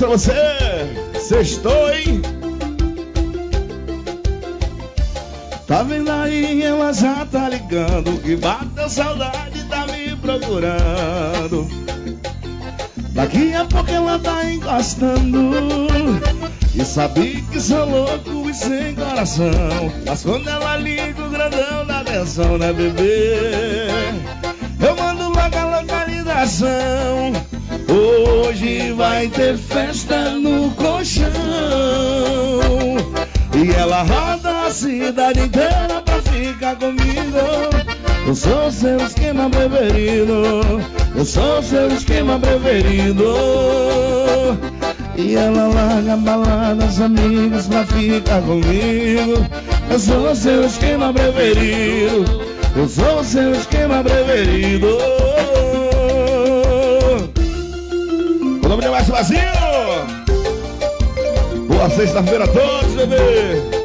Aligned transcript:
pra 0.00 0.08
você. 0.08 0.32
Sextou, 1.20 1.92
hein? 1.92 2.22
Tá 5.66 5.82
vendo 5.82 6.10
aí, 6.10 6.62
ela 6.62 6.92
já 6.92 7.24
tá 7.26 7.48
ligando 7.48 8.20
Que 8.22 8.34
bateu 8.34 8.88
saudade, 8.88 9.62
tá 9.68 9.86
me 9.86 10.16
procurando 10.16 11.68
Daqui 13.10 13.54
a 13.54 13.64
pouco 13.66 13.88
ela 13.88 14.18
tá 14.18 14.50
encostando 14.50 15.52
E 16.74 16.84
sabe 16.84 17.42
que 17.52 17.60
sou 17.60 17.88
louco 17.88 18.50
e 18.50 18.54
sem 18.54 18.96
coração 18.96 19.52
Mas 20.04 20.24
quando 20.24 20.48
ela 20.48 20.76
liga 20.78 21.24
o 21.24 21.30
grandão 21.30 21.86
dá 21.86 22.00
atenção, 22.00 22.58
né 22.58 22.72
bebê? 22.72 23.36
Eu 24.80 24.96
mando 24.96 25.28
logo 25.28 25.56
a 25.56 25.80
localização 25.80 27.39
Hoje 28.00 28.92
vai 28.92 29.28
ter 29.28 29.58
festa 29.58 30.30
no 30.30 30.70
colchão. 30.70 31.30
E 33.52 33.70
ela 33.78 34.02
roda 34.02 34.66
a 34.66 34.70
cidade 34.70 35.40
inteira 35.40 36.00
pra 36.02 36.22
ficar 36.22 36.76
comigo. 36.76 37.38
Eu 38.26 38.34
sou 38.34 38.72
seu 38.72 38.96
esquema 39.04 39.50
preferido. 39.50 40.42
Eu 41.14 41.24
sou 41.26 41.62
seu 41.62 41.88
esquema 41.88 42.38
preferido. 42.38 43.24
E 45.18 45.34
ela 45.36 45.68
larga 45.68 46.16
baladas 46.16 47.00
amigas 47.02 47.66
pra 47.66 47.84
ficar 47.84 48.40
comigo. 48.40 49.46
Eu 49.90 49.98
sou 49.98 50.34
seu 50.34 50.64
esquema 50.64 51.12
preferido. 51.12 52.24
Eu 52.74 52.88
sou 52.88 53.22
seu 53.22 53.52
esquema 53.52 54.02
preferido 54.02 55.19
nome 58.80 58.86
de 58.86 58.88
Márcio 58.88 59.12
Vazio. 59.12 59.38
Boa 61.68 61.90
sexta-feira 61.90 62.44
a 62.44 62.48
todos, 62.48 62.94
bebê. 62.94 63.80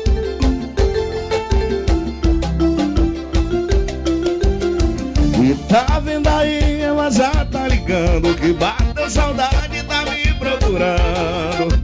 E 5.44 5.56
tá 5.68 6.00
vendo 6.00 6.28
aí, 6.28 6.82
ela 6.82 7.12
já 7.12 7.46
tá 7.46 7.68
ligando 7.68 8.34
Que 8.36 8.52
bateu 8.54 9.08
saudade, 9.08 9.84
tá 9.84 10.04
me 10.06 10.34
procurando 10.34 11.78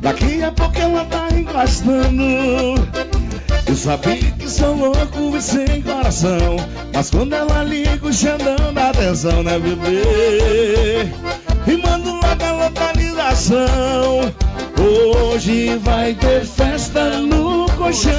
Daqui 0.00 0.44
a 0.44 0.52
pouco 0.52 0.78
ela 0.78 1.04
tá 1.06 1.28
encostando 1.36 2.22
Eu 3.66 3.74
sabia 3.74 4.30
que 4.38 4.48
sou 4.48 4.76
louco 4.76 5.36
e 5.36 5.42
sem 5.42 5.82
coração 5.82 6.56
Mas 6.94 7.10
quando 7.10 7.32
ela 7.32 7.64
liga 7.64 8.06
o 8.06 8.12
Xandão 8.12 8.72
dá 8.72 8.90
atenção, 8.90 9.42
né 9.42 9.58
bebê? 9.58 11.43
E 11.66 11.76
mando 11.76 12.12
logo 12.12 12.44
a 12.44 12.52
localização. 12.64 14.32
Hoje 14.78 15.76
vai 15.78 16.14
ter 16.14 16.44
festa 16.44 17.18
no 17.20 17.66
colchão. 17.76 18.14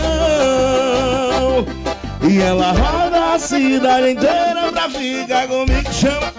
E 2.27 2.41
ela 2.41 2.71
roda 2.71 3.33
a 3.35 3.39
cidade 3.39 4.11
inteira 4.11 4.71
pra 4.71 4.89
ficar 4.89 5.47
comigo 5.47 5.93
Chama 5.93 6.33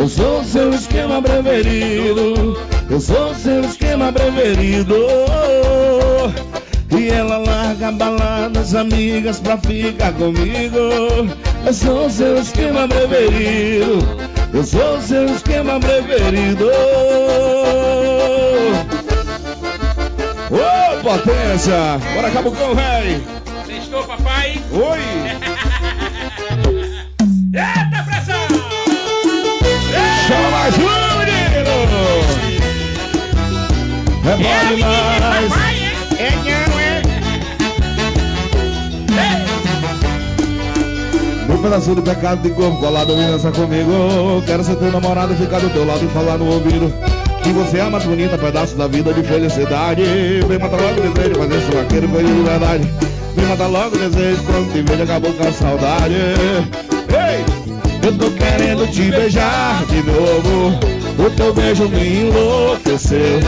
eu 0.00 0.08
sou 0.08 0.42
seu 0.42 0.72
esquema 0.72 1.20
preferido. 1.20 2.56
Eu 2.88 3.00
sou 3.00 3.34
seu 3.34 3.60
esquema 3.60 4.10
preferido 4.10 4.96
E 6.92 7.08
ela 7.08 7.38
larga 7.38 7.92
baladas 7.92 8.74
amigas 8.74 9.38
pra 9.38 9.56
ficar 9.56 10.12
comigo 10.12 10.76
Eu 11.64 11.72
sou 11.72 12.10
seu 12.10 12.36
esquema 12.38 12.88
preferido 12.88 14.04
Eu 14.52 14.64
sou 14.64 14.96
o 14.96 15.02
seu 15.02 15.26
esquema 15.26 15.78
preferido 15.78 16.68
Ô 20.50 21.00
potência! 21.02 21.98
Bora 22.14 22.30
Cabucão, 22.30 22.74
véi! 22.74 23.22
Sextou, 23.66 24.02
papai? 24.04 24.60
Oi! 24.72 25.00
Eita 27.54 28.02
pressão! 28.04 28.46
Chama 30.26 30.50
mais 30.50 30.74
um, 30.76 31.18
menino! 31.18 31.76
É 34.26 34.36
bom 34.36 34.74
demais! 34.74 35.59
Pedaço 41.60 41.94
de 41.94 42.02
pecado 42.02 42.42
de 42.42 42.50
corpo 42.50 42.78
colado 42.78 43.14
dança 43.14 43.50
comigo. 43.50 44.42
Quero 44.46 44.64
ser 44.64 44.76
teu 44.76 44.90
namorado, 44.90 45.34
ficar 45.34 45.60
do 45.60 45.70
teu 45.70 45.86
lado 45.86 46.04
e 46.04 46.08
falar 46.08 46.38
no 46.38 46.46
ouvido. 46.46 46.92
Que 47.42 47.50
você 47.50 47.78
é 47.78 47.84
uma 47.84 47.98
bonita, 48.00 48.36
pedaço 48.36 48.76
da 48.76 48.86
vida 48.86 49.12
de 49.12 49.22
felicidade. 49.22 50.02
Vem 50.46 50.58
matar 50.58 50.80
logo 50.80 51.00
o 51.00 51.12
desejo, 51.12 51.40
fazer 51.40 51.60
seu 51.60 51.82
vaqueiro 51.82 52.08
feliz 52.08 52.36
de 52.36 52.42
verdade. 52.42 52.90
Vem 53.36 53.46
matar 53.46 53.66
logo 53.66 53.96
o 53.96 53.98
desejo, 53.98 54.42
quando 54.44 54.72
te 54.72 54.82
vejo 54.82 55.02
acabou 55.02 55.32
com 55.32 55.48
a 55.48 55.52
saudade. 55.52 56.14
Ei! 56.14 57.60
Eu 58.02 58.16
tô 58.16 58.30
querendo 58.30 58.90
te 58.90 59.10
beijar 59.10 59.84
de 59.86 60.02
novo. 60.02 60.78
O 61.18 61.30
teu 61.30 61.52
beijo 61.52 61.88
me 61.88 62.22
enlouqueceu. 62.22 63.40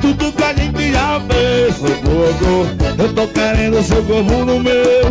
Tudo 0.00 0.32
que 0.32 0.42
a 0.42 0.52
gente 0.52 0.92
já 0.92 1.20
fez 1.26 1.76
foi 1.76 1.94
pouco 2.02 2.66
Eu 2.98 3.14
tô 3.14 3.26
querendo 3.28 3.82
seu 3.82 4.02
corpo 4.02 4.44
no 4.44 4.60
meu. 4.60 5.04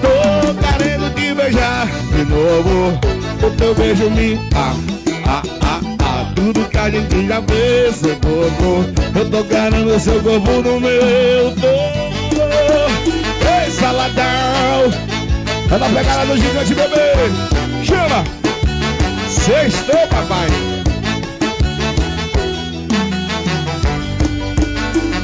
Tô 0.00 0.54
querendo 0.78 1.01
beijar 1.42 1.86
de 1.86 2.24
novo 2.24 2.98
O 3.42 3.50
teu 3.56 3.74
beijo 3.74 4.10
me... 4.10 4.38
Ah, 4.54 4.74
ah, 5.26 5.42
ah, 5.62 5.80
ah 6.00 6.32
Tudo 6.34 6.68
que 6.68 6.78
a 6.78 6.90
gente 6.90 7.26
já 7.26 7.42
fez 7.42 7.96
foi 7.96 8.16
pouco 8.16 8.84
Eu 9.18 9.30
tô 9.30 9.44
querendo 9.44 9.98
seu 9.98 10.22
corpo 10.22 10.50
no 10.50 10.80
meu 10.80 11.54
Tô... 11.60 11.68
Ei, 13.48 13.70
saladão 13.70 14.92
É 15.70 15.78
na 15.78 15.88
pegada 15.88 16.26
do 16.26 16.36
gigante 16.36 16.74
bebê 16.74 17.84
Chama! 17.84 18.24
Sextou, 19.28 20.06
papai! 20.08 20.48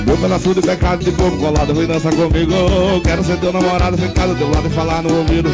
Meu 0.07 0.17
pedaço 0.17 0.55
de 0.55 0.63
pecado 0.63 1.05
de 1.05 1.13
corpo 1.13 1.37
colado, 1.37 1.75
vem 1.75 1.87
dançar 1.87 2.13
comigo. 2.15 2.53
Quero 3.05 3.23
ser 3.23 3.37
teu 3.37 3.53
namorado, 3.53 3.99
ficar 3.99 4.27
do 4.27 4.35
teu 4.35 4.51
lado 4.51 4.67
e 4.67 4.71
falar 4.71 5.03
no 5.03 5.19
ouvido. 5.19 5.51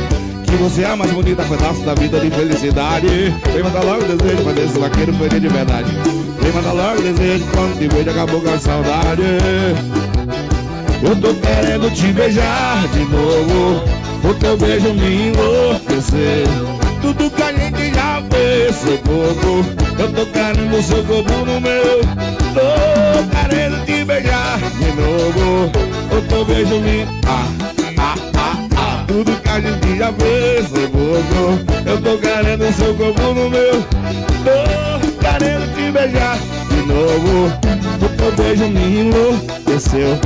Que 0.55 0.63
você 0.63 0.83
é 0.83 0.87
a 0.87 0.95
mais 0.95 1.11
bonita 1.11 1.43
pedaço 1.43 1.81
da 1.81 1.95
vida 1.97 2.21
de 2.21 2.31
felicidade. 2.31 3.09
Vem 3.53 3.63
mandar 3.65 3.83
logo 3.83 4.05
desejo, 4.05 4.45
fazer 4.45 4.65
esse 4.65 4.79
vaqueiro 4.79 5.13
feliz 5.15 5.41
de 5.41 5.49
verdade. 5.49 5.91
Vem 6.41 6.53
mandar 6.53 6.73
logo 6.73 7.03
desejo, 7.03 7.45
quando 7.53 7.77
te 7.77 7.89
vejo 7.89 8.11
acabou 8.11 8.41
com 8.41 8.51
a 8.51 8.59
saudade. 8.61 9.23
Eu 11.03 11.17
tô 11.17 11.35
querendo 11.35 11.93
te 11.93 12.13
beijar 12.13 12.87
de 12.87 13.01
novo. 13.01 13.83
O 14.23 14.35
teu 14.35 14.57
beijo 14.57 14.95
me 14.95 15.31
enlouqueceu. 15.31 16.47
Tudo 17.03 17.31
que 17.31 17.43
a 17.43 17.53
gente 17.53 17.93
já 17.93 18.23
fez 18.31 18.77
foi 18.77 18.99
pouco. 18.99 19.67
Eu 19.99 20.13
tô 20.13 20.27
querendo 20.27 20.83
seu 20.85 21.03
corpo 21.03 21.33
no 21.47 21.61
meu. 21.61 22.01
Tô 22.55 23.49
querendo 23.49 23.85
te 23.87 24.05
beijar 24.05 24.59
de 24.59 24.87
novo. 25.01 25.73
O 26.17 26.29
teu 26.29 26.45
beijo 26.45 26.79
me. 26.79 27.05
Ah. 27.27 27.74
Tudo 29.07 29.41
que 29.41 29.49
a 29.49 29.61
gente 29.61 29.99
já 29.99 30.13
fez 30.13 30.69
foi 30.69 30.89
pouco. 30.89 31.61
Eu 31.87 32.01
tô 32.01 32.19
querendo 32.19 32.73
seu 32.73 32.95
corpo 32.95 33.23
no 33.35 33.51
meu. 33.51 33.83
Tô 34.45 35.09
querendo 35.19 35.75
te 35.75 35.91
beijar 35.91 36.39
de 36.69 36.77
novo. 36.87 37.53
O 38.03 38.09
teu 38.17 38.33
beijo 38.33 38.69
me 38.69 39.01
enlouqueceu. 39.01 40.19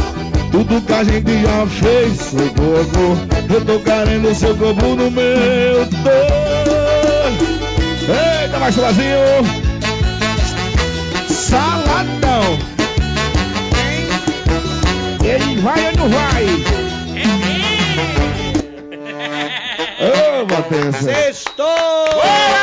Tudo 0.51 0.81
que 0.81 0.93
a 0.93 1.05
gente 1.05 1.43
já 1.43 1.67
fez 1.67 2.31
foi 2.31 2.51
pouco. 2.51 3.19
Eu 3.53 3.65
tô 3.65 3.79
querendo 3.81 4.35
seu 4.35 4.57
corpo 4.57 4.87
no 4.95 5.11
meu. 5.11 5.87
Tô... 5.87 6.39
Eita, 8.11 8.59
mais 8.59 8.75
sozinho. 8.75 9.58
Matheus. 20.59 20.97
Sextou! 20.97 22.58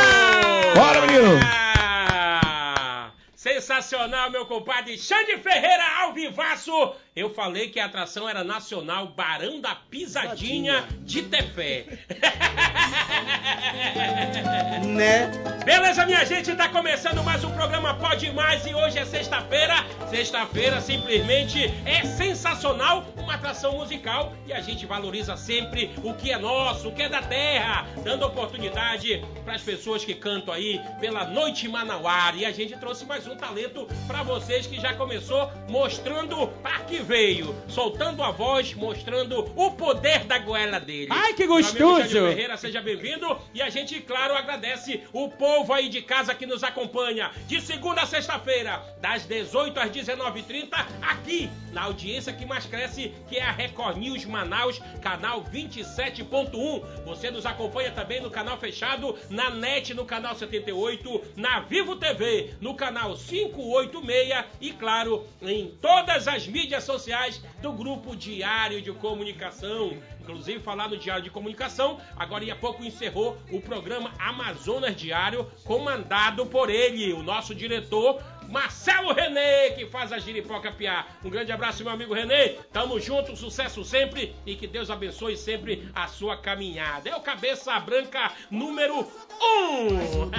Sensacional, 4.06 4.30
meu 4.30 4.46
compadre 4.46 4.98
Xande 5.00 5.38
Ferreira 5.38 5.84
ao 6.02 6.14
vivaço. 6.14 6.94
Eu 7.16 7.34
falei 7.34 7.70
que 7.70 7.80
a 7.80 7.86
atração 7.86 8.30
era 8.30 8.44
nacional 8.44 9.08
Barão 9.08 9.60
da 9.60 9.74
Pisadinha 9.74 10.88
de 11.02 11.24
Tefé. 11.24 11.86
Né? 14.86 15.32
Beleza, 15.66 16.06
minha 16.06 16.24
gente, 16.26 16.54
tá 16.56 16.70
começando 16.70 17.24
mais 17.24 17.44
um 17.44 17.52
programa 17.52 17.96
Pode 17.96 18.32
Mais 18.32 18.66
e 18.66 18.76
hoje 18.76 19.00
é 19.00 19.06
sexta-feira. 19.06 19.74
Sexta-feira 20.10 20.80
simplesmente 20.80 21.74
é 21.86 22.06
sensacional, 22.06 23.04
uma 23.18 23.34
atração 23.34 23.74
musical 23.74 24.34
e 24.46 24.54
a 24.54 24.62
gente 24.62 24.86
valoriza 24.86 25.36
sempre 25.36 25.92
o 26.04 26.14
que 26.14 26.32
é 26.32 26.38
nosso, 26.38 26.90
o 26.90 26.92
que 26.92 27.02
é 27.02 27.10
da 27.10 27.22
terra, 27.22 27.88
dando 28.04 28.26
oportunidade 28.26 29.26
para 29.44 29.56
as 29.56 29.62
pessoas 29.62 30.06
que 30.06 30.14
cantam 30.14 30.54
aí 30.54 30.80
pela 31.00 31.26
Noite 31.26 31.68
Manauara. 31.68 32.36
E 32.36 32.46
a 32.46 32.52
gente 32.52 32.78
trouxe 32.78 33.06
mais 33.06 33.28
um 33.28 33.36
talento 33.36 33.88
para 34.08 34.24
vocês 34.24 34.68
que 34.68 34.80
já 34.80 34.94
começou 34.94 35.52
mostrando 35.68 36.48
para 36.62 36.80
que 36.80 37.00
veio, 37.00 37.56
soltando 37.68 38.24
a 38.24 38.32
voz, 38.32 38.74
mostrando 38.74 39.52
o 39.56 39.72
poder 39.72 40.26
da 40.26 40.38
goela 40.40 40.80
dele. 40.80 41.08
Ai, 41.10 41.34
que 41.34 41.48
gostoso! 41.48 42.10
Ferreira, 42.10 42.58
seja 42.58 42.82
bem-vindo. 42.82 43.38
E 43.54 43.62
a 43.62 43.70
gente, 43.70 44.00
claro, 44.02 44.36
agradece 44.36 45.04
o 45.12 45.30
povo 45.30 45.74
aí 45.74 45.90
de 45.90 46.02
casa 46.02 46.36
que 46.36 46.46
nos 46.46 46.64
acompanha 46.64 47.32
de 47.48 47.60
segunda 47.62 48.02
a 48.02 48.06
sexta-feira, 48.06 48.84
das 49.02 49.26
18 49.26 49.80
às 49.80 49.90
19h30, 49.90 50.68
aqui 51.02 51.50
na 51.72 51.84
audiência 51.84 52.32
que 52.32 52.46
mais 52.46 52.66
cresce, 52.66 53.14
que 53.28 53.38
é 53.38 53.44
a 53.44 53.52
Record 53.52 53.98
News 53.98 54.24
Manaus, 54.26 54.82
canal 55.02 55.44
27.1. 55.44 57.04
Você 57.06 57.30
nos 57.30 57.46
acompanha 57.46 57.92
também 57.92 58.22
no 58.22 58.30
canal 58.30 58.58
fechado, 58.58 59.18
na 59.30 59.50
NET, 59.50 59.94
no 59.94 60.06
canal 60.06 60.36
78, 60.36 61.34
na 61.36 61.60
Vivo 61.60 61.96
TV, 61.98 62.54
no 62.62 62.76
canal 62.76 63.16
586 63.88 64.46
e, 64.62 64.72
claro, 64.72 65.26
em 65.42 65.70
todas 65.82 66.28
as 66.28 66.48
mídias 66.48 66.84
sociais 66.84 67.42
do 67.62 67.72
Grupo 67.72 68.16
Diário 68.16 68.82
de 68.82 68.92
Comunicação. 68.92 69.98
Inclusive, 70.22 70.60
falar 70.60 70.90
no 70.90 70.98
Diário 70.98 71.24
de 71.24 71.30
Comunicação, 71.30 72.00
agora 72.16 72.52
há 72.52 72.56
pouco 72.56 72.84
encerrou 72.84 73.38
o 73.52 73.62
programa 73.62 74.12
Amazonas 74.18 74.96
Diário, 74.96 75.50
comandado 75.64 76.46
por 76.48 76.70
ele, 76.70 77.14
o 77.14 77.22
nosso 77.22 77.54
diretor, 77.54 78.22
Marcelo 78.50 79.14
Renê, 79.14 79.72
que 79.72 79.86
faz 79.88 80.12
a 80.12 80.20
giripoca 80.20 80.72
piar. 80.72 81.18
Um 81.24 81.30
grande 81.30 81.52
abraço, 81.52 81.84
meu 81.84 81.94
amigo 81.94 82.14
Renê. 82.14 82.50
Tamo 82.72 83.00
junto, 83.00 83.36
sucesso 83.36 83.84
sempre 83.84 84.36
e 84.46 84.56
que 84.56 84.68
Deus 84.68 84.90
abençoe 84.90 85.38
sempre 85.38 85.90
a 85.94 86.08
sua 86.08 86.38
caminhada. 86.38 87.10
É 87.10 87.16
o 87.16 87.22
Cabeça 87.22 87.80
Branca 87.80 88.32
número 88.50 89.00
1. 89.02 90.32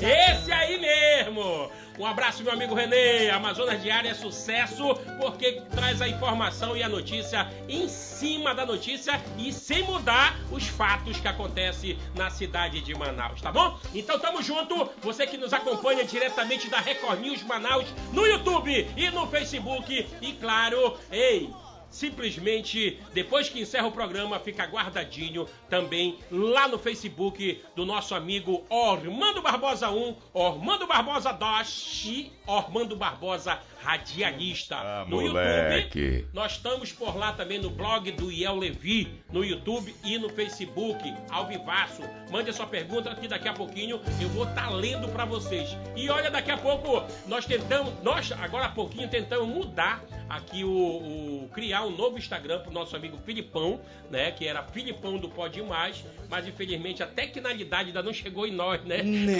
Esse 0.00 0.52
aí 0.52 0.78
mesmo! 0.78 1.70
Um 1.98 2.04
abraço, 2.04 2.42
meu 2.42 2.52
amigo 2.52 2.74
Renê. 2.74 3.30
Amazonas 3.30 3.82
Diário 3.82 4.10
é 4.10 4.14
sucesso 4.14 4.94
porque 5.18 5.62
traz 5.70 6.02
a 6.02 6.08
informação 6.08 6.76
e 6.76 6.82
a 6.82 6.88
notícia 6.88 7.50
em 7.68 7.88
cima 7.88 8.54
da 8.54 8.66
notícia 8.66 9.20
e 9.38 9.50
sem 9.52 9.82
mudar 9.82 10.36
os 10.50 10.66
fatos 10.66 11.18
que 11.18 11.26
acontecem 11.26 11.98
na 12.14 12.28
cidade 12.28 12.82
de 12.82 12.94
Manaus, 12.94 13.40
tá 13.40 13.50
bom? 13.50 13.78
Então 13.94 14.18
tamo 14.18 14.42
junto. 14.42 14.90
Você 15.00 15.26
que 15.26 15.38
nos 15.38 15.54
acompanha 15.54 16.04
diretamente 16.04 16.68
da 16.68 16.80
Record 16.80 17.20
News 17.20 17.42
Manaus 17.42 17.86
no 18.12 18.26
YouTube 18.26 18.90
e 18.94 19.10
no 19.10 19.26
Facebook. 19.28 20.06
E 20.20 20.32
claro, 20.34 20.98
ei, 21.10 21.50
simplesmente 21.96 23.00
depois 23.14 23.48
que 23.48 23.60
encerra 23.60 23.86
o 23.86 23.92
programa 23.92 24.38
fica 24.38 24.66
guardadinho 24.66 25.48
também 25.70 26.18
lá 26.30 26.68
no 26.68 26.78
Facebook 26.78 27.62
do 27.74 27.86
nosso 27.86 28.14
amigo 28.14 28.64
Ormando 28.68 29.40
Barbosa 29.40 29.88
1, 29.88 30.14
Ormando 30.34 30.86
Barbosa 30.86 31.32
2 31.32 32.02
e 32.04 32.32
Ormando 32.46 32.94
Barbosa 32.94 33.58
Radialista. 33.86 34.76
Ah, 34.76 35.04
no 35.08 35.20
moleque. 35.22 35.98
YouTube, 36.00 36.28
nós 36.32 36.52
estamos 36.52 36.92
por 36.92 37.16
lá 37.16 37.32
também 37.32 37.58
no 37.60 37.70
blog 37.70 38.10
do 38.12 38.30
Iel 38.32 38.56
Levi, 38.56 39.08
no 39.30 39.44
YouTube 39.44 39.94
e 40.04 40.18
no 40.18 40.28
Facebook, 40.28 41.14
ao 41.30 41.46
vivaço. 41.46 42.02
Mande 42.30 42.50
a 42.50 42.52
sua 42.52 42.66
pergunta 42.66 43.14
que 43.14 43.28
daqui 43.28 43.48
a 43.48 43.52
pouquinho 43.52 44.00
eu 44.20 44.28
vou 44.30 44.44
estar 44.44 44.70
lendo 44.70 45.08
para 45.08 45.24
vocês. 45.24 45.76
E 45.94 46.10
olha, 46.10 46.30
daqui 46.30 46.50
a 46.50 46.58
pouco 46.58 47.04
nós 47.28 47.46
tentamos, 47.46 47.92
nós 48.02 48.32
agora 48.32 48.66
há 48.66 48.70
pouquinho 48.70 49.08
tentamos 49.08 49.46
mudar 49.48 50.02
aqui 50.28 50.64
o, 50.64 50.68
o- 50.68 51.50
criar 51.54 51.84
um 51.84 51.90
novo 51.90 52.18
Instagram 52.18 52.58
pro 52.60 52.72
nosso 52.72 52.96
amigo 52.96 53.16
Filipão, 53.24 53.80
né, 54.10 54.32
que 54.32 54.46
era 54.46 54.62
Filipão 54.64 55.16
do 55.18 55.28
Pode 55.28 55.62
Mais, 55.62 56.04
mas 56.28 56.46
infelizmente 56.48 57.00
a 57.02 57.06
tecnalidade 57.06 57.88
ainda 57.90 58.02
não 58.02 58.12
chegou 58.12 58.44
em 58.46 58.50
nós, 58.52 58.82
né? 58.84 59.02
Né? 59.04 59.36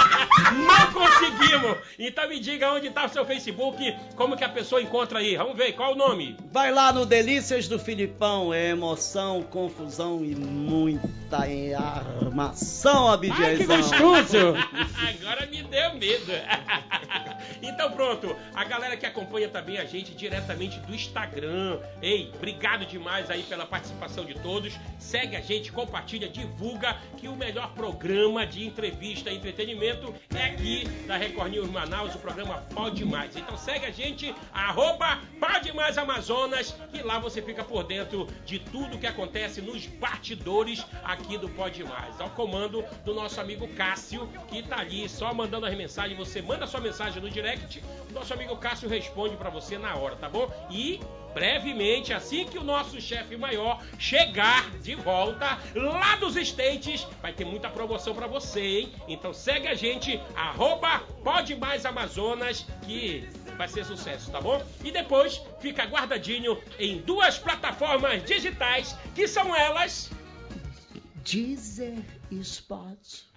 Não 0.50 0.92
conseguimos! 0.92 1.76
Então 1.98 2.28
me 2.28 2.40
diga 2.40 2.72
onde 2.72 2.88
está 2.88 3.04
o 3.04 3.08
seu 3.08 3.24
Facebook, 3.24 3.49
como 4.14 4.36
que 4.36 4.44
a 4.44 4.48
pessoa 4.48 4.80
encontra 4.82 5.18
aí. 5.18 5.36
Vamos 5.36 5.56
ver, 5.56 5.72
qual 5.72 5.90
é 5.90 5.94
o 5.94 5.96
nome? 5.96 6.36
Vai 6.52 6.72
lá 6.72 6.92
no 6.92 7.04
Delícias 7.06 7.68
do 7.68 7.78
Filipão. 7.78 8.52
É 8.52 8.68
emoção, 8.68 9.42
confusão 9.42 10.24
e 10.24 10.34
muita 10.34 11.46
armação, 11.76 13.08
Ai, 13.10 13.18
que 13.18 13.30
Abdiazão. 13.30 13.76
gostoso! 13.76 14.38
Agora 15.20 15.46
me 15.46 15.62
deu 15.62 15.94
medo. 15.94 16.32
Então 17.62 17.90
pronto, 17.92 18.36
a 18.54 18.64
galera 18.64 18.96
que 18.96 19.06
acompanha 19.06 19.48
também 19.48 19.78
a 19.78 19.84
gente 19.84 20.14
diretamente 20.14 20.78
do 20.80 20.94
Instagram. 20.94 21.80
Ei, 22.02 22.30
obrigado 22.34 22.86
demais 22.86 23.30
aí 23.30 23.42
pela 23.42 23.66
participação 23.66 24.24
de 24.24 24.34
todos. 24.34 24.74
Segue 24.98 25.36
a 25.36 25.40
gente, 25.40 25.72
compartilha, 25.72 26.28
divulga 26.28 26.96
que 27.16 27.28
o 27.28 27.36
melhor 27.36 27.72
programa 27.74 28.46
de 28.46 28.66
entrevista 28.66 29.30
e 29.30 29.36
entretenimento 29.36 30.14
é 30.34 30.44
aqui 30.46 30.86
da 31.06 31.16
Record 31.16 31.52
News 31.52 31.70
Manaus, 31.70 32.14
o 32.14 32.18
programa 32.18 32.64
Pode 32.74 33.04
Mais. 33.04 33.36
Então 33.36 33.56
segue 33.56 33.86
a 33.86 33.90
gente, 33.90 34.34
arroba 34.52 35.20
Pode 35.38 35.70
Amazonas, 35.98 36.74
que 36.92 37.02
lá 37.02 37.18
você 37.18 37.40
fica 37.40 37.64
por 37.64 37.84
dentro 37.84 38.26
de 38.44 38.58
tudo 38.58 38.98
que 38.98 39.06
acontece 39.06 39.60
nos 39.60 39.86
bastidores 39.86 40.84
aqui 41.02 41.38
do 41.38 41.48
Pode 41.48 41.82
Mais. 41.84 42.20
Ao 42.20 42.30
comando 42.30 42.84
do 43.04 43.14
nosso 43.14 43.40
amigo 43.40 43.68
Cássio, 43.68 44.28
que 44.48 44.62
tá 44.62 44.80
ali 44.80 45.08
só 45.08 45.32
mandando 45.32 45.66
as 45.66 45.74
mensagens. 45.74 46.18
Você 46.18 46.42
manda 46.42 46.66
sua 46.66 46.80
mensagem 46.80 47.22
no 47.22 47.29
direct, 47.30 47.82
nosso 48.12 48.32
amigo 48.32 48.56
Cássio 48.56 48.88
responde 48.88 49.36
pra 49.36 49.50
você 49.50 49.78
na 49.78 49.94
hora, 49.96 50.16
tá 50.16 50.28
bom? 50.28 50.50
E 50.70 51.00
brevemente, 51.32 52.12
assim 52.12 52.44
que 52.44 52.58
o 52.58 52.64
nosso 52.64 53.00
chefe 53.00 53.36
maior 53.36 53.82
chegar 53.98 54.70
de 54.78 54.94
volta 54.94 55.58
lá 55.74 56.16
dos 56.16 56.36
States, 56.36 57.06
vai 57.22 57.32
ter 57.32 57.44
muita 57.44 57.70
promoção 57.70 58.14
pra 58.14 58.26
você, 58.26 58.60
hein? 58.60 58.92
Então 59.06 59.32
segue 59.32 59.68
a 59.68 59.74
gente, 59.74 60.20
arroba 60.34 61.00
Pode 61.22 61.54
Mais 61.56 61.86
Amazonas, 61.86 62.66
que 62.82 63.28
vai 63.56 63.68
ser 63.68 63.84
sucesso, 63.84 64.30
tá 64.30 64.40
bom? 64.40 64.62
E 64.82 64.90
depois 64.90 65.40
fica 65.60 65.84
guardadinho 65.84 66.60
em 66.78 66.98
duas 66.98 67.38
plataformas 67.38 68.24
digitais, 68.24 68.96
que 69.14 69.28
são 69.28 69.54
elas... 69.54 70.10
Deezer 71.22 71.98
e 72.30 72.42
Spotify. 72.42 73.29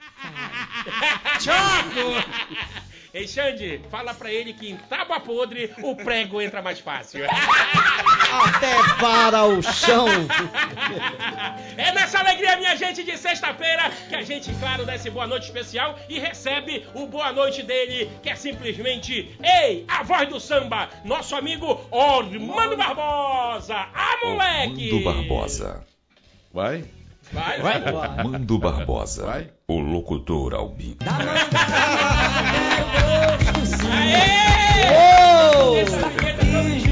Choco! 1.40 2.84
Ei, 3.14 3.28
Xande, 3.28 3.80
fala 3.92 4.12
pra 4.12 4.32
ele 4.32 4.54
que 4.54 4.72
em 4.72 4.76
tábua 4.76 5.20
podre 5.20 5.72
o 5.84 5.96
prego 5.96 6.42
entra 6.42 6.64
mais 6.64 6.80
fácil. 6.80 7.24
Até 7.26 8.76
para 9.00 9.46
o 9.46 9.62
chão. 9.62 10.08
É 11.78 11.92
nessa 11.92 12.18
alegria, 12.18 12.58
minha 12.58 12.76
gente, 12.76 13.04
de 13.04 13.16
sexta-feira, 13.16 13.92
que 14.10 14.16
a 14.16 14.24
gente, 14.24 14.52
claro, 14.56 14.84
dá 14.84 14.96
esse 14.96 15.12
boa 15.12 15.28
noite 15.28 15.44
especial 15.44 15.96
e 16.10 16.18
recebe 16.18 16.88
o 16.96 17.06
boa 17.06 17.32
noite 17.32 17.62
dele, 17.62 18.10
que 18.24 18.32
é 18.32 18.36
simplesmente, 18.36 19.38
ei, 19.44 19.86
a 19.88 20.02
voz 20.02 20.28
do 20.28 20.40
samba, 20.40 20.90
nosso 21.06 21.36
amigo 21.36 21.88
Ormando 21.92 22.76
Barbosa. 22.76 23.76
Ah, 23.94 24.18
moleque! 24.24 24.90
Armando 24.90 25.04
Barbosa. 25.04 25.86
Vai? 26.52 26.84
Vai, 27.34 27.62
Vai? 27.62 27.82
vai. 27.82 27.96
Armando 27.96 28.60
Barbosa. 28.60 29.26
Vai. 29.26 29.50
O 29.68 29.80
locutor 29.80 30.54
ao 30.54 30.70
vivo. 30.74 30.98
Aê! 33.92 34.44
Hein? 35.80 36.83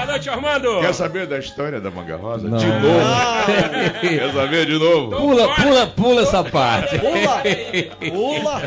Boa 0.00 0.12
noite, 0.12 0.30
Armando. 0.30 0.80
Quer 0.80 0.94
saber 0.94 1.26
da 1.26 1.38
história 1.38 1.78
da 1.78 1.90
Manga 1.90 2.16
Rosa? 2.16 2.48
Não. 2.48 2.56
De 2.56 2.66
novo. 2.66 2.80
Quer 4.00 4.32
saber 4.32 4.64
de 4.66 4.78
novo? 4.78 5.14
Pula, 5.14 5.54
pula, 5.54 5.86
pula 5.88 6.22
essa 6.22 6.42
parte. 6.42 6.98
Pula! 6.98 7.42
Pula! 8.10 8.62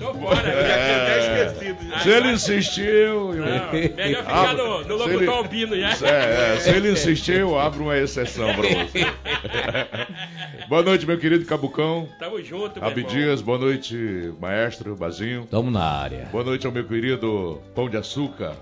Tô 0.00 0.14
fora. 0.14 0.48
É. 0.48 1.54
Se 2.02 2.08
ele 2.10 2.32
insistiu. 2.32 2.84
eu- 2.84 3.34
Não, 3.36 3.72
melhor 3.96 4.22
ficar 4.24 4.50
Ah, 4.50 4.52
no, 4.52 4.84
no 4.84 4.96
locutor 4.96 5.22
ele- 5.22 5.28
albino 5.30 5.76
já. 5.78 5.90
É, 6.08 6.54
é, 6.54 6.56
se 6.58 6.70
ele 6.70 6.90
insistir, 6.90 7.36
eu 7.40 7.56
abro 7.58 7.84
uma 7.84 7.96
exceção 7.96 8.52
pra 8.54 8.62
você. 8.68 9.06
boa 10.68 10.82
noite, 10.82 11.06
meu 11.06 11.18
querido 11.18 11.44
Cabucão. 11.44 12.08
Tamo 12.18 12.42
junto, 12.42 12.80
meu 12.80 12.88
irmão. 12.90 13.04
Abdias, 13.06 13.40
boa 13.42 13.58
noite, 13.58 14.32
maestro 14.40 14.96
Bazinho. 14.96 15.46
Tamo 15.48 15.70
na 15.70 15.84
área. 15.84 16.28
Boa 16.32 16.42
noite 16.42 16.66
ao 16.66 16.72
meu 16.72 16.84
querido 16.84 17.60
Pão 17.76 17.88
de 17.88 17.96
Açúcar. 17.96 18.54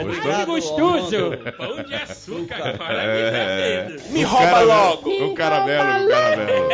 Obrigado, 0.00 0.46
gostoso. 0.46 1.16
Orlando. 1.16 1.52
Pão 1.56 1.82
de 1.82 1.94
açúcar, 1.94 2.78
cara. 2.78 3.02
É, 3.02 3.96
que 3.96 4.12
Me 4.12 4.22
rouba 4.22 4.60
logo! 4.60 5.10
Um 5.10 5.34
caramelo, 5.34 6.04
um 6.04 6.08
caramelo. 6.08 6.68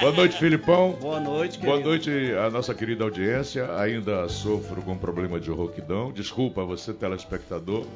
Boa 0.00 0.12
noite, 0.12 0.38
Filipão. 0.38 0.92
Boa 1.00 1.20
noite, 1.20 1.58
querido. 1.58 1.72
Boa 1.78 1.84
noite 1.88 2.10
à 2.34 2.50
nossa 2.50 2.74
querida 2.74 3.04
audiência. 3.04 3.74
Ainda 3.78 4.28
sofro 4.28 4.82
com 4.82 4.96
problema 4.96 5.38
de 5.40 5.50
rouquidão. 5.50 6.12
Desculpa 6.12 6.64
você, 6.64 6.92
telespectador, 6.92 7.86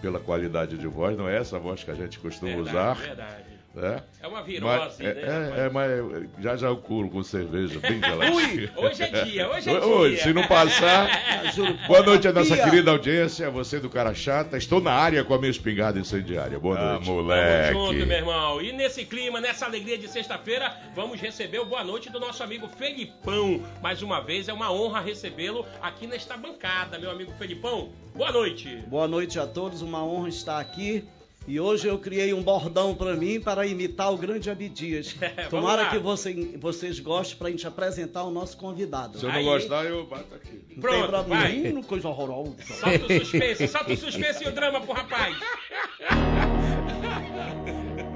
pela 0.00 0.18
qualidade 0.18 0.76
de 0.78 0.86
voz. 0.86 1.16
Não 1.16 1.28
é 1.28 1.36
essa 1.38 1.56
a 1.56 1.60
voz 1.60 1.84
que 1.84 1.90
a 1.90 1.94
gente 1.94 2.18
costuma 2.18 2.52
Verdade, 2.52 2.70
usar. 2.70 2.94
verdade. 2.94 3.59
Né? 3.74 4.02
É 4.20 4.26
uma 4.26 4.38
Mas, 4.38 4.46
virose, 4.46 5.06
é, 5.06 5.14
né? 5.14 5.22
é, 5.22 5.38
rapaz? 5.42 5.58
é, 5.58 5.70
mas 5.70 6.28
já 6.42 6.56
já 6.56 6.66
eu 6.68 6.76
curo 6.76 7.08
com 7.08 7.22
cerveja 7.22 7.78
bem 7.78 8.00
geladinha. 8.02 8.72
Hoje 8.76 9.02
é 9.02 9.24
dia, 9.24 9.48
hoje 9.48 9.70
é 9.70 9.72
dia. 9.72 9.84
Hoje, 9.86 10.16
se 10.22 10.32
não 10.32 10.46
passar. 10.46 11.08
Boa 11.86 12.02
noite 12.02 12.26
à 12.28 12.32
nossa 12.32 12.56
querida 12.56 12.90
audiência, 12.90 13.48
você 13.50 13.78
do 13.78 13.88
cara 13.88 14.12
chata. 14.14 14.56
Estou 14.56 14.80
na 14.80 14.92
área 14.92 15.22
com 15.24 15.34
a 15.34 15.38
minha 15.38 15.50
espingarda 15.50 15.98
incendiária. 16.00 16.58
Boa 16.58 16.76
Ah, 16.78 16.92
noite. 16.94 17.06
moleque. 17.06 17.72
Tamo 17.72 17.92
junto, 17.92 18.06
meu 18.06 18.16
irmão. 18.18 18.60
E 18.60 18.72
nesse 18.72 19.04
clima, 19.04 19.40
nessa 19.40 19.66
alegria 19.66 19.96
de 19.96 20.08
sexta-feira, 20.08 20.74
vamos 20.94 21.20
receber 21.20 21.60
o 21.60 21.64
boa 21.64 21.84
noite 21.84 22.10
do 22.10 22.18
nosso 22.18 22.42
amigo 22.42 22.68
Felipão. 22.68 23.62
Mais 23.80 24.02
uma 24.02 24.20
vez, 24.20 24.48
é 24.48 24.52
uma 24.52 24.72
honra 24.72 25.00
recebê-lo 25.00 25.64
aqui 25.80 26.06
nesta 26.06 26.36
bancada, 26.36 26.98
meu 26.98 27.10
amigo 27.10 27.32
Felipão. 27.38 27.90
Boa 28.14 28.32
noite. 28.32 28.82
Boa 28.88 29.06
noite 29.06 29.38
a 29.38 29.46
todos, 29.46 29.80
uma 29.80 30.04
honra 30.04 30.28
estar 30.28 30.58
aqui. 30.58 31.04
E 31.46 31.58
hoje 31.58 31.88
eu 31.88 31.98
criei 31.98 32.32
um 32.34 32.42
bordão 32.42 32.94
para 32.94 33.14
mim 33.16 33.40
para 33.40 33.66
imitar 33.66 34.12
o 34.12 34.16
grande 34.16 34.50
Abdias. 34.50 35.14
Vamos 35.18 35.48
Tomara 35.50 35.88
que 35.88 35.98
você- 35.98 36.56
vocês 36.58 37.00
gostem 37.00 37.36
para 37.38 37.48
a 37.48 37.50
gente 37.50 37.66
apresentar 37.66 38.22
o 38.24 38.30
nosso 38.30 38.56
convidado. 38.56 39.18
Se 39.18 39.24
eu 39.24 39.30
não 39.30 39.36
Aí. 39.38 39.44
gostar, 39.44 39.84
eu 39.84 40.06
bato 40.06 40.34
aqui. 40.34 40.52
Não 40.52 40.60
tem 40.68 40.78
Pronto, 40.80 41.08
problema. 41.08 41.40
vai. 41.42 41.82
Coisa 41.82 42.08
horrorosa. 42.08 42.54
Solta 42.62 43.06
o 43.06 43.18
suspense, 43.24 43.68
solta 43.68 43.92
o 43.92 43.96
suspense 43.96 44.44
e 44.44 44.48
o 44.48 44.52
drama 44.52 44.80
pro 44.80 44.92
rapaz. 44.92 45.36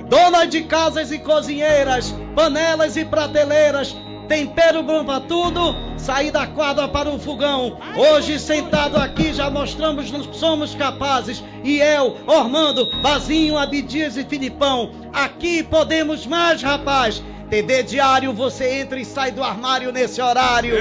Dona 0.09 0.45
de 0.45 0.63
casas 0.65 1.11
e 1.11 1.19
cozinheiras, 1.19 2.15
panelas 2.37 2.97
e 2.97 3.05
prateleiras, 3.05 3.97
tempero 4.29 4.83
bom 4.83 5.05
pra 5.05 5.21
tudo, 5.21 5.75
sair 5.97 6.31
da 6.31 6.47
quadra 6.47 6.89
para 6.89 7.09
o 7.09 7.19
fogão. 7.19 7.79
Hoje 7.97 8.39
sentado 8.39 8.97
aqui 8.97 9.33
já 9.33 9.51
mostramos 9.51 10.11
que 10.11 10.37
somos 10.37 10.75
capazes. 10.75 11.43
E 11.63 11.79
eu, 11.81 12.17
Ormando, 12.27 12.91
Bazinho, 13.01 13.57
Abidias 13.57 14.17
e 14.17 14.25
Filipão, 14.25 14.91
aqui 15.13 15.63
podemos 15.63 16.27
mais, 16.27 16.63
rapaz. 16.63 17.23
TV 17.51 17.83
Diário, 17.83 18.33
você 18.33 18.81
entra 18.81 18.99
e 18.99 19.05
sai 19.05 19.31
do 19.31 19.45
armário 19.45 19.93
nesse 19.93 20.21
horário. 20.21 20.75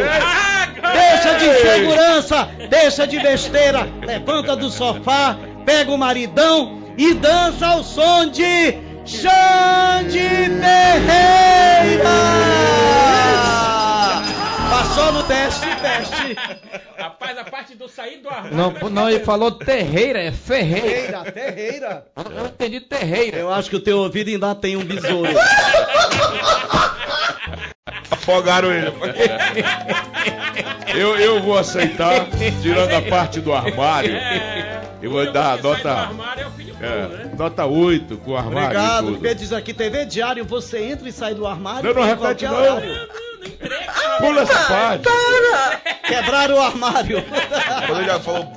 Deixa 0.94 1.38
de 1.38 1.60
segurança, 1.60 2.50
deixa 2.70 3.06
de 3.06 3.20
besteira, 3.20 3.88
levanta 4.02 4.56
do 4.56 4.70
sofá, 4.70 5.38
pega 5.66 5.92
o 5.92 5.98
maridão 5.98 6.80
e 6.98 7.14
dança 7.14 7.68
ao 7.68 7.84
som 7.84 8.28
de 8.28 8.78
Xande 9.06 10.20
Ferreira! 10.62 11.34
Passou 14.96 15.12
no 15.12 15.24
teste, 15.24 15.66
teste. 15.82 16.36
Rapaz, 17.00 17.36
a 17.40 17.44
parte 17.46 17.76
do 17.76 17.90
sair 17.90 18.18
do 18.18 18.30
armário. 18.30 18.56
Não, 18.56 18.90
não, 18.92 19.10
ele 19.10 19.24
falou 19.24 19.50
terreira, 19.52 20.20
é 20.22 20.32
ferreira. 20.32 21.24
Ferreira, 21.24 21.32
Ferreira. 21.34 22.06
Eu 22.36 22.46
entendi 22.46 22.80
terreira. 22.80 23.38
Eu 23.38 23.52
acho 23.52 23.72
que 23.72 23.76
o 23.76 23.80
teu 23.80 23.98
ouvido 23.98 24.30
ainda 24.30 24.54
tem 24.54 24.76
um 24.78 24.84
besouro. 24.86 25.32
Afogaram 28.12 28.72
ele. 28.72 28.94
Eu, 30.96 31.18
eu 31.18 31.42
vou 31.42 31.58
aceitar, 31.58 32.28
tirando 32.62 32.94
a 32.94 33.02
parte 33.02 33.42
do 33.42 33.52
armário. 33.52 34.16
É, 34.16 34.80
Eu 35.02 35.10
vou 35.10 35.32
dar 35.32 35.58
sai 35.58 35.62
nota- 35.64 35.82
do 35.82 35.90
armário 35.90 36.52
é 36.80 36.86
É, 36.86 37.08
né? 37.08 37.32
nota 37.36 37.66
8 37.66 38.18
com 38.18 38.32
o 38.32 38.38
armário 38.38 38.60
e 38.60 38.66
Obrigado, 38.66 39.06
tudo. 39.08 39.18
porque 39.18 39.34
diz 39.36 39.52
aqui, 39.52 39.74
TV 39.74 40.06
Diário, 40.06 40.46
você 40.46 40.84
entra 40.84 41.10
e 41.10 41.12
sai 41.12 41.34
do 41.34 41.48
armário. 41.48 41.84
Não, 41.84 41.94
não 42.00 42.04
repete 42.08 42.46
qualquer 42.46 42.50
não. 42.52 42.76
horário. 42.76 43.10
Não 43.44 43.50
entrega. 43.50 43.94
Pula 44.20 44.42
essa 44.42 44.60
parte. 44.68 45.04
Quebraram 46.04 46.56
o 46.56 46.62
armário. 46.62 47.24
Quando 47.88 48.00
ele 48.00 48.10
já 48.10 48.20
falou, 48.20 48.48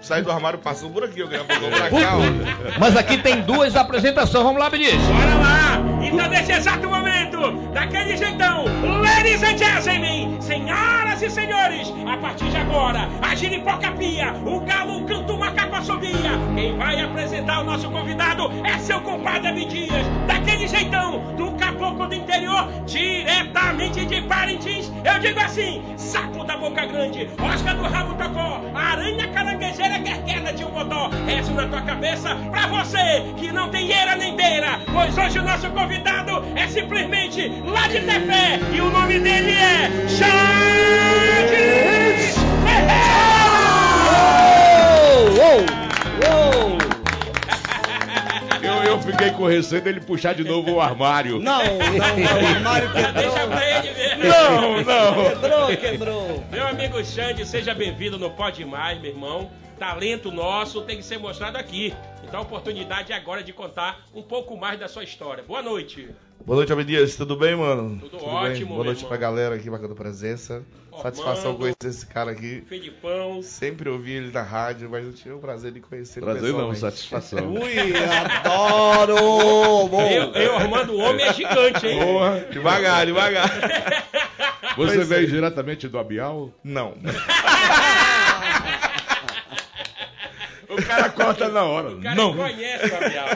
sai 0.00 0.22
do 0.22 0.30
armário, 0.30 0.58
passou 0.58 0.90
por 0.90 1.04
aqui, 1.04 1.20
eu 1.20 1.28
queria 1.28 1.44
pra 1.44 1.90
cá, 1.90 2.16
ó. 2.16 2.78
Mas 2.78 2.96
aqui 2.96 3.18
tem 3.18 3.42
duas 3.42 3.76
apresentações. 3.76 4.44
Vamos 4.44 4.60
lá, 4.60 4.70
Beniz. 4.70 4.94
Bora 4.94 5.34
lá! 5.34 5.80
Então, 6.02 6.28
nesse 6.28 6.52
exato 6.52 6.88
momento, 6.88 7.52
daquele 7.72 8.16
jeitão, 8.16 8.64
ladies 9.00 9.42
and 9.42 9.58
gentlemen, 9.58 10.40
senhoras 10.40 11.22
e 11.22 11.30
senhores, 11.30 11.92
a 12.10 12.16
partir 12.16 12.48
de 12.48 12.56
agora, 12.56 13.08
a 13.22 13.34
giripoca 13.34 13.92
pia, 13.92 14.32
o 14.44 14.60
galo 14.60 15.04
canta 15.04 15.32
o 15.32 15.38
macaco 15.38 15.76
assobia. 15.76 16.30
Quem 16.54 16.76
vai 16.76 17.00
apresentar 17.00 17.60
o 17.60 17.64
nosso 17.64 17.90
convidado 17.90 18.50
é 18.64 18.78
seu 18.78 19.00
compadre 19.02 19.48
Abidias, 19.48 20.06
daquele 20.26 20.66
jeitão, 20.66 21.34
do 21.36 21.52
caboclo 21.52 22.06
do 22.06 22.14
interior, 22.14 22.66
diretamente 22.86 24.04
de 24.06 24.22
Parintins. 24.30 24.90
Eu 25.04 25.18
digo 25.18 25.40
assim, 25.40 25.82
sapo 25.96 26.44
da 26.44 26.56
boca 26.56 26.86
grande, 26.86 27.28
Oscar 27.42 27.76
do 27.76 27.82
rabo 27.82 28.14
tocó, 28.14 28.62
aranha 28.72 29.26
caranguejeira 29.28 29.98
querqueda 29.98 30.52
de 30.52 30.64
um 30.64 30.70
botó. 30.70 31.10
Rezo 31.26 31.52
na 31.52 31.66
tua 31.66 31.82
cabeça 31.82 32.36
pra 32.48 32.68
você 32.68 33.24
que 33.36 33.50
não 33.50 33.68
tem 33.70 33.90
eira 33.90 34.14
nem 34.14 34.36
beira, 34.36 34.78
pois 34.92 35.18
hoje 35.18 35.40
o 35.40 35.42
nosso 35.42 35.68
convidado 35.70 36.44
é 36.54 36.68
simplesmente 36.68 37.48
lá 37.66 37.88
de 37.88 38.00
Tefé 38.02 38.60
e 38.72 38.80
o 38.80 38.88
nome 38.90 39.18
dele 39.18 39.50
é 39.50 39.90
Charles. 40.08 41.50
Eu, 48.62 48.74
eu 48.84 49.00
fiquei 49.00 49.30
com 49.30 49.46
receio 49.46 49.80
dele 49.80 50.00
puxar 50.00 50.34
de 50.34 50.44
novo 50.44 50.72
o 50.72 50.80
armário. 50.80 51.40
Não, 51.40 51.62
não, 51.62 52.18
não, 52.18 52.42
o 52.42 52.46
armário 52.46 52.88
Deixa 52.92 53.12
quebrou. 53.12 53.48
pra. 53.48 53.69
Não, 54.16 54.82
não. 54.82 55.24
Quebrou, 55.30 55.76
quebrou. 55.76 56.44
Meu 56.50 56.66
amigo 56.66 57.04
Xande, 57.04 57.46
seja 57.46 57.74
bem-vindo 57.74 58.18
no 58.18 58.30
Pode 58.30 58.64
Mais, 58.64 59.00
meu 59.00 59.10
irmão. 59.10 59.50
Talento 59.78 60.30
nosso 60.30 60.82
tem 60.82 60.96
que 60.96 61.02
ser 61.02 61.18
mostrado 61.18 61.56
aqui. 61.56 61.94
Então 62.22 62.40
a 62.40 62.42
oportunidade 62.42 63.12
é 63.12 63.16
agora 63.16 63.42
de 63.42 63.52
contar 63.52 64.04
um 64.14 64.22
pouco 64.22 64.56
mais 64.56 64.78
da 64.78 64.88
sua 64.88 65.04
história. 65.04 65.42
Boa 65.42 65.62
noite. 65.62 66.08
Boa 66.44 66.56
noite, 66.56 66.72
Abdias. 66.72 67.16
Tudo 67.16 67.36
bem, 67.36 67.54
mano? 67.54 67.98
Tudo 68.00 68.18
bem? 68.18 68.28
ótimo, 68.28 68.66
Boa 68.68 68.76
meu 68.78 68.84
noite 68.86 68.98
irmão. 68.98 69.08
pra 69.08 69.16
galera 69.18 69.54
aqui, 69.54 69.68
bacana 69.70 69.94
presença. 69.94 70.62
Ormando. 70.90 71.02
Satisfação 71.02 71.54
conhecer 71.54 71.86
esse 71.88 72.06
cara 72.06 72.30
aqui. 72.32 72.64
Felipão. 72.68 73.42
Sempre 73.42 73.88
ouvi 73.88 74.12
ele 74.12 74.32
na 74.32 74.42
rádio, 74.42 74.88
mas 74.90 75.04
eu 75.04 75.12
tive 75.12 75.32
o 75.34 75.38
prazer 75.38 75.72
de 75.72 75.80
conhecer 75.80 76.20
ele 76.20 76.26
Prazer 76.30 76.52
não, 76.52 76.74
satisfação. 76.74 77.52
Ui, 77.54 77.92
adoro! 78.36 79.86
Bom. 79.88 80.08
Eu, 80.10 80.32
eu 80.32 80.56
arrumando 80.56 80.90
o 80.90 80.98
homem 80.98 81.24
é 81.26 81.32
gigante, 81.32 81.86
hein? 81.86 82.00
Porra. 82.04 82.40
Devagar, 82.50 83.06
devagar. 83.06 83.48
Você 84.76 84.94
Pois 84.96 85.08
veio 85.08 85.24
é. 85.24 85.26
diretamente 85.26 85.88
do 85.88 85.98
Abial? 85.98 86.50
Não. 86.64 86.94
O 90.68 90.76
cara 90.82 91.10
corta 91.10 91.48
na 91.48 91.64
hora. 91.64 91.88
O 91.90 92.00
cara 92.00 92.14
Não. 92.14 92.32
conhece 92.32 92.86
o 92.92 92.96
Abial. 92.96 93.28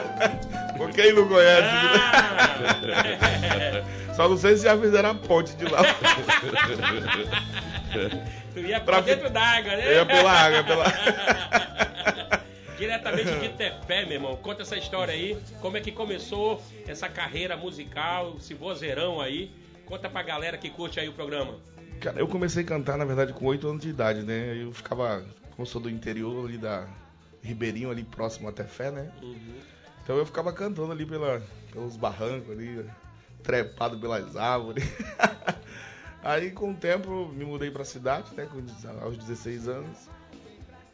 Por 0.77 0.91
quem 0.91 1.13
não 1.13 1.27
conhece? 1.27 1.67
Ah. 1.67 2.55
Só 4.15 4.29
não 4.29 4.37
sei 4.37 4.55
se 4.57 4.63
já 4.63 4.77
fizeram 4.77 5.09
a 5.09 5.15
ponte 5.15 5.55
de 5.55 5.65
lá. 5.65 5.81
Tu 8.53 8.59
ia 8.59 8.79
pra 8.79 9.01
dentro 9.01 9.29
d'água, 9.29 9.75
né? 9.75 9.87
Eu 9.87 9.93
ia 9.93 10.05
pela 10.05 10.31
água, 10.31 10.63
pela... 10.63 10.85
Diretamente 12.77 13.31
de 13.39 13.49
Tefé, 13.49 14.05
meu 14.05 14.13
irmão. 14.13 14.35
Conta 14.37 14.61
essa 14.63 14.77
história 14.77 15.13
aí. 15.13 15.37
Como 15.61 15.77
é 15.77 15.81
que 15.81 15.91
começou 15.91 16.61
essa 16.87 17.07
carreira 17.09 17.55
musical, 17.55 18.35
esse 18.37 18.53
vozeirão 18.53 19.21
aí. 19.21 19.51
Conta 19.85 20.09
pra 20.09 20.23
galera 20.23 20.57
que 20.57 20.69
curte 20.69 20.99
aí 20.99 21.07
o 21.07 21.13
programa. 21.13 21.55
Cara, 21.99 22.19
eu 22.19 22.27
comecei 22.27 22.63
a 22.63 22.65
cantar, 22.67 22.97
na 22.97 23.05
verdade, 23.05 23.33
com 23.33 23.45
8 23.45 23.67
anos 23.67 23.81
de 23.81 23.89
idade, 23.89 24.21
né? 24.23 24.57
Eu 24.61 24.73
ficava, 24.73 25.23
como 25.55 25.65
sou 25.65 25.81
do 25.81 25.89
interior 25.89 26.45
ali 26.45 26.57
da 26.57 26.87
Ribeirinho, 27.41 27.91
ali 27.91 28.03
próximo 28.03 28.49
até 28.49 28.63
Fé, 28.63 28.91
né? 28.91 29.09
Então 30.05 30.17
eu 30.17 30.25
ficava 30.25 30.53
cantando 30.53 30.91
ali 30.91 31.03
pela, 31.03 31.41
pelos 31.71 31.97
barrancos 31.97 32.51
ali, 32.51 32.85
trepado 33.41 33.97
pelas 33.97 34.37
árvores. 34.37 34.83
Aí 36.23 36.51
com 36.51 36.71
o 36.71 36.75
tempo 36.75 37.27
me 37.29 37.43
mudei 37.43 37.71
pra 37.71 37.83
cidade, 37.83 38.33
né? 38.35 38.47
Aos 39.01 39.17
16 39.17 39.67
anos. 39.67 40.07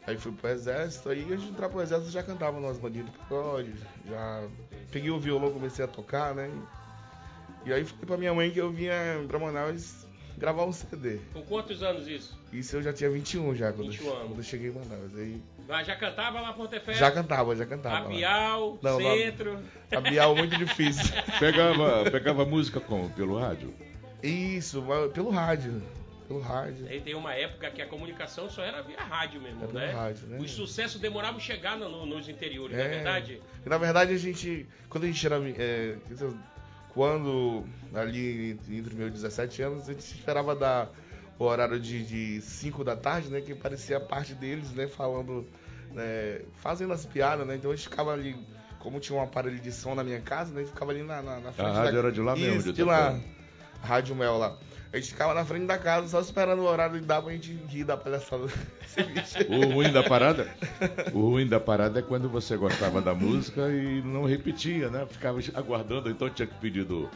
Aí 0.06 0.16
fui 0.16 0.32
pro 0.32 0.48
exército, 0.50 1.10
aí 1.10 1.22
antes 1.30 1.44
de 1.44 1.50
entrar 1.50 1.68
pro 1.68 1.80
exército 1.80 2.10
já 2.10 2.22
cantava 2.24 2.58
nas 2.58 2.76
bandinhas 2.76 3.06
de 3.08 3.16
pagode, 3.18 3.72
já 4.08 4.48
peguei 4.90 5.10
o 5.10 5.20
violão, 5.20 5.52
comecei 5.52 5.84
a 5.84 5.88
tocar, 5.88 6.34
né? 6.34 6.50
E 7.64 7.72
aí 7.72 7.84
falei 7.84 8.06
pra 8.06 8.16
minha 8.16 8.34
mãe 8.34 8.50
que 8.50 8.60
eu 8.60 8.72
vinha 8.72 8.94
pra 9.28 9.38
Manaus 9.38 10.04
gravar 10.36 10.64
um 10.64 10.72
CD. 10.72 11.20
Com 11.32 11.42
quantos 11.42 11.84
anos 11.84 12.08
isso? 12.08 12.36
Isso 12.52 12.76
eu 12.76 12.82
já 12.82 12.92
tinha 12.92 13.10
21 13.10 13.54
já, 13.54 13.72
quando, 13.72 13.90
21 13.90 14.06
eu, 14.06 14.12
anos. 14.12 14.26
quando 14.26 14.38
eu 14.38 14.44
cheguei 14.44 14.70
em 14.70 14.74
Manaus. 14.74 15.14
Aí 15.14 15.40
já 15.84 15.96
cantava 15.96 16.40
lá 16.40 16.52
por 16.52 16.68
Tefé? 16.68 16.94
já 16.94 17.10
cantava, 17.10 17.54
já 17.56 17.64
cantava. 17.66 18.00
lá. 18.00 18.04
Apial, 18.06 18.78
Não, 18.82 18.98
lá- 18.98 19.14
centro. 19.16 19.58
A 19.94 20.00
Bial 20.00 20.34
muito 20.36 20.56
difícil. 20.56 21.12
Pegava, 21.38 22.10
pegava 22.10 22.44
música 22.44 22.80
como? 22.80 23.08
Pelo 23.10 23.38
rádio? 23.38 23.74
Isso, 24.22 24.82
pelo 25.14 25.30
rádio. 25.30 25.82
Pelo 26.28 26.40
rádio. 26.40 26.86
Aí 26.88 27.00
tem 27.00 27.14
uma 27.14 27.34
época 27.34 27.70
que 27.70 27.82
a 27.82 27.86
comunicação 27.86 28.48
só 28.48 28.62
era 28.62 28.80
via 28.82 28.96
rádio 29.00 29.40
mesmo, 29.40 29.64
É 29.64 29.66
pelo 29.66 29.78
né? 29.78 29.90
rádio, 29.92 30.26
né? 30.28 30.38
Os 30.38 30.50
sucessos 30.52 31.00
demoravam 31.00 31.36
a 31.36 31.40
chegar 31.40 31.76
no- 31.76 31.88
no- 31.90 32.06
nos 32.06 32.28
interiores, 32.28 32.76
não 32.76 32.82
é 32.82 32.86
É. 32.86 32.90
verdade? 32.90 33.42
E, 33.64 33.68
na 33.68 33.76
verdade, 33.76 34.14
a 34.14 34.16
gente, 34.18 34.66
quando 34.88 35.04
a 35.04 35.06
gente 35.08 35.26
era. 35.26 35.36
é, 35.58 35.96
quando, 36.94 37.64
ali 37.94 38.58
entre 38.70 38.94
meus 38.94 39.12
17 39.12 39.62
anos, 39.62 39.88
a 39.88 39.92
gente 39.92 40.00
esperava 40.00 40.54
dar 40.54 40.90
o 41.38 41.44
horário 41.44 41.78
de 41.80 42.40
5 42.40 42.84
da 42.84 42.96
tarde, 42.96 43.28
né? 43.28 43.40
Que 43.40 43.54
parecia 43.54 43.96
a 43.96 44.00
parte 44.00 44.34
deles, 44.34 44.72
né? 44.72 44.86
Falando, 44.86 45.46
né, 45.92 46.40
fazendo 46.56 46.92
as 46.92 47.04
piadas, 47.04 47.46
né? 47.46 47.56
Então 47.56 47.70
a 47.70 47.76
gente 47.76 47.88
ficava 47.88 48.12
ali, 48.12 48.36
como 48.78 49.00
tinha 49.00 49.18
um 49.18 49.22
aparelho 49.22 49.58
de 49.58 49.72
som 49.72 49.94
na 49.94 50.04
minha 50.04 50.20
casa, 50.20 50.52
né? 50.54 50.62
A 50.62 50.66
ficava 50.66 50.92
ali 50.92 51.02
na, 51.02 51.22
na, 51.22 51.40
na 51.40 51.52
frente 51.52 51.72
rádio 51.72 51.92
da... 51.92 51.98
era 51.98 52.12
de 52.12 52.20
lá 52.20 52.36
mesmo, 52.36 52.60
Isso, 52.60 52.72
de 52.72 52.82
lá. 52.82 53.18
Rádio 53.82 54.14
Mel 54.14 54.38
lá. 54.38 54.56
A 54.92 54.96
gente 54.98 55.08
ficava 55.08 55.32
na 55.32 55.42
frente 55.42 55.64
da 55.64 55.78
casa 55.78 56.06
só 56.06 56.20
esperando 56.20 56.60
o 56.60 56.66
horário 56.66 57.00
de 57.00 57.06
dar 57.06 57.22
pra 57.22 57.32
gente 57.32 57.52
rir 57.68 57.84
da 57.84 57.96
palhaçada. 57.96 58.46
O 59.48 59.72
ruim 59.72 59.90
da 59.90 60.02
parada, 60.02 60.54
o 61.14 61.30
ruim 61.30 61.46
da 61.46 61.58
parada 61.58 62.00
é 62.00 62.02
quando 62.02 62.28
você 62.28 62.58
gostava 62.58 63.00
da 63.00 63.14
música 63.14 63.70
e 63.70 64.02
não 64.02 64.26
repetia, 64.26 64.90
né? 64.90 65.06
Ficava 65.06 65.38
aguardando, 65.54 66.10
então 66.10 66.28
tinha 66.28 66.46
que 66.46 66.54
pedir 66.60 66.84
do, 66.84 67.08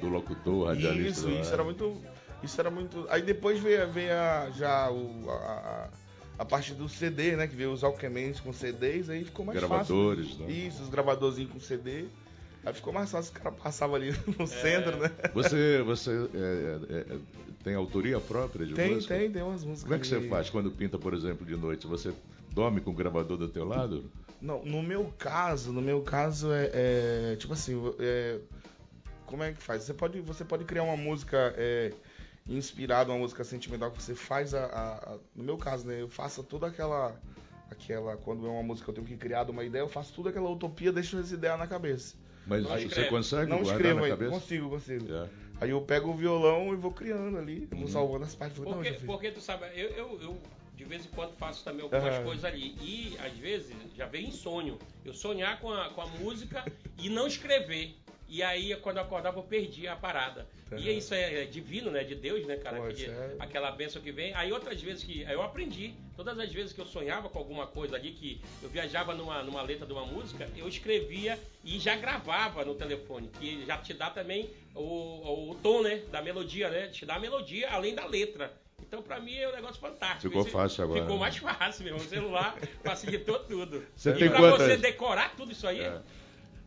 do 0.00 0.08
locutor, 0.08 0.68
radialista. 0.68 1.28
Isso, 1.28 1.40
isso 1.40 1.52
era 1.52 1.62
muito. 1.62 2.00
Isso 2.42 2.60
era 2.60 2.70
muito. 2.70 3.06
Aí 3.10 3.22
depois 3.22 3.58
veio, 3.58 3.88
veio 3.90 4.12
a- 4.12 4.50
já 4.50 4.90
o, 4.90 5.28
a, 5.30 5.88
a- 6.38 6.44
parte 6.44 6.72
do 6.74 6.88
CD, 6.88 7.36
né? 7.36 7.46
Que 7.48 7.56
veio 7.56 7.72
os 7.72 7.82
alquementos 7.82 8.40
com 8.40 8.52
CDs, 8.52 9.10
aí 9.10 9.24
ficou 9.24 9.44
mais 9.44 9.58
Gravadores, 9.58 10.28
fácil. 10.30 10.46
né? 10.46 10.52
Isso, 10.52 10.82
os 10.82 10.88
gravadorzinhos 10.88 11.50
com 11.52 11.60
CD. 11.60 12.04
Aí 12.64 12.74
ficou 12.74 12.92
mais 12.92 13.10
fácil, 13.10 13.32
o 13.32 13.40
cara 13.40 13.52
passava 13.52 13.96
ali 13.96 14.10
no 14.38 14.44
É. 14.44 14.46
centro, 14.46 14.96
né? 14.98 15.10
Você, 15.34 15.82
você 15.82 16.10
é, 16.34 16.94
é, 17.12 17.14
é, 17.14 17.18
tem 17.64 17.74
autoria 17.74 18.20
própria 18.20 18.66
de 18.66 18.74
Tem, 18.74 18.94
música? 18.94 19.16
tem, 19.16 19.30
tem 19.30 19.42
umas 19.42 19.64
músicas. 19.64 19.82
Como 19.82 19.94
é 19.94 19.98
que 19.98 20.06
você 20.06 20.28
faz 20.28 20.50
quando 20.50 20.70
pinta, 20.70 20.98
por 20.98 21.14
exemplo, 21.14 21.46
de 21.46 21.56
noite? 21.56 21.86
Você 21.86 22.12
dorme 22.52 22.80
com 22.80 22.90
o 22.90 22.94
gravador 22.94 23.36
do 23.36 23.48
teu 23.48 23.64
lado? 23.64 24.10
Não, 24.40 24.64
no 24.64 24.82
meu 24.82 25.12
caso, 25.18 25.72
no 25.72 25.80
meu 25.82 26.02
caso 26.02 26.52
é, 26.52 26.70
é, 27.32 27.36
tipo 27.36 27.52
assim, 27.52 27.80
é, 27.98 28.38
como 29.26 29.42
é 29.42 29.52
que 29.52 29.62
faz? 29.62 29.82
Você 29.84 29.94
pode, 29.94 30.20
você 30.20 30.44
pode 30.44 30.64
criar 30.64 30.82
uma 30.84 30.96
música 30.96 31.54
é, 32.48 32.52
inspirada, 32.52 33.10
uma 33.12 33.18
música 33.18 33.44
sentimental 33.44 33.90
que 33.90 34.02
você 34.02 34.14
faz 34.14 34.54
a, 34.54 34.64
a- 34.66 35.14
a- 35.14 35.18
no 35.34 35.44
meu 35.44 35.56
caso, 35.58 35.86
né? 35.86 36.00
Eu 36.00 36.08
faço 36.08 36.42
toda 36.42 36.66
aquela 36.66 37.20
aquela 37.70 38.16
quando 38.16 38.46
é 38.46 38.50
uma 38.50 38.62
música 38.62 38.84
que 38.86 38.90
eu 38.90 38.94
tenho 38.94 39.06
que 39.06 39.16
criar 39.16 39.48
uma 39.50 39.62
ideia, 39.64 39.82
eu 39.82 39.88
faço 39.88 40.12
toda 40.14 40.30
aquela 40.30 40.48
utopia, 40.50 40.90
deixo 40.90 41.18
as 41.18 41.30
ideias 41.32 41.58
na 41.58 41.66
cabeça. 41.66 42.16
Mas 42.46 42.62
Não 42.62 42.70
você 42.70 42.84
escreve. 42.86 43.08
consegue 43.10 43.50
Não 43.50 43.62
escrevo 43.62 44.04
aí, 44.04 44.10
cabeça? 44.10 44.30
consigo, 44.30 44.70
consigo. 44.70 45.12
É. 45.12 45.28
Aí 45.60 45.70
eu 45.70 45.82
pego 45.82 46.10
o 46.10 46.14
violão 46.14 46.72
e 46.72 46.76
vou 46.76 46.92
criando 46.92 47.36
ali, 47.36 47.68
Uhum. 47.72 47.80
vou 47.80 47.88
salvando 47.88 48.24
as 48.24 48.34
partes. 48.34 48.58
Não, 48.58 48.72
Porque, 48.72 48.92
fiz. 48.92 49.02
porque 49.02 49.30
tu 49.30 49.40
sabe, 49.40 49.66
eu, 49.74 49.90
eu, 49.90 50.22
eu 50.22 50.42
de 50.74 50.84
vez 50.84 51.04
em 51.04 51.08
quando 51.10 51.34
faço 51.36 51.62
também 51.64 51.82
algumas 51.82 52.14
Aham. 52.14 52.24
coisas 52.24 52.44
ali. 52.44 52.74
E 52.80 53.18
às 53.18 53.32
vezes 53.36 53.76
já 53.94 54.06
vem 54.06 54.28
em 54.28 54.32
sonho. 54.32 54.78
Eu 55.04 55.12
sonhar 55.12 55.60
com 55.60 55.70
a, 55.70 55.90
com 55.90 56.00
a 56.00 56.06
música 56.06 56.64
e 56.96 57.10
não 57.10 57.26
escrever. 57.26 57.98
E 58.28 58.42
aí, 58.42 58.74
quando 58.76 58.96
eu 58.98 59.02
acordava, 59.02 59.38
eu 59.38 59.42
perdia 59.42 59.92
a 59.92 59.96
parada. 59.96 60.46
E 60.76 60.98
isso 60.98 61.14
é 61.14 61.44
divino, 61.44 61.90
né? 61.90 62.04
De 62.04 62.14
Deus, 62.14 62.44
né, 62.46 62.56
cara? 62.56 62.76
Pô, 62.80 62.88
Que- 62.88 63.06
é- 63.06 63.36
Aquela 63.38 63.70
bênção 63.70 64.02
que 64.02 64.12
vem. 64.12 64.34
Aí 64.34 64.52
outras 64.52 64.80
vezes 64.82 65.02
que. 65.04 65.24
aí 65.24 65.32
Eu 65.34 65.42
aprendi. 65.42 65.94
Todas 66.16 66.38
as 66.38 66.52
vezes 66.52 66.72
que 66.72 66.80
eu 66.80 66.84
sonhava 66.86 67.28
com 67.28 67.38
alguma 67.38 67.66
coisa 67.66 67.96
ali, 67.96 68.10
que 68.10 68.40
eu 68.62 68.68
viajava 68.68 69.14
numa, 69.14 69.42
numa 69.42 69.62
letra 69.62 69.86
de 69.86 69.92
uma 69.92 70.04
música, 70.04 70.48
eu 70.56 70.68
escrevia 70.68 71.38
e 71.64 71.78
já 71.78 71.94
gravava 71.96 72.64
no 72.64 72.74
telefone. 72.74 73.30
Que 73.38 73.64
já 73.64 73.78
te 73.78 73.94
dá 73.94 74.10
também 74.10 74.50
o, 74.74 74.82
o, 74.82 75.50
o 75.52 75.54
tom, 75.56 75.82
né? 75.82 76.02
Da 76.10 76.20
melodia, 76.20 76.68
né? 76.70 76.88
Te 76.88 77.06
dá 77.06 77.14
a 77.14 77.20
melodia 77.20 77.70
além 77.70 77.94
da 77.94 78.04
letra. 78.06 78.52
Então, 78.80 79.02
pra 79.02 79.18
mim, 79.20 79.34
é 79.36 79.48
um 79.48 79.52
negócio 79.52 79.80
fantástico. 79.80 80.22
Ficou 80.22 80.42
Esse- 80.42 80.50
fácil 80.50 80.84
agora, 80.84 81.00
Ficou 81.00 81.16
né? 81.16 81.20
mais 81.20 81.36
fácil 81.36 81.84
mesmo. 81.84 81.98
O 81.98 82.02
celular 82.04 82.56
facilitou 82.84 83.38
tudo. 83.40 83.84
Você 83.94 84.10
e 84.10 84.14
tem 84.14 84.28
pra 84.28 84.38
quantas? 84.38 84.66
você 84.66 84.76
decorar 84.76 85.34
tudo 85.36 85.52
isso 85.52 85.66
aí, 85.66 85.80
É. 85.80 86.00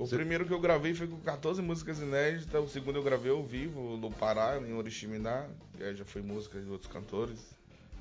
O 0.02 0.08
Você- 0.08 0.16
primeiro 0.16 0.46
que 0.48 0.52
eu 0.52 0.60
gravei 0.60 0.96
foi 0.96 1.06
com 1.06 1.20
14 1.20 1.62
músicas 1.62 2.00
inéditas, 2.00 2.64
o 2.64 2.68
segundo 2.68 2.96
eu 2.96 3.04
gravei 3.04 3.32
ao 3.32 3.44
vivo 3.44 3.98
no 3.98 4.10
Pará, 4.10 4.58
em 4.60 4.74
Oriximiná, 4.74 5.48
já 5.96 6.04
foi 6.04 6.24
música 6.24 6.60
de 6.60 6.68
outros 6.72 6.92
cantores. 6.92 7.38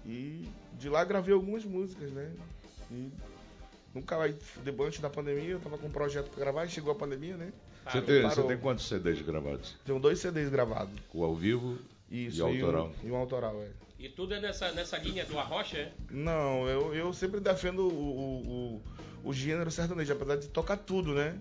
E 0.07 0.49
de 0.79 0.89
lá 0.89 1.05
gravei 1.05 1.35
algumas 1.35 1.63
músicas, 1.63 2.11
né? 2.11 2.33
E 2.91 3.11
nunca 3.95 4.17
aí, 4.17 4.35
depois 4.65 4.99
da 4.99 5.11
pandemia, 5.11 5.51
eu 5.51 5.61
tava 5.61 5.77
com 5.77 5.89
um 5.89 5.91
projeto 5.91 6.31
pra 6.31 6.41
gravar 6.41 6.65
e 6.65 6.71
chegou 6.71 6.91
a 6.91 6.95
pandemia, 6.95 7.37
né? 7.37 7.53
Ah, 7.85 7.91
Você 7.93 8.01
tem, 8.01 8.23
você 8.23 8.43
tem 8.45 8.57
quantos 8.57 8.89
CDs 8.89 9.21
gravados? 9.21 9.77
Tenho 9.85 10.01
dois 10.01 10.19
CDs 10.21 10.49
gravados. 10.49 10.99
O 11.13 11.23
ao 11.23 11.35
vivo 11.35 11.79
Isso, 12.11 12.39
e 12.39 12.41
o 12.43 12.47
autoral? 12.47 12.95
um, 13.05 13.09
e 13.09 13.11
um 13.11 13.17
autoral, 13.17 13.61
é. 13.63 13.69
E 13.99 14.09
tudo 14.09 14.33
é 14.33 14.41
nessa, 14.41 14.73
nessa 14.73 14.97
linha 14.97 15.27
do 15.27 15.39
arrocha, 15.39 15.77
é? 15.77 15.93
Não, 16.11 16.67
eu, 16.67 16.95
eu 16.95 17.13
sempre 17.13 17.41
defendo 17.41 17.81
o, 17.81 17.93
o, 17.93 18.81
o, 19.25 19.29
o 19.29 19.33
gênero 19.35 19.71
sertanejo, 19.71 20.15
apesar 20.15 20.37
de 20.37 20.49
tocar 20.49 20.79
tudo, 20.79 21.13
né? 21.13 21.39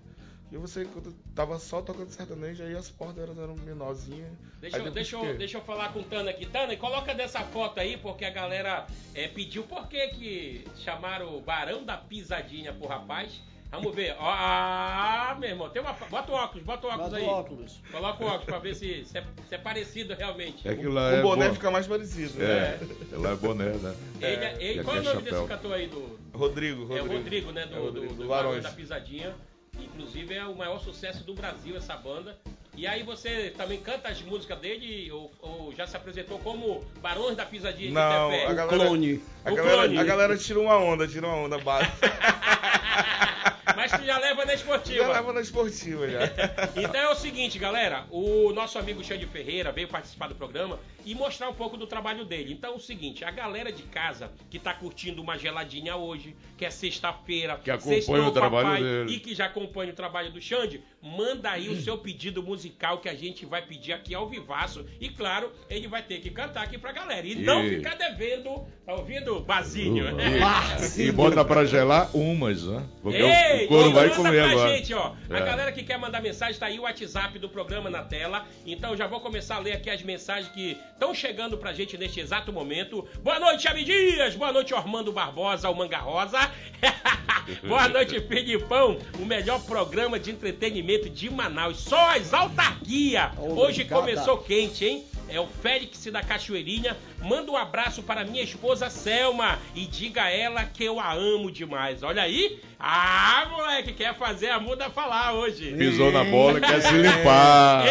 E 0.51 0.57
você, 0.57 0.83
quando 0.85 1.13
tava 1.35 1.59
só 1.59 1.79
tocando 1.81 2.09
sertanejo, 2.09 2.63
aí 2.63 2.75
as 2.75 2.89
portas 2.89 3.21
eram, 3.29 3.39
eram 3.43 3.55
menorzinhas. 3.57 4.31
Deixa, 4.59 4.77
Aí 4.77 4.85
eu, 4.85 4.91
deixa, 4.91 5.15
eu, 5.15 5.21
que- 5.21 5.33
deixa 5.33 5.57
eu 5.57 5.61
falar 5.61 5.93
com 5.93 5.99
o 5.99 6.03
Tana 6.03 6.31
aqui. 6.31 6.45
Tana, 6.47 6.75
coloca 6.75 7.13
dessa 7.13 7.41
foto 7.41 7.79
aí, 7.79 7.97
porque 7.97 8.25
a 8.25 8.31
galera 8.31 8.87
é, 9.13 9.27
pediu 9.27 9.61
por 9.63 9.87
que 9.87 10.07
que 10.07 10.65
chamaram 10.77 11.37
o 11.37 11.39
Barão 11.41 11.83
da 11.85 11.97
Pisadinha 11.97 12.73
pro 12.73 12.87
rapaz. 12.87 13.41
Vamos 13.71 13.93
ver. 13.93 14.15
Ah, 14.19 15.37
meu 15.39 15.49
irmão, 15.49 15.69
tem 15.69 15.79
uma. 15.79 15.93
Bota 15.93 16.31
o 16.31 16.35
óculos, 16.35 16.65
bota 16.65 16.87
o 16.87 16.89
óculos 16.89 17.05
Bota 17.11 17.17
aí. 17.17 17.23
o 17.23 17.29
óculos. 17.29 17.79
Coloca 17.91 18.23
o 18.23 18.27
óculos 18.27 18.45
pra 18.45 18.57
ver 18.57 18.73
se, 18.73 19.05
se, 19.05 19.19
é, 19.19 19.23
se 19.47 19.53
é 19.53 19.57
parecido 19.59 20.15
realmente. 20.15 20.67
É 20.67 20.73
que 20.75 20.87
lá 20.87 21.09
o 21.11 21.15
é 21.17 21.21
boné 21.21 21.47
bo- 21.49 21.53
fica 21.53 21.69
mais 21.69 21.85
parecido, 21.85 22.41
É, 22.41 22.79
né? 22.79 22.87
lá 23.11 23.29
é 23.31 23.35
boné, 23.35 23.65
né? 23.65 23.95
Ele, 24.19 24.25
é- 24.45 24.57
ele- 24.59 24.81
e 24.81 24.83
qual 24.83 24.95
é 24.95 24.99
o 24.99 25.01
é 25.01 25.05
nome 25.05 25.17
desse 25.21 25.29
chapéu. 25.35 25.47
cantor 25.47 25.73
aí 25.73 25.87
do. 25.87 26.19
Rodrigo, 26.33 26.81
É 26.81 26.99
Rodrigo. 26.99 27.05
o 27.13 27.17
Rodrigo, 27.17 27.51
né? 27.51 27.65
Do, 27.67 27.75
É 27.75 27.79
o 27.79 27.83
Rodrigo, 27.83 28.07
do, 28.07 28.13
do 28.15 28.23
do 28.23 28.27
Barão 28.27 28.59
da 28.59 28.71
Pisadinha. 28.71 29.35
Inclusive 29.83 30.33
é 30.33 30.45
o 30.45 30.55
maior 30.55 30.79
sucesso 30.79 31.23
do 31.23 31.33
Brasil 31.33 31.75
essa 31.77 31.95
banda. 31.95 32.37
E 32.75 32.87
aí 32.87 33.03
você 33.03 33.53
também 33.57 33.79
canta 33.81 34.07
as 34.07 34.21
músicas 34.21 34.57
dele 34.59 35.11
ou, 35.11 35.29
ou 35.41 35.73
já 35.75 35.85
se 35.85 35.97
apresentou 35.97 36.39
como 36.39 36.81
Barões 37.01 37.35
da 37.35 37.45
Pisadinha 37.45 37.91
Não, 37.91 38.29
de 38.29 38.35
a 38.45 38.53
galera, 38.53 38.67
Clone. 38.85 39.21
a 39.43 39.51
O 39.51 39.55
galera, 39.55 39.77
clone. 39.83 39.97
a 39.97 40.03
galera 40.03 40.37
tira 40.37 40.59
uma 40.59 40.77
onda, 40.77 41.05
tira 41.07 41.27
uma 41.27 41.35
onda 41.35 41.57
básica. 41.57 42.07
Mas 43.79 43.91
tu 43.93 44.05
já 44.05 44.17
leva 44.17 44.45
na 44.45 44.53
esportiva. 44.53 45.03
Já 45.05 45.11
leva 45.13 45.33
na 45.33 45.41
esportiva 45.41 46.09
já. 46.09 46.19
Então 46.75 46.99
é 47.01 47.09
o 47.09 47.15
seguinte, 47.15 47.57
galera. 47.57 48.05
O 48.11 48.51
nosso 48.53 48.77
amigo 48.77 49.03
Xande 49.03 49.25
Ferreira 49.25 49.71
veio 49.71 49.87
participar 49.87 50.27
do 50.27 50.35
programa 50.35 50.79
e 51.05 51.15
mostrar 51.15 51.49
um 51.49 51.53
pouco 51.53 51.77
do 51.77 51.87
trabalho 51.87 52.25
dele. 52.25 52.53
Então 52.53 52.73
é 52.73 52.75
o 52.75 52.79
seguinte, 52.79 53.23
a 53.23 53.31
galera 53.31 53.71
de 53.71 53.83
casa 53.83 54.31
que 54.49 54.59
tá 54.59 54.73
curtindo 54.73 55.21
uma 55.21 55.37
geladinha 55.37 55.95
hoje, 55.95 56.35
que 56.57 56.65
é 56.65 56.69
sexta-feira, 56.69 57.57
Que 57.63 57.71
acompanha 57.71 58.25
o 58.27 58.31
trabalho 58.31 58.67
papai, 58.67 58.83
dele. 58.83 59.13
e 59.15 59.19
que 59.19 59.33
já 59.33 59.45
acompanha 59.45 59.91
o 59.91 59.95
trabalho 59.95 60.31
do 60.31 60.41
Xande, 60.41 60.83
manda 61.01 61.49
aí 61.51 61.69
o 61.69 61.81
seu 61.81 61.97
pedido 61.97 62.43
musical 62.43 62.97
que 62.99 63.07
a 63.07 63.15
gente 63.15 63.45
vai 63.45 63.61
pedir 63.61 63.93
aqui 63.93 64.13
ao 64.13 64.27
vivaço. 64.29 64.85
E 64.99 65.09
claro, 65.09 65.51
ele 65.69 65.87
vai 65.87 66.01
ter 66.03 66.19
que 66.19 66.29
cantar 66.29 66.63
aqui 66.63 66.77
pra 66.77 66.91
galera. 66.91 67.25
E, 67.25 67.35
não 67.35 67.63
E- 67.65 67.77
ficar 67.77 67.95
devendo, 67.95 68.65
tá 68.85 68.93
ouvindo, 68.95 69.39
Bazinho? 69.39 70.05
E, 70.97 71.03
e 71.03 71.11
bota 71.11 71.43
pra 71.45 71.63
gelar 71.65 72.15
umas, 72.15 72.63
né? 72.63 72.85
Porque 73.01 73.17
Ei, 73.17 73.65
o 73.65 73.67
couro 73.67 73.91
vai 73.93 74.05
manda 74.07 74.15
comer 74.15 74.43
pra 74.43 74.51
agora. 74.51 74.75
gente, 74.77 74.93
ó. 74.93 75.13
A 75.29 75.37
É. 75.37 75.41
galera 75.45 75.71
que 75.71 75.83
quer 75.83 75.97
mandar 75.97 76.21
mensagem, 76.21 76.59
tá 76.59 76.65
aí 76.65 76.79
o 76.79 76.83
WhatsApp 76.83 77.37
do 77.39 77.47
programa 77.49 77.89
na 77.89 78.03
tela. 78.03 78.45
Então 78.65 78.95
já 78.97 79.07
vou 79.07 79.19
começar 79.21 79.55
a 79.55 79.59
ler 79.59 79.73
aqui 79.73 79.89
as 79.89 80.01
mensagens 80.03 80.51
que 80.53 80.77
estão 80.93 81.13
chegando 81.13 81.57
pra 81.57 81.71
gente 81.73 81.97
neste 81.97 82.19
exato 82.19 82.51
momento. 82.51 83.07
Boa 83.23 83.39
noite, 83.39 83.67
Ami 83.67 83.83
Dias. 83.83 84.35
Boa 84.35 84.51
noite, 84.51 84.73
Ormando 84.73 85.11
Barbosa, 85.11 85.69
o 85.69 85.75
Manga 85.75 85.97
Rosa. 85.99 86.39
Boa 87.67 87.87
noite, 87.87 88.19
Filipão. 88.21 88.97
O 89.19 89.25
melhor 89.25 89.59
programa 89.65 90.19
de 90.19 90.31
entretenimento 90.31 90.88
de 90.97 91.29
Manaus. 91.29 91.81
Só 91.81 92.15
as 92.15 92.33
autarquia. 92.33 93.31
Hoje 93.37 93.81
Obrigada. 93.83 94.01
começou 94.01 94.37
quente, 94.39 94.85
hein? 94.85 95.03
É 95.27 95.39
o 95.39 95.45
Félix 95.45 96.03
da 96.05 96.23
Cachoeirinha. 96.23 96.97
Manda 97.21 97.51
um 97.51 97.57
abraço 97.57 98.01
para 98.01 98.23
minha 98.23 98.41
esposa 98.41 98.89
Selma 98.89 99.59
e 99.75 99.85
diga 99.85 100.23
a 100.23 100.31
ela 100.31 100.63
que 100.65 100.83
eu 100.83 100.99
a 100.99 101.13
amo 101.13 101.51
demais. 101.51 102.01
Olha 102.01 102.23
aí. 102.23 102.59
Ah, 102.79 103.45
moleque, 103.51 103.93
quer 103.93 104.15
fazer 104.15 104.49
a 104.49 104.59
muda 104.59 104.89
falar 104.89 105.33
hoje. 105.33 105.73
Pisou 105.73 106.11
na 106.11 106.23
bola 106.23 106.57
e 106.57 106.61
quer 106.61 106.81
se 106.81 106.93
limpar. 106.93 107.83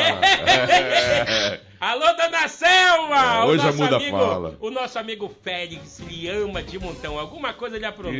É. 1.29 1.68
Alô, 1.81 2.13
dona 2.15 2.49
Selma! 2.49 3.37
É, 3.37 3.45
O 3.45 3.47
hoje 3.51 3.63
a 3.63 3.67
nosso 3.67 3.79
muda 3.85 3.97
amigo, 3.97 4.19
fala. 4.19 4.57
O 4.61 4.71
nosso 4.71 4.99
amigo 4.99 5.33
Félix 5.45 6.01
lhe 6.01 6.29
ama 6.29 6.61
de 6.61 6.77
montão. 6.77 7.17
Alguma 7.19 7.53
coisa 7.53 7.77
ele 7.77 7.87
aprontou. 7.87 8.13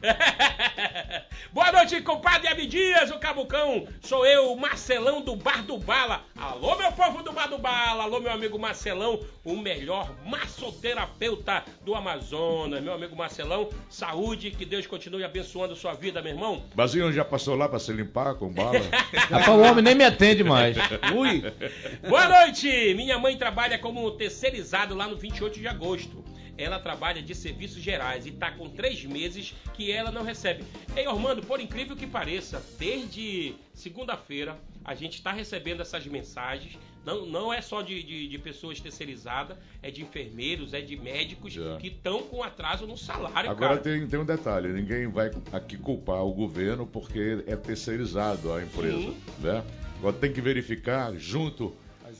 Boa 1.52 1.70
noite, 1.72 2.00
compadre 2.00 2.48
Abidias, 2.48 3.10
o 3.10 3.18
Cabucão. 3.18 3.86
Sou 4.00 4.24
eu, 4.24 4.56
Marcelão 4.56 5.20
do 5.20 5.36
Bar 5.36 5.62
do 5.64 5.76
Bala. 5.76 6.22
Alô, 6.34 6.76
meu 6.76 6.90
povo 6.92 7.22
do 7.22 7.30
Bar 7.30 7.48
do 7.48 7.58
Bala. 7.58 8.04
Alô, 8.04 8.20
meu 8.20 8.32
amigo 8.32 8.58
Marcelão, 8.58 9.20
o 9.44 9.54
melhor 9.56 10.10
massoterapeuta 10.24 11.64
do 11.84 11.94
Amazonas. 11.94 12.82
Meu 12.82 12.94
amigo 12.94 13.14
Marcelão, 13.14 13.68
saúde, 13.90 14.50
que 14.50 14.64
Deus 14.64 14.86
continue 14.86 15.24
abençoando 15.24 15.76
sua 15.76 15.92
vida, 15.92 16.22
meu 16.22 16.32
irmão. 16.32 16.62
Bazinho 16.74 17.12
já 17.12 17.24
passou 17.24 17.54
lá 17.54 17.68
pra 17.68 17.78
se 17.78 17.92
limpar 17.92 18.34
com 18.36 18.48
bala? 18.48 18.80
Rapaz, 19.30 19.48
o 19.48 19.60
homem 19.60 19.84
nem 19.84 19.94
me 19.94 20.04
atende 20.04 20.42
mais. 20.42 20.74
Ui. 21.14 21.42
Boa 22.08 22.28
noite! 22.28 22.77
Minha 22.94 23.18
mãe 23.18 23.36
trabalha 23.36 23.78
como 23.78 24.10
terceirizado 24.12 24.94
lá 24.94 25.06
no 25.08 25.16
28 25.16 25.58
de 25.58 25.66
agosto. 25.68 26.24
Ela 26.56 26.80
trabalha 26.80 27.22
de 27.22 27.34
serviços 27.36 27.80
gerais 27.80 28.26
e 28.26 28.32
tá 28.32 28.50
com 28.50 28.68
três 28.68 29.04
meses 29.04 29.54
que 29.74 29.92
ela 29.92 30.10
não 30.10 30.24
recebe. 30.24 30.64
Ei, 30.96 31.06
Ormando, 31.06 31.40
por 31.42 31.60
incrível 31.60 31.94
que 31.94 32.04
pareça, 32.06 32.60
desde 32.78 33.54
segunda-feira 33.72 34.58
a 34.84 34.92
gente 34.94 35.14
está 35.14 35.30
recebendo 35.32 35.82
essas 35.82 36.04
mensagens. 36.06 36.76
Não, 37.04 37.24
não 37.26 37.52
é 37.54 37.60
só 37.60 37.80
de, 37.80 38.02
de, 38.02 38.26
de 38.26 38.38
pessoas 38.38 38.80
terceirizadas, 38.80 39.56
é 39.82 39.90
de 39.90 40.02
enfermeiros, 40.02 40.74
é 40.74 40.80
de 40.80 40.96
médicos 40.96 41.56
É. 41.56 41.76
que 41.78 41.86
estão 41.88 42.22
com 42.24 42.42
atraso 42.42 42.86
no 42.86 42.96
salário, 42.98 43.50
Agora 43.50 43.78
cara. 43.78 43.80
tem, 43.80 44.06
tem 44.06 44.18
um 44.18 44.24
detalhe, 44.24 44.68
ninguém 44.72 45.06
vai 45.06 45.30
aqui 45.52 45.76
culpar 45.78 46.24
o 46.24 46.32
governo 46.32 46.86
porque 46.86 47.44
é 47.46 47.54
terceirizado 47.54 48.52
a 48.52 48.62
empresa, 48.62 48.96
Sim. 48.98 49.16
né? 49.38 49.64
Agora 49.98 50.16
tem 50.16 50.32
que 50.32 50.40
verificar 50.40 51.14
junto 51.16 51.74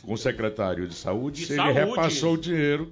com 0.08 0.14
o 0.14 0.18
secretário 0.18 0.88
de 0.88 0.94
saúde 0.94 1.42
De 1.42 1.46
se 1.48 1.56
saúde. 1.56 1.78
ele 1.78 1.86
repassou 1.90 2.32
o 2.32 2.38
dinheiro 2.38 2.90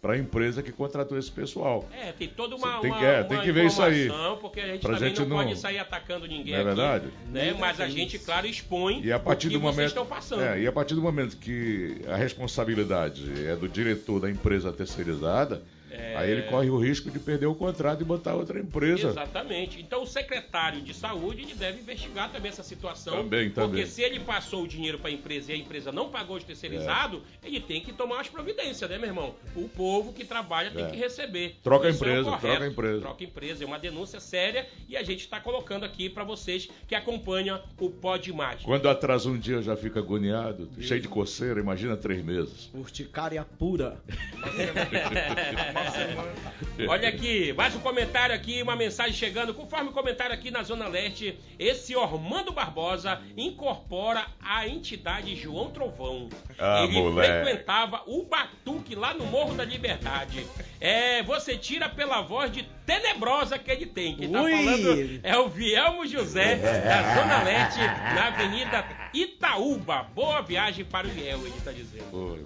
para 0.00 0.14
a 0.14 0.18
empresa 0.18 0.62
que 0.62 0.72
contratou 0.72 1.18
esse 1.18 1.30
pessoal. 1.30 1.86
É, 1.92 2.10
tem 2.12 2.26
toda 2.28 2.56
uma, 2.56 2.80
Tem 2.80 2.90
uma, 2.90 2.98
que- 2.98 3.04
é, 3.04 3.16
uma 3.20 3.24
tem 3.24 3.40
que 3.42 3.52
ver 3.52 3.66
isso 3.66 3.82
aí. 3.82 4.06
informação, 4.06 4.36
porque 4.38 4.60
a 4.60 4.66
gente 4.66 4.80
Pra 4.80 4.94
também 4.94 5.08
gente 5.10 5.20
não, 5.20 5.28
não- 5.28 5.36
pode 5.44 5.58
sair 5.58 5.78
atacando 5.78 6.26
ninguém 6.26 6.52
Não 6.54 6.58
é 6.58 6.62
aqui, 6.62 6.66
verdade? 6.74 7.06
Né? 7.30 7.56
Mas 7.58 7.80
a 7.80 7.88
gente, 7.88 8.18
claro, 8.18 8.46
expõe 8.46 9.02
E 9.02 9.12
a 9.12 9.18
partir 9.18 9.46
o 9.48 9.50
que 9.50 9.56
do 9.56 9.60
vocês 9.62 9.74
momento, 9.76 9.88
estão 9.88 10.06
passando. 10.06 10.42
é, 10.42 10.60
e 10.60 10.66
a 10.66 10.72
partir 10.72 10.94
do 10.94 11.02
momento 11.02 11.36
que 11.36 12.00
a 12.08 12.16
responsabilidade 12.16 13.46
é 13.46 13.54
do 13.56 13.68
diretor 13.68 14.20
da 14.20 14.30
empresa 14.30 14.72
terceirizada, 14.72 15.62
É. 15.94 16.16
aí 16.16 16.30
ele 16.30 16.42
corre 16.42 16.68
o 16.70 16.78
risco 16.78 17.10
de 17.10 17.18
perder 17.18 17.46
o 17.46 17.54
contrato 17.54 18.00
e 18.00 18.04
botar 18.04 18.34
outra 18.34 18.58
empresa. 18.58 19.08
Exatamente. 19.08 19.80
Então 19.80 20.02
o 20.02 20.06
secretário 20.06 20.80
de 20.80 20.92
saúde 20.94 21.42
ele 21.42 21.54
deve 21.54 21.80
investigar 21.80 22.30
também 22.30 22.50
essa 22.50 22.62
situação. 22.62 23.14
Também, 23.16 23.50
Porque 23.50 23.60
também. 23.68 23.86
se 23.86 24.02
ele 24.02 24.20
passou 24.20 24.62
o 24.64 24.68
dinheiro 24.68 24.98
para 24.98 25.08
a 25.10 25.12
empresa 25.12 25.52
e 25.52 25.54
a 25.54 25.58
empresa 25.58 25.92
não 25.92 26.08
pagou 26.08 26.36
os 26.36 26.44
terceirizados, 26.44 27.20
É. 27.42 27.46
ele 27.46 27.60
tem 27.60 27.80
que 27.80 27.92
tomar 27.92 28.16
umas 28.16 28.28
providências, 28.28 28.88
né, 28.90 28.98
meu 28.98 29.08
irmão? 29.08 29.34
O 29.54 29.68
povo 29.68 30.12
que 30.12 30.24
trabalha 30.24 30.70
tem 30.70 30.84
É. 30.84 30.90
que 30.90 30.96
receber. 30.96 31.56
Troca 31.62 31.86
a 31.86 31.90
Isso 31.90 32.04
é 32.04 32.08
empresa, 32.08 32.30
troca 32.38 32.64
a 32.64 32.66
empresa. 32.66 33.00
Troca 33.00 33.24
a 33.24 33.26
empresa. 33.26 33.64
É 33.64 33.66
uma 33.66 33.78
denúncia 33.78 34.20
séria 34.20 34.66
e 34.88 34.96
a 34.96 35.02
gente 35.02 35.20
está 35.20 35.38
colocando 35.40 35.84
aqui 35.84 36.08
para 36.08 36.24
vocês 36.24 36.68
que 36.88 36.94
acompanham 36.94 37.60
o 37.78 37.90
Pode 37.90 38.32
Mais. 38.32 38.62
Quando 38.62 38.88
atrasa 38.88 39.28
um 39.28 39.38
dia 39.38 39.62
já 39.62 39.76
fica 39.76 40.00
agoniado, 40.00 40.68
cheio 40.80 41.00
de 41.00 41.08
coceira, 41.08 41.60
imagina 41.60 41.96
três 41.96 42.22
meses. 42.24 42.70
Urticária 42.74 43.44
pura. 43.58 43.98
Olha 46.88 47.08
aqui, 47.08 47.52
mais 47.52 47.74
um 47.74 47.80
comentário 47.80 48.34
aqui, 48.34 48.62
uma 48.62 48.74
mensagem 48.76 49.12
chegando. 49.12 49.54
Conforme 49.54 49.90
o 49.90 49.92
comentário 49.92 50.34
aqui 50.34 50.50
na 50.50 50.62
Zona 50.62 50.88
Leste, 50.88 51.38
esse 51.58 51.94
Ormando 51.94 52.52
Barbosa 52.52 53.20
incorpora 53.36 54.26
a 54.40 54.66
entidade 54.66 55.36
João 55.36 55.70
Trovão. 55.70 56.28
Ah, 56.58 56.82
Ele 56.84 57.00
moleque. 57.00 57.44
frequentava 57.44 58.02
o 58.06 58.24
Batuque 58.24 58.94
lá 58.94 59.14
no 59.14 59.24
Morro 59.26 59.54
da 59.54 59.64
Liberdade. 59.64 60.44
É, 60.80 61.22
você 61.22 61.56
tira 61.56 61.88
pela 61.88 62.20
voz 62.22 62.50
de 62.50 62.64
tenebrosa 62.84 63.58
que 63.58 63.70
ele 63.70 63.86
tem. 63.86 64.16
Quem 64.16 64.30
tá 64.30 64.42
Ui. 64.42 64.50
falando 64.52 65.20
é 65.22 65.38
o 65.38 65.48
Vielmo 65.48 66.06
José, 66.06 66.56
da 66.56 67.14
Zona 67.14 67.42
Leste, 67.42 67.78
na 67.78 68.26
Avenida 68.28 68.84
Itaúba. 69.12 70.02
Boa 70.14 70.40
viagem 70.42 70.84
para 70.84 71.06
o 71.06 71.10
Viel, 71.10 71.46
ele 71.46 71.60
tá 71.64 71.70
dizendo. 71.72 72.10
Pô, 72.10 72.36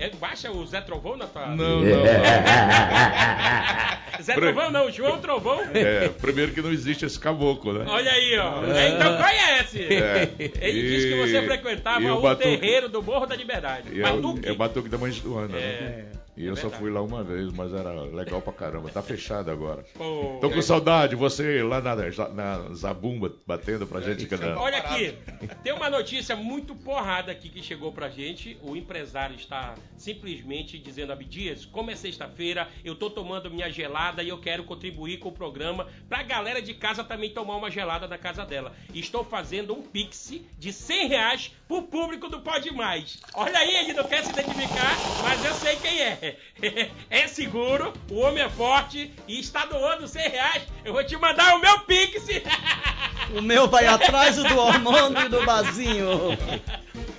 É, 0.00 0.10
baixa 0.10 0.48
o 0.52 0.64
Zé 0.64 0.80
Trovão 0.80 1.16
na 1.16 1.26
tua. 1.26 1.48
Não, 1.48 1.56
não, 1.56 1.80
não. 1.82 1.90
Zé 4.22 4.34
Trovão 4.34 4.70
não, 4.70 4.88
João 4.92 5.18
Trovão. 5.18 5.60
É, 5.74 6.08
primeiro 6.08 6.52
que 6.52 6.62
não 6.62 6.70
existe 6.70 7.04
esse 7.04 7.18
caboclo, 7.18 7.72
né? 7.72 7.84
Olha 7.88 8.12
aí, 8.12 8.38
ó. 8.38 8.62
Então 8.94 9.16
conhece. 9.16 9.82
É. 9.92 10.30
Ele 10.38 10.78
E- 10.78 10.88
disse 10.88 11.08
que 11.08 11.16
você 11.16 11.42
frequentava 11.42 12.12
o 12.14 12.20
Batuque- 12.20 12.58
terreiro 12.58 12.88
do 12.88 13.02
Morro 13.02 13.26
da 13.26 13.34
Liberdade. 13.34 13.88
E 13.92 14.00
é, 14.00 14.08
o- 14.08 14.22
Batuque. 14.22 14.48
é 14.48 14.52
o 14.52 14.56
Batuque 14.56 14.88
da 14.88 14.98
Mãe 14.98 15.10
de 15.10 15.20
Luana, 15.26 15.48
né? 15.56 16.04
É. 16.38 16.42
E 16.42 16.46
eu 16.46 16.52
É 16.52 16.56
só 16.56 16.62
verdade. 16.62 16.82
fui 16.82 16.90
lá 16.90 17.02
uma 17.02 17.22
vez, 17.24 17.52
mas 17.52 17.72
era 17.72 17.90
legal 18.02 18.40
pra 18.40 18.52
caramba. 18.52 18.88
Tá 18.90 19.02
fechado 19.02 19.50
agora. 19.50 19.84
Pô. 19.94 20.38
Tô 20.40 20.50
com 20.50 20.62
saudade, 20.62 21.16
você 21.16 21.62
lá 21.62 21.80
na, 21.80 21.94
na 22.28 22.74
Zabumba 22.74 23.32
batendo 23.46 23.86
pra 23.86 24.00
gente. 24.00 24.26
cada- 24.26 24.58
Olha 24.58 24.78
aqui, 24.78 25.14
tem 25.62 25.72
uma 25.72 25.90
notícia 25.90 26.34
muito 26.36 26.74
porrada 26.74 27.32
aqui 27.32 27.48
que 27.48 27.62
chegou 27.62 27.92
pra 27.92 28.08
gente. 28.08 28.56
O 28.62 28.76
empresário 28.76 29.34
está 29.36 29.74
simplesmente 29.96 30.78
dizendo: 30.78 31.12
Abdias, 31.12 31.64
como 31.64 31.90
é 31.90 31.96
sexta-feira, 31.96 32.68
eu 32.84 32.94
tô 32.94 33.10
tomando 33.10 33.50
minha 33.50 33.70
gelada 33.70 34.22
e 34.22 34.28
eu 34.28 34.38
quero 34.38 34.64
contribuir 34.64 35.18
com 35.18 35.28
o 35.28 35.32
programa 35.32 35.86
pra 36.08 36.22
galera 36.22 36.62
de 36.62 36.74
casa 36.74 37.04
também 37.04 37.30
tomar 37.30 37.56
uma 37.56 37.70
gelada 37.70 38.06
na 38.08 38.16
casa 38.18 38.44
dela. 38.44 38.72
Estou 38.94 39.24
fazendo 39.24 39.74
um 39.74 39.82
pix 39.82 40.32
de 40.58 40.72
100 40.72 41.08
reais 41.08 41.52
pro 41.66 41.82
público 41.82 42.28
do 42.28 42.40
Pode 42.40 42.70
Mais. 42.72 43.18
Olha 43.34 43.58
aí, 43.58 43.74
ele 43.76 43.92
não 43.92 44.04
quer 44.04 44.24
se 44.24 44.30
identificar, 44.30 44.96
mas 45.22 45.44
eu 45.44 45.54
sei 45.54 45.76
quem 45.76 46.00
é. 46.00 46.27
É 47.10 47.26
seguro, 47.26 47.92
o 48.10 48.18
homem 48.20 48.42
é 48.42 48.48
forte 48.48 49.12
e 49.26 49.40
está 49.40 49.64
doando 49.64 50.06
100 50.06 50.28
reais. 50.28 50.62
Eu 50.84 50.92
vou 50.92 51.04
te 51.04 51.16
mandar 51.16 51.56
o 51.56 51.60
meu 51.60 51.80
pix. 51.80 52.26
O 53.36 53.42
meu 53.42 53.68
vai 53.68 53.86
atrás 53.86 54.36
do 54.36 54.42
hormônio 54.58 55.26
e 55.26 55.28
do 55.28 55.44
bazinho. 55.44 56.08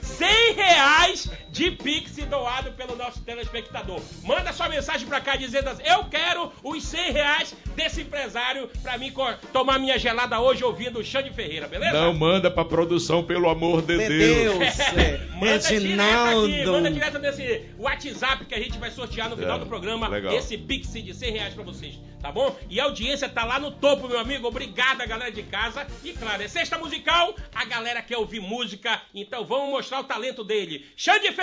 100 0.02 0.54
reais 0.54 1.30
de 1.51 1.71
Pix 1.71 2.15
doado 2.29 2.71
pelo 2.73 2.95
nosso 2.95 3.21
telespectador. 3.23 3.99
Manda 4.23 4.53
sua 4.53 4.69
mensagem 4.69 5.07
pra 5.07 5.19
cá 5.19 5.35
dizendo 5.35 5.67
assim, 5.69 5.83
eu 5.83 6.05
quero 6.05 6.51
os 6.63 6.83
100 6.83 7.12
reais 7.12 7.55
desse 7.75 8.01
empresário 8.01 8.69
pra 8.83 8.97
mim 8.97 9.12
tomar 9.51 9.79
minha 9.79 9.97
gelada 9.97 10.39
hoje 10.39 10.63
ouvindo 10.63 10.99
o 10.99 11.03
Xande 11.03 11.31
Ferreira, 11.31 11.67
beleza? 11.67 11.93
Não 11.99 12.13
manda 12.13 12.51
pra 12.51 12.63
produção, 12.63 13.23
pelo 13.23 13.49
amor 13.49 13.81
de 13.81 13.95
Meu 13.97 14.07
Deus. 14.09 14.59
Deus, 14.59 14.79
é. 14.95 15.17
Manda 15.39 15.59
direto 15.59 16.01
aqui, 16.01 16.65
manda 16.65 16.89
Reginaldo. 16.89 16.91
direto 16.91 17.19
nesse 17.19 17.65
WhatsApp 17.77 18.45
que 18.45 18.53
a 18.55 18.59
gente 18.59 18.77
vai 18.77 18.91
sortear 18.91 19.29
no 19.29 19.35
final 19.38 19.57
É, 19.57 19.59
do 19.59 19.65
programa 19.65 20.07
legal. 20.07 20.33
esse 20.33 20.57
Pix 20.57 20.93
de 20.93 21.13
100 21.13 21.31
reais 21.31 21.53
pra 21.53 21.63
vocês, 21.63 21.97
tá 22.21 22.31
bom? 22.31 22.55
E 22.69 22.79
a 22.79 22.83
audiência 22.83 23.27
tá 23.27 23.43
lá 23.43 23.59
no 23.59 23.71
topo, 23.71 24.07
meu 24.07 24.19
amigo. 24.19 24.47
Obrigado 24.47 24.99
galera 25.09 25.31
de 25.31 25.43
casa. 25.43 25.88
E 26.03 26.13
claro, 26.13 26.43
é 26.43 26.47
sexta 26.47 26.77
musical, 26.77 27.33
a 27.55 27.65
galera 27.65 28.01
quer 28.01 28.17
ouvir 28.17 28.39
música, 28.39 29.01
então 29.15 29.43
vamos 29.45 29.69
mostrar 29.69 30.01
o 30.01 30.03
talento 30.03 30.43
dele. 30.43 30.85
Xande 30.95 31.31
Ferreira, 31.31 31.38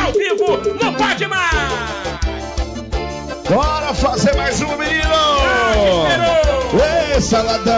ao 0.00 0.12
vivo, 0.12 0.56
no 0.82 0.92
Pode 0.94 1.26
Mais! 1.26 1.50
Bora 3.48 3.94
fazer 3.94 4.34
mais 4.36 4.60
um, 4.62 4.76
menino! 4.76 5.14
Ei, 7.12 7.20
saladão! 7.20 7.74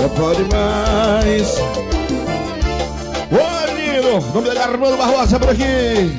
Não 0.00 0.08
pode 0.10 0.42
mais! 0.52 1.56
Oi, 3.30 3.72
menino! 3.74 4.18
O 4.18 4.32
nome 4.34 4.48
dele 4.48 4.58
é 4.58 4.62
Armando 4.62 4.96
Barbosa 4.96 5.38
por 5.38 5.50
aqui! 5.50 6.10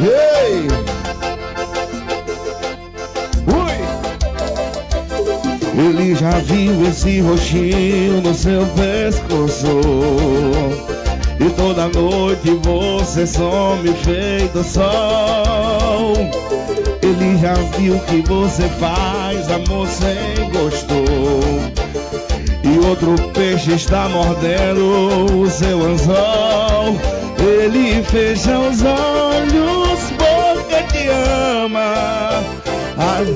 Ei! 0.00 0.68
Ui! 3.46 3.82
Ele 5.78 6.14
já 6.14 6.30
viu 6.30 6.88
esse 6.88 7.20
roxinho 7.20 8.22
no 8.22 8.34
seu 8.34 8.64
pescoço 8.66 9.80
E 11.40 11.50
toda 11.56 11.88
noite 11.88 12.50
você 12.62 13.26
some 13.26 13.88
feito 14.04 14.62
sol. 14.64 16.14
Ele 17.02 17.38
já 17.38 17.54
viu 17.76 17.98
que 18.00 18.22
você 18.28 18.68
faz 18.80 19.50
amor 19.50 19.86
sem 19.88 20.50
gosto. 20.50 20.94
E 22.64 22.78
outro 22.86 23.14
peixe 23.30 23.72
está 23.72 24.08
mordendo 24.08 25.42
o 25.42 25.50
seu 25.50 25.82
anzol. 25.84 26.96
Ele 27.38 28.02
fecha 28.04 28.58
os 28.58 28.82
olhos 28.82 30.00
porque 30.16 30.82
te 30.92 31.08
ama. 31.08 32.42
Ai, 32.96 33.26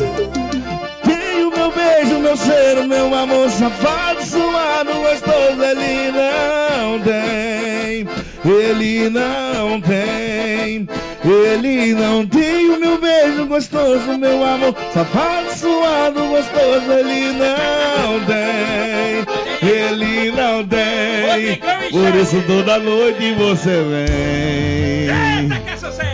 tem 1.04 1.44
o 1.44 1.50
meu 1.50 1.72
beijo, 1.72 2.20
meu 2.20 2.37
cheiro, 2.37 2.87
meu 2.87 3.12
amor 3.14 3.50
safado, 3.50 4.15
suado, 4.37 4.92
gostoso, 5.01 5.62
ele 5.62 6.12
não 6.12 7.01
tem, 7.01 8.07
ele 8.44 9.11
não 9.11 9.81
tem, 9.81 10.88
ele 11.25 11.94
não 11.94 12.27
tem 12.27 12.70
o 12.70 12.79
meu 12.79 13.01
beijo 13.01 13.46
gostoso, 13.46 14.18
meu 14.18 14.44
amor 14.44 14.75
safado, 14.92 15.51
suado, 15.57 16.27
gostoso, 16.29 16.92
ele 16.92 17.33
não 17.33 18.20
tem, 18.27 19.25
ele 19.68 20.31
não 20.33 20.64
tem, 20.66 21.61
por 21.90 22.14
isso 22.14 22.42
toda 22.46 22.79
noite 22.79 23.33
você 23.35 23.83
vem. 23.83 25.07
Eita, 25.09 25.61
que 25.61 25.70
é 25.70 25.77
sucesso! 25.77 26.07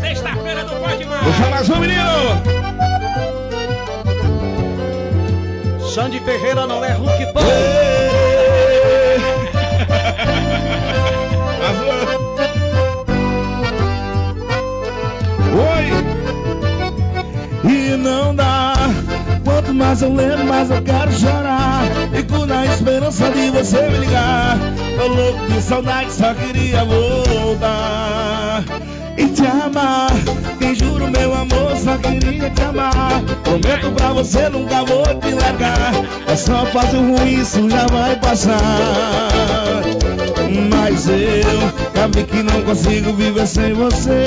Sexta-feira 0.00 0.64
do 0.64 0.76
Pode 0.76 1.04
Mais! 1.06 1.24
Puxa 1.24 1.50
mais 1.50 1.70
um 1.70 1.76
menino! 1.80 2.65
Xande 5.96 6.20
Ferreira 6.20 6.66
não 6.66 6.84
é 6.84 6.92
Hulk 6.92 7.32
Pan. 7.32 7.40
Oi! 15.56 15.86
E 17.72 17.96
não 17.96 18.36
dá. 18.36 18.74
Quanto 19.42 19.72
mais 19.72 20.02
eu 20.02 20.12
lembro, 20.12 20.44
mais 20.44 20.70
eu 20.70 20.82
quero 20.82 21.10
chorar. 21.12 21.84
Fico 22.14 22.44
na 22.44 22.66
esperança 22.66 23.30
de 23.30 23.48
você 23.52 23.88
me 23.88 23.96
ligar. 23.96 24.58
Tô 24.98 25.06
louco 25.06 25.46
de 25.46 25.62
saudade, 25.62 26.12
só 26.12 26.34
queria 26.34 26.84
voltar. 26.84 28.64
E 29.16 29.26
te 29.28 29.46
amar. 29.46 30.10
Quem 30.58 30.74
juro, 30.74 31.10
meu 31.10 31.34
amor, 31.34 31.76
só 31.76 31.96
queria 31.98 32.50
te 32.50 32.62
amar. 32.62 33.22
Prometo 33.42 33.90
pra 33.92 34.12
você, 34.12 34.48
nunca 34.48 34.84
vou 34.84 35.04
te 35.20 35.32
largar. 35.32 35.92
É 36.26 36.36
só 36.36 36.66
fase 36.66 36.96
ruim, 36.96 37.40
isso 37.40 37.68
já 37.70 37.86
vai 37.86 38.16
passar. 38.16 38.58
Mas 40.70 41.08
eu 41.08 41.86
vi 42.16 42.24
que 42.24 42.42
não 42.42 42.62
consigo 42.62 43.12
viver 43.12 43.46
sem 43.46 43.74
você. 43.74 44.24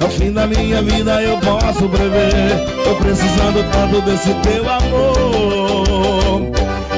Ao 0.00 0.08
fim 0.08 0.32
da 0.32 0.46
minha 0.46 0.82
vida 0.82 1.22
eu 1.22 1.38
posso 1.38 1.88
prever. 1.88 2.50
Tô 2.84 2.94
precisando 2.96 3.64
tanto 3.70 4.00
desse 4.02 4.34
teu 4.34 4.68
amor. 4.68 6.50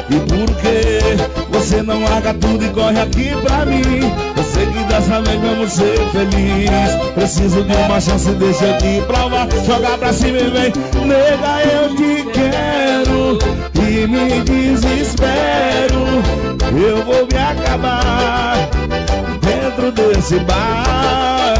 E 0.08 0.16
por 0.20 0.56
que 0.56 1.58
você 1.58 1.82
não 1.82 2.02
larga 2.02 2.34
tudo 2.34 2.64
e 2.64 2.68
corre 2.70 3.00
aqui 3.00 3.30
pra 3.42 3.66
mim? 3.66 4.29
Sei 4.60 4.66
que 4.72 4.84
dessa 4.84 5.22
vez 5.22 5.40
vamos 5.40 5.72
ser 5.72 5.98
felizes. 6.12 6.94
Preciso 7.14 7.64
de 7.64 7.74
uma 7.74 7.98
chance, 7.98 8.30
deixa 8.32 8.74
te 8.74 9.00
provar. 9.06 9.48
Joga 9.66 9.96
pra 9.96 10.12
cima 10.12 10.36
e 10.36 10.50
vem, 10.50 10.72
nega, 11.06 11.62
eu 11.72 11.96
te 11.96 12.22
quero. 12.30 13.38
E 13.74 14.06
me 14.06 14.42
desespero. 14.42 16.04
Eu 16.76 17.02
vou 17.04 17.26
me 17.26 17.38
acabar 17.38 18.68
dentro 19.40 19.92
desse 19.92 20.38
bar. 20.40 21.54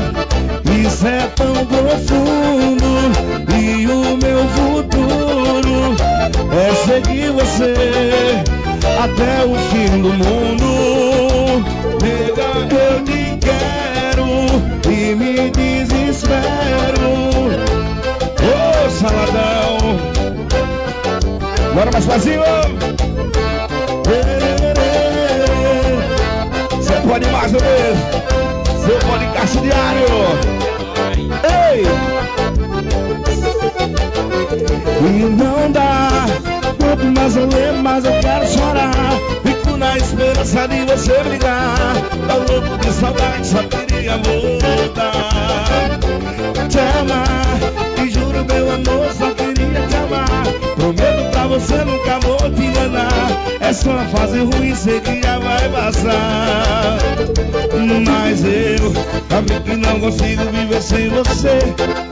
Isso 0.85 1.07
é 1.07 1.27
tão 1.37 1.55
profundo 1.65 2.85
e 3.57 3.87
o 3.87 4.19
meu 4.19 4.47
futuro 4.49 5.97
é 6.53 6.75
seguir 6.85 7.33
você 7.33 8.70
até 8.87 9.45
o 9.45 9.55
fim 9.71 10.03
do 10.03 10.13
mundo. 10.13 11.65
Nega, 12.03 12.51
eu 12.75 13.05
te 13.05 13.39
quero 13.41 14.27
e 14.91 15.15
me 15.15 15.51
desespero. 15.51 17.11
Ô 18.43 18.91
saladão, 18.91 19.79
bora 21.75 21.91
mais 21.93 22.07
vazio. 22.07 22.43
Você 26.77 26.95
pode 27.07 27.27
mais 27.31 27.53
uma 27.53 27.61
vez. 27.61 27.99
Seu 28.85 28.99
podcast 28.99 29.59
diário. 29.59 30.09
Ei! 31.71 31.85
E 35.03 35.23
não 35.25 35.71
dá. 35.71 36.60
Mais 36.97 37.37
eu 37.37 37.47
lembro, 37.47 37.83
mais 37.83 38.05
eu 38.05 38.13
quero 38.21 38.47
chorar. 38.49 38.93
Fico 39.45 39.77
na 39.77 39.97
esperança 39.97 40.67
de 40.67 40.85
você 40.87 41.23
brigar. 41.23 41.95
Tá 42.27 42.35
louco 42.35 42.79
de 42.79 42.93
saudade, 42.93 43.47
só 43.47 43.63
queria 43.63 44.17
voltar. 44.19 45.99
Te 46.69 46.79
amar, 46.99 48.05
e 48.05 48.11
juro, 48.11 48.45
meu 48.45 48.73
amor, 48.73 49.13
só 49.13 49.31
queria 49.35 49.87
te 49.87 49.97
amar. 49.97 50.45
Prometo 50.77 51.10
pra 51.41 51.47
você, 51.47 51.77
nunca 51.85 52.19
vou 52.21 52.37
te 52.51 52.63
enganar. 52.63 53.09
É 53.61 53.73
só 53.73 53.91
uma 53.91 54.05
fase 54.07 54.41
ruim, 54.41 54.75
sei 54.75 55.01
que 55.01 55.23
já 55.23 55.39
vai 55.39 55.69
passar. 55.71 56.99
Mas 58.07 58.45
eu 58.45 58.91
vi 59.43 59.61
que 59.65 59.77
não 59.77 60.01
consigo 60.01 60.45
viver 60.53 60.83
sem 60.83 61.09
você. 61.09 61.59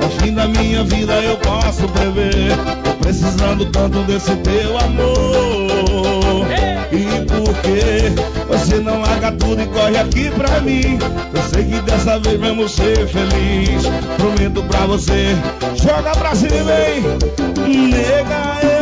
Ao 0.03 0.09
fim 0.11 0.33
da 0.33 0.49
minha 0.49 0.83
vida 0.85 1.13
eu 1.21 1.37
posso 1.39 1.87
prever. 1.89 2.57
Tô 2.85 2.93
precisando 2.95 3.67
tanto 3.67 3.99
desse 4.05 4.35
teu 4.37 4.79
amor. 4.79 6.47
E 6.91 7.05
por 7.27 7.55
que 7.61 8.49
você 8.49 8.77
não 8.77 9.03
larga 9.03 9.33
tudo 9.33 9.61
e 9.61 9.67
corre 9.67 9.99
aqui 9.99 10.31
pra 10.31 10.61
mim? 10.61 10.99
Eu 11.35 11.43
sei 11.51 11.65
que 11.65 11.81
dessa 11.83 12.19
vez 12.19 12.41
vamos 12.41 12.73
ser 12.73 13.07
felizes. 13.07 13.91
Prometo 14.17 14.63
pra 14.65 14.87
você, 14.87 15.37
joga 15.75 16.13
pra 16.13 16.35
cima 16.35 16.55
e 16.55 16.63
vem. 16.63 17.89
Nega, 17.89 18.59
eu 18.63 18.78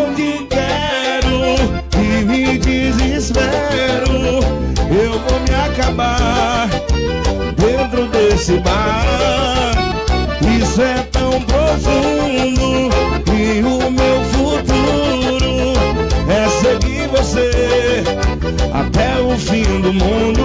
Eu 3.38 5.18
vou 5.18 5.40
me 5.40 5.55
acabar 5.55 6.68
dentro 7.57 8.07
desse 8.09 8.59
bar. 8.59 9.72
Isso 10.59 10.81
é 10.81 11.03
tão 11.12 11.40
profundo 11.42 12.90
e 13.35 13.61
o 13.62 13.90
meu 13.90 14.25
futuro 14.33 15.75
é 16.31 16.49
seguir 16.61 17.09
você 17.09 18.05
até 18.72 19.20
o 19.20 19.37
fim 19.37 19.81
do 19.81 19.92
mundo. 19.92 20.42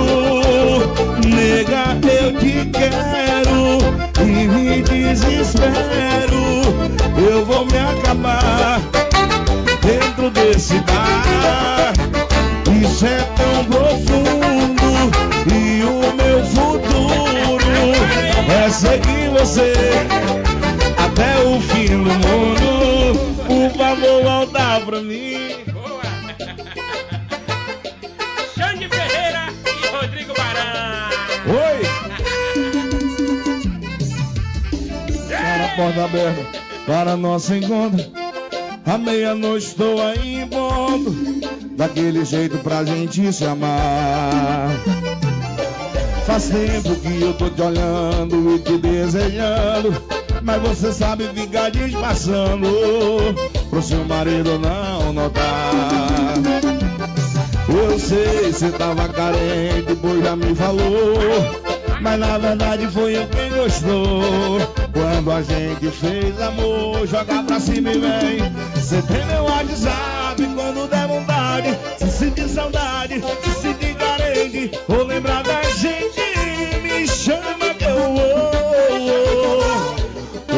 Nega, 1.26 1.98
eu 2.12 2.34
te 2.38 2.70
quero 2.72 3.80
e 4.22 4.48
me 4.48 4.82
desespero. 4.82 6.42
Eu 7.30 7.46
vou 7.46 7.66
me 7.66 7.78
acabar 7.78 8.82
dentro 9.82 10.30
desse 10.32 10.80
bar. 10.80 12.11
É 13.04 13.22
tão 13.36 13.66
profundo 13.66 14.84
e 15.52 15.84
o 15.84 16.14
meu 16.14 16.46
futuro 16.46 17.66
é 18.48 18.70
seguir 18.70 19.30
você 19.32 19.74
até 20.98 21.40
o 21.44 21.60
fim 21.62 21.88
do 21.88 22.12
mundo. 22.12 23.20
Por 23.48 23.72
favor, 23.76 24.24
voltar 24.24 24.82
pra 24.82 25.02
mim. 25.02 25.64
Boa! 25.74 26.04
Xande 28.56 28.88
Ferreira 28.88 29.52
e 29.66 29.88
Rodrigo 29.88 30.34
Barão. 30.36 31.10
Oi! 31.48 31.82
Para 35.28 35.66
a 35.66 35.70
porta 35.76 36.06
aberta 36.06 36.46
para 36.86 37.18
nosso 37.18 37.56
encontro. 37.56 38.12
À 38.86 38.98
meia-noite 38.98 39.66
estou 39.66 40.00
aí 40.02 40.42
em 40.42 40.48
ponto. 40.48 41.31
Daquele 41.82 42.24
jeito 42.24 42.60
pra 42.60 42.84
gente 42.84 43.34
se 43.34 43.44
amar. 43.44 44.70
Faz 46.28 46.48
tempo 46.48 46.96
que 46.98 47.24
eu 47.24 47.34
tô 47.34 47.50
te 47.50 47.60
olhando 47.60 48.54
e 48.56 48.60
te 48.60 48.78
desejando. 48.78 49.92
Mas 50.44 50.62
você 50.62 50.94
sabe 50.94 51.28
ficar 51.34 51.72
disfarçando 51.72 52.68
pro 53.72 53.82
seu 53.82 54.06
marido 54.06 54.60
não 54.60 55.12
notar. 55.12 56.36
Eu 57.68 57.98
sei, 57.98 58.54
você 58.54 58.70
tava 58.70 59.10
carente, 59.10 59.96
pois 60.00 60.24
já 60.24 60.36
me 60.36 60.54
falou. 60.54 61.18
Mas 62.00 62.20
na 62.20 62.38
verdade 62.38 62.88
foi 62.90 63.18
eu 63.18 63.26
quem 63.26 63.50
gostou. 63.50 64.60
Quando 64.94 65.32
a 65.32 65.42
gente 65.42 65.90
fez 65.90 66.40
amor, 66.40 67.08
joga 67.08 67.42
pra 67.42 67.60
cima 67.60 67.90
e 67.90 67.98
vem. 67.98 68.52
Você 68.76 69.02
tem 69.02 69.26
meu 69.26 69.46
WhatsApp 69.46 70.21
quando 70.48 70.88
der 70.88 71.08
vontade. 71.08 71.78
Se 71.98 72.10
sentir 72.10 72.50
saudade, 72.50 73.22
se 73.44 73.62
sentir 73.62 73.96
carente, 73.96 74.72
ou 74.88 75.04
lembrar 75.04 75.44
da 75.44 75.62
gente, 75.64 76.22
me 76.82 77.08
chama 77.08 77.74
que 77.78 77.86
eu 77.86 78.14
vou. 78.14 78.52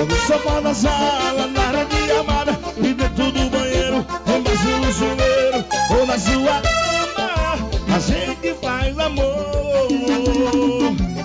No 0.05 0.27
sofá 0.27 0.61
na 0.61 0.73
sala, 0.73 1.47
na 1.47 1.61
área 1.61 1.85
de 1.85 2.11
amada, 2.11 2.59
e 2.77 2.93
dentro 2.93 3.31
do 3.31 3.49
banheiro, 3.49 4.05
embaixo 4.27 4.67
do 4.81 4.93
chuveiro, 4.93 5.65
ou 5.97 6.05
na 6.05 6.19
sua 6.19 6.61
cama, 6.61 7.95
a 7.95 7.99
gente 7.99 8.53
faz 8.61 8.99
amor. 8.99 9.87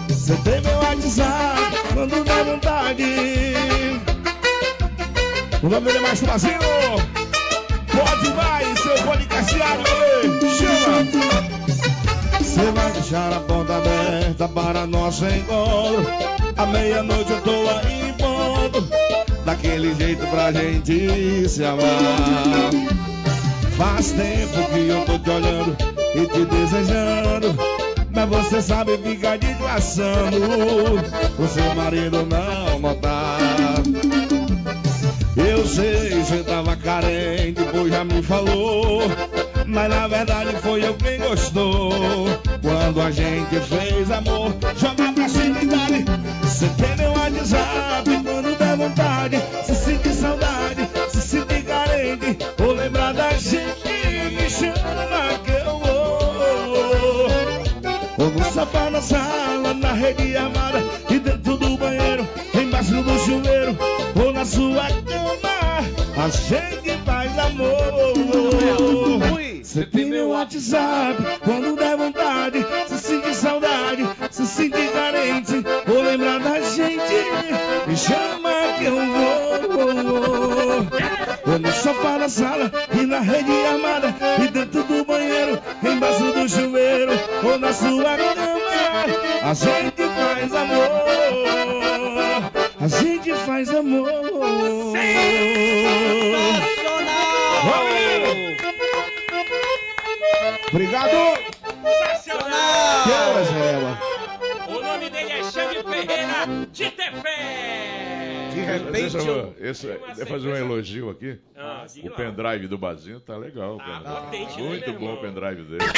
Você 0.09 0.37
tem 0.45 0.61
meu 0.61 0.79
WhatsApp 0.79 1.79
quando 1.95 2.25
dá 2.25 2.43
vontade. 2.45 3.05
Nome 5.63 5.87
dele 5.87 5.99
é 5.99 6.01
mais 6.01 6.21
Brasil. 6.21 7.18
Bebê. 9.03 10.49
Chama. 10.57 11.39
Você 12.41 12.71
vai 12.73 12.93
deixar 12.93 13.33
a 13.33 13.41
porta 13.41 13.77
aberta 13.77 14.49
para 14.49 14.87
nosso 14.87 15.25
encontro. 15.27 16.07
À 16.57 16.67
meia-noite 16.67 17.33
eu 17.33 17.41
tô 17.43 17.51
aí 17.51 18.09
em 18.09 18.13
ponto. 18.15 18.89
Daquele 19.45 19.95
jeito 19.95 20.27
pra 20.27 20.53
gente 20.53 21.49
se 21.49 21.65
amar. 21.65 22.71
Faz 23.77 24.11
tempo 24.11 24.71
que 24.73 24.89
eu 24.89 25.05
tô 25.05 25.19
te 25.19 25.31
olhando 25.31 25.77
e 26.15 26.27
te 26.27 26.45
desejando. 26.45 27.79
Mas 28.11 28.29
você 28.29 28.63
sabe 28.63 28.99
ficar 28.99 29.39
disfarçando 29.39 30.39
O 31.39 31.47
seu 31.47 31.75
marido 31.77 32.27
não 32.27 32.81
notar 32.81 33.18
Eu 35.59 35.67
sei, 35.67 36.11
você 36.11 36.45
tava 36.45 36.77
carente, 36.77 37.61
pois 37.73 37.93
já 37.93 38.05
me 38.05 38.23
falou. 38.23 39.03
Mas 39.67 39.89
na 39.89 40.07
verdade 40.07 40.57
foi 40.63 40.87
eu 40.87 40.95
quem 40.95 41.19
gostou. 41.19 42.29
Quando 42.63 43.03
a 43.03 43.11
gente 43.11 43.59
fez 43.63 44.09
amor 44.13 44.55
Joga 44.77 45.13
pra 45.13 45.25
e 45.27 45.67
dale. 45.67 46.05
Você 46.43 46.69
tem 46.69 46.97
meu 46.97 47.11
WhatsApp 47.11 48.09
quando 48.23 48.57
der 48.57 48.77
vontade. 48.77 49.43
Se 49.65 49.75
sentir 49.75 50.15
saudade, 50.15 50.89
se 51.09 51.21
sentir 51.21 51.65
carente. 51.65 52.39
Ou 52.63 52.73
lembrar 52.75 53.13
da 53.13 53.31
gente 53.33 53.67
Me 54.31 54.49
chama 54.49 55.41
que 55.45 55.51
eu 55.51 55.81
vou. 55.81 56.29
Ou 58.17 58.31
no 58.31 58.45
sofá 58.45 58.91
na 58.91 59.03
sala, 59.03 59.75
na 59.75 59.93
rede 59.93 60.37
amada 60.37 60.88
sua 64.45 64.87
cama, 64.89 65.59
a 66.17 66.29
gente 66.29 66.91
faz 67.05 67.39
amor. 67.39 68.29
Você 69.63 69.85
tem 69.85 70.07
meu 70.07 70.31
WhatsApp, 70.31 71.23
quando 71.45 71.77
der 71.77 71.97
vontade, 71.97 72.67
se 72.89 72.99
sentir 72.99 73.35
saudade, 73.35 74.09
se 74.31 74.47
sentir 74.47 74.91
carente, 74.93 75.63
ou 75.87 76.03
lembrar 76.03 76.41
da 76.41 76.61
gente, 76.61 77.15
me 77.87 77.97
chama 77.97 78.51
que 78.79 78.85
eu 78.87 78.97
vou. 78.97 79.69
Ou 81.53 81.59
no 81.59 81.73
sofá 81.73 82.19
da 82.19 82.29
sala, 82.29 82.73
e 82.99 83.05
na 83.05 83.21
rede 83.21 83.53
armada, 83.67 84.15
e 84.43 84.49
dentro 84.49 84.83
do 84.85 85.05
banheiro, 85.05 85.61
embaixo 85.83 86.33
do 86.33 86.49
chuveiro, 86.49 87.13
ou 87.45 87.59
na 87.59 87.73
sua 87.73 88.17
cama, 88.17 89.05
a 89.43 89.55
gente 89.55 90.03
faz 90.17 90.55
amor. 90.55 91.29
A 92.81 92.89
gente 92.89 93.35
faz 93.35 93.69
amor. 93.71 94.28
Obrigado! 100.71 101.11
Sensacional! 101.83 103.05
Que 103.05 103.11
horas, 103.11 103.51
Varela? 103.51 103.99
O 104.69 104.81
nome 104.81 105.11
dele 105.11 105.33
é 105.33 105.43
Xande 105.43 105.83
Ferreira 105.83 106.67
de 106.71 106.91
Tefé. 106.91 108.49
De 108.53 108.61
repente, 108.61 108.93
Deixa 108.93 109.19
eu... 109.19 109.55
eu, 110.19 110.27
fazer 110.27 110.49
um 110.49 110.57
elogio 110.57 111.11
aqui. 111.11 111.39
Ah, 111.57 111.87
O 112.03 112.09
lá. 112.11 112.17
pendrive 112.17 112.69
do 112.69 112.77
Bazinho 112.77 113.19
tá 113.21 113.37
legal. 113.37 113.79
Ah, 113.81 114.29
né, 114.31 114.47
Muito 114.59 114.93
bom 114.93 115.15
o 115.15 115.17
pendrive 115.21 115.63
dele. 115.65 115.93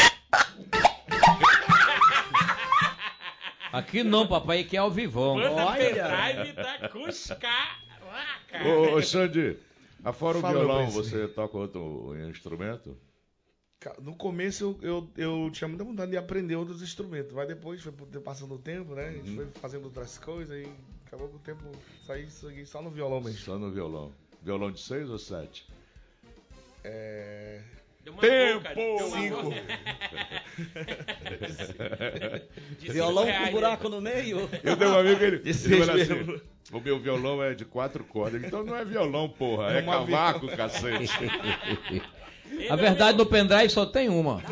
Aqui 3.72 4.02
não, 4.02 4.26
papai, 4.26 4.60
aqui 4.60 4.76
é 4.76 4.80
ao 4.80 4.90
vivão. 4.90 5.36
Banda 5.36 5.66
Olha. 5.66 5.78
Pendrive 5.78 6.52
da 6.52 6.88
Ô, 8.64 8.96
ô 8.96 9.02
Xande, 9.02 9.58
afora 10.04 10.38
o 10.38 10.40
Fala, 10.40 10.58
violão, 10.58 10.90
você 10.90 11.28
toca 11.28 11.56
outro 11.56 12.14
instrumento? 12.28 12.96
No 14.02 14.14
começo 14.14 14.78
eu, 14.82 15.08
eu, 15.16 15.44
eu 15.44 15.50
tinha 15.50 15.66
muita 15.66 15.84
vontade 15.84 16.10
de 16.10 16.16
aprender 16.18 16.54
outros 16.54 16.82
instrumentos, 16.82 17.32
mas 17.32 17.48
depois 17.48 17.80
foi 17.82 17.92
passando 18.20 18.54
o 18.54 18.58
tempo, 18.58 18.94
né? 18.94 19.08
A 19.08 19.12
gente 19.12 19.34
foi 19.34 19.46
fazendo 19.54 19.84
outras 19.86 20.18
coisas 20.18 20.54
e 20.54 20.70
acabou 21.06 21.28
com 21.28 21.36
o 21.36 21.40
tempo 21.40 21.62
saí 22.06 22.30
segui 22.30 22.66
só 22.66 22.82
no 22.82 22.90
violão 22.90 23.22
mesmo. 23.22 23.38
Só 23.38 23.58
no 23.58 23.70
violão. 23.70 24.12
Violão 24.42 24.70
de 24.70 24.80
seis 24.80 25.08
ou 25.08 25.18
sete? 25.18 25.66
É. 26.84 27.62
Tempo! 28.20 28.74
boca, 28.74 29.04
Cinco. 29.10 29.42
boca. 29.42 29.56
De 32.78 32.92
Violão 32.92 33.24
reais, 33.24 33.38
com 33.38 33.44
né? 33.46 33.50
buraco 33.52 33.88
no 33.88 34.00
meio. 34.00 34.48
Eu 34.62 34.76
tenho 34.76 34.90
um 34.90 34.98
amigo 34.98 35.18
que 35.18 35.24
ele, 35.24 35.42
seis 35.52 35.86
fala 35.86 36.00
assim, 36.00 36.40
o 36.72 36.80
meu 36.80 36.98
violão 36.98 37.42
é 37.42 37.54
de 37.54 37.64
quatro 37.64 38.04
cordas. 38.04 38.42
Então 38.42 38.64
não 38.64 38.76
é 38.76 38.84
violão, 38.84 39.28
porra, 39.28 39.72
é, 39.72 39.78
É 39.78 39.82
uma 39.82 39.98
cavaco, 39.98 40.48
cacete. 40.48 41.10
Ele 42.50 42.68
A 42.70 42.74
é 42.74 42.76
verdade, 42.76 43.18
no 43.18 43.26
pendrive 43.26 43.70
só 43.70 43.86
tem 43.86 44.08
uma. 44.08 44.34
Olha 44.34 44.42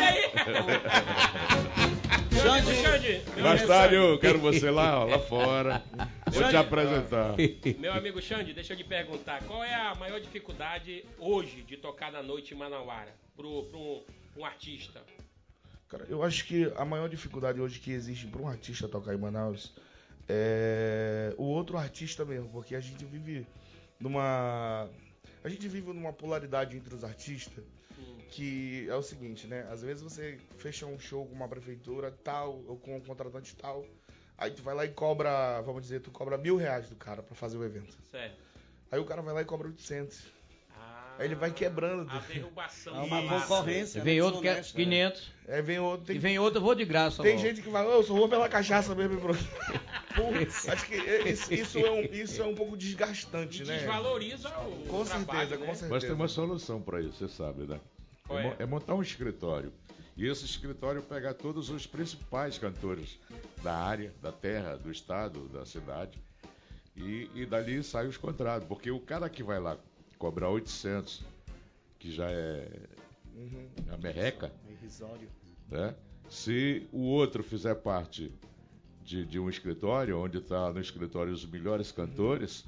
aí. 0.00 1.54
Xande, 2.44 2.74
Xande, 3.66 3.94
eu 3.94 4.18
quero 4.18 4.38
você 4.38 4.70
lá, 4.70 5.00
ó, 5.00 5.04
lá 5.06 5.18
fora. 5.18 5.82
Vou 6.26 6.32
te 6.32 6.38
Xande. 6.40 6.56
apresentar. 6.56 7.34
Meu 7.78 7.92
amigo 7.92 8.20
Xande, 8.20 8.52
deixa 8.52 8.74
eu 8.74 8.76
te 8.76 8.84
perguntar, 8.84 9.42
qual 9.44 9.64
é 9.64 9.74
a 9.74 9.94
maior 9.94 10.20
dificuldade 10.20 11.06
hoje 11.18 11.62
de 11.62 11.78
tocar 11.78 12.12
na 12.12 12.22
noite 12.22 12.52
em 12.52 12.56
Manauara 12.56 13.14
pro, 13.34 13.64
pro 13.64 13.78
um, 13.78 14.04
um 14.36 14.44
artista? 14.44 15.00
Cara, 15.88 16.04
eu 16.10 16.22
acho 16.22 16.44
que 16.44 16.70
a 16.76 16.84
maior 16.84 17.08
dificuldade 17.08 17.58
hoje 17.60 17.80
que 17.80 17.90
existe 17.90 18.26
para 18.26 18.42
um 18.42 18.48
artista 18.48 18.86
tocar 18.88 19.14
em 19.14 19.18
Manaus 19.18 19.72
é 20.28 21.34
o 21.38 21.44
outro 21.44 21.78
artista 21.78 22.26
mesmo, 22.26 22.50
porque 22.50 22.74
a 22.74 22.80
gente 22.80 23.06
vive 23.06 23.46
numa. 23.98 24.86
A 25.42 25.48
gente 25.48 25.66
vive 25.66 25.92
numa 25.94 26.12
polaridade 26.12 26.76
entre 26.76 26.94
os 26.94 27.04
artistas 27.04 27.64
que 28.30 28.88
é 28.88 28.94
o 28.94 29.02
seguinte, 29.02 29.46
né? 29.46 29.66
Às 29.70 29.82
vezes 29.82 30.02
você 30.02 30.38
fecha 30.56 30.86
um 30.86 30.98
show 30.98 31.26
com 31.26 31.34
uma 31.34 31.48
prefeitura 31.48 32.10
tal, 32.10 32.62
ou 32.66 32.76
com 32.76 32.96
um 32.96 33.00
contratante 33.00 33.54
tal, 33.56 33.84
aí 34.36 34.50
tu 34.50 34.62
vai 34.62 34.74
lá 34.74 34.84
e 34.84 34.90
cobra, 34.90 35.60
vamos 35.62 35.82
dizer, 35.82 36.00
tu 36.00 36.10
cobra 36.10 36.36
mil 36.36 36.56
reais 36.56 36.88
do 36.88 36.96
cara 36.96 37.22
para 37.22 37.34
fazer 37.34 37.56
o 37.56 37.64
evento. 37.64 37.96
Certo. 38.10 38.36
Aí 38.90 38.98
o 38.98 39.04
cara 39.04 39.22
vai 39.22 39.34
lá 39.34 39.42
e 39.42 39.44
cobra 39.44 39.68
800. 39.68 40.24
Aí 41.18 41.26
ele 41.26 41.34
vai 41.34 41.50
quebrando. 41.52 42.10
A 42.10 42.18
derrubação. 42.18 42.96
é 42.96 43.00
uma 43.00 43.22
concorrência. 43.40 44.02
Vem 44.02 44.16
né, 44.18 44.22
outro 44.24 44.40
que 44.40 44.48
é 44.48 44.54
desonesta, 44.54 44.78
né? 44.78 44.84
500. 44.84 45.32
Aí 45.48 45.62
vem 45.62 45.78
outro, 45.78 46.02
E 46.04 46.06
tem, 46.06 46.18
vem 46.18 46.38
outro, 46.38 46.58
eu 46.58 46.62
vou 46.64 46.74
de 46.74 46.84
graça. 46.84 47.22
tem 47.22 47.32
logo. 47.36 47.46
gente 47.46 47.62
que 47.62 47.68
vai, 47.68 47.86
"Ô, 47.86 47.90
eu 47.92 48.02
só 48.02 48.14
vou 48.14 48.28
pela 48.28 48.48
cachaça 48.48 48.94
mesmo. 48.94 49.20
Putz, 49.20 49.34
acho 50.68 50.86
que 50.86 50.96
isso, 50.96 51.52
isso 51.54 51.78
é 51.78 51.90
um, 51.90 52.00
isso 52.02 52.42
é 52.42 52.44
um 52.46 52.54
pouco 52.54 52.76
desgastante, 52.76 53.62
E 53.62 53.66
né? 53.66 53.76
desvaloriza 53.78 54.48
o 54.48 54.86
Com 54.88 55.04
trabalho, 55.04 55.26
certeza, 55.48 55.56
né? 55.60 55.66
com 55.66 55.74
certeza. 55.74 55.88
Mas 55.90 56.02
tem 56.04 56.12
uma 56.12 56.28
solução 56.28 56.80
para 56.82 57.00
isso, 57.00 57.18
você 57.18 57.28
sabe, 57.28 57.64
né? 57.66 57.80
É, 58.30 58.34
é? 58.36 58.56
é 58.60 58.66
montar 58.66 58.94
um 58.94 59.02
escritório. 59.02 59.72
E 60.16 60.26
esse 60.26 60.44
escritório 60.44 61.02
pegar 61.02 61.34
todos 61.34 61.70
os 61.70 61.86
principais 61.86 62.56
cantores 62.56 63.18
da 63.62 63.74
área, 63.74 64.12
da 64.22 64.30
terra, 64.32 64.76
do 64.76 64.90
estado, 64.90 65.48
da 65.48 65.66
cidade. 65.66 66.18
E, 66.96 67.28
e 67.34 67.44
dali 67.44 67.82
saem 67.82 68.08
os 68.08 68.16
contratos. 68.16 68.66
Porque 68.68 68.90
o 68.92 69.00
cara 69.00 69.28
que 69.28 69.42
vai 69.42 69.58
lá 69.58 69.76
cobrar 70.16 70.48
800, 70.50 71.22
que 71.98 72.10
já 72.12 72.30
é 72.30 72.68
Uhum. 73.34 73.68
a 73.92 73.96
merreca, 73.96 74.52
Irrisório. 74.70 75.28
né? 75.68 75.94
Se 76.30 76.86
o 76.92 77.00
outro 77.00 77.42
fizer 77.42 77.74
parte 77.74 78.32
de, 79.02 79.24
de 79.26 79.38
um 79.40 79.48
escritório, 79.50 80.18
onde 80.18 80.38
está 80.38 80.72
no 80.72 80.80
escritório 80.80 81.32
os 81.32 81.44
melhores 81.44 81.90
cantores, 81.90 82.64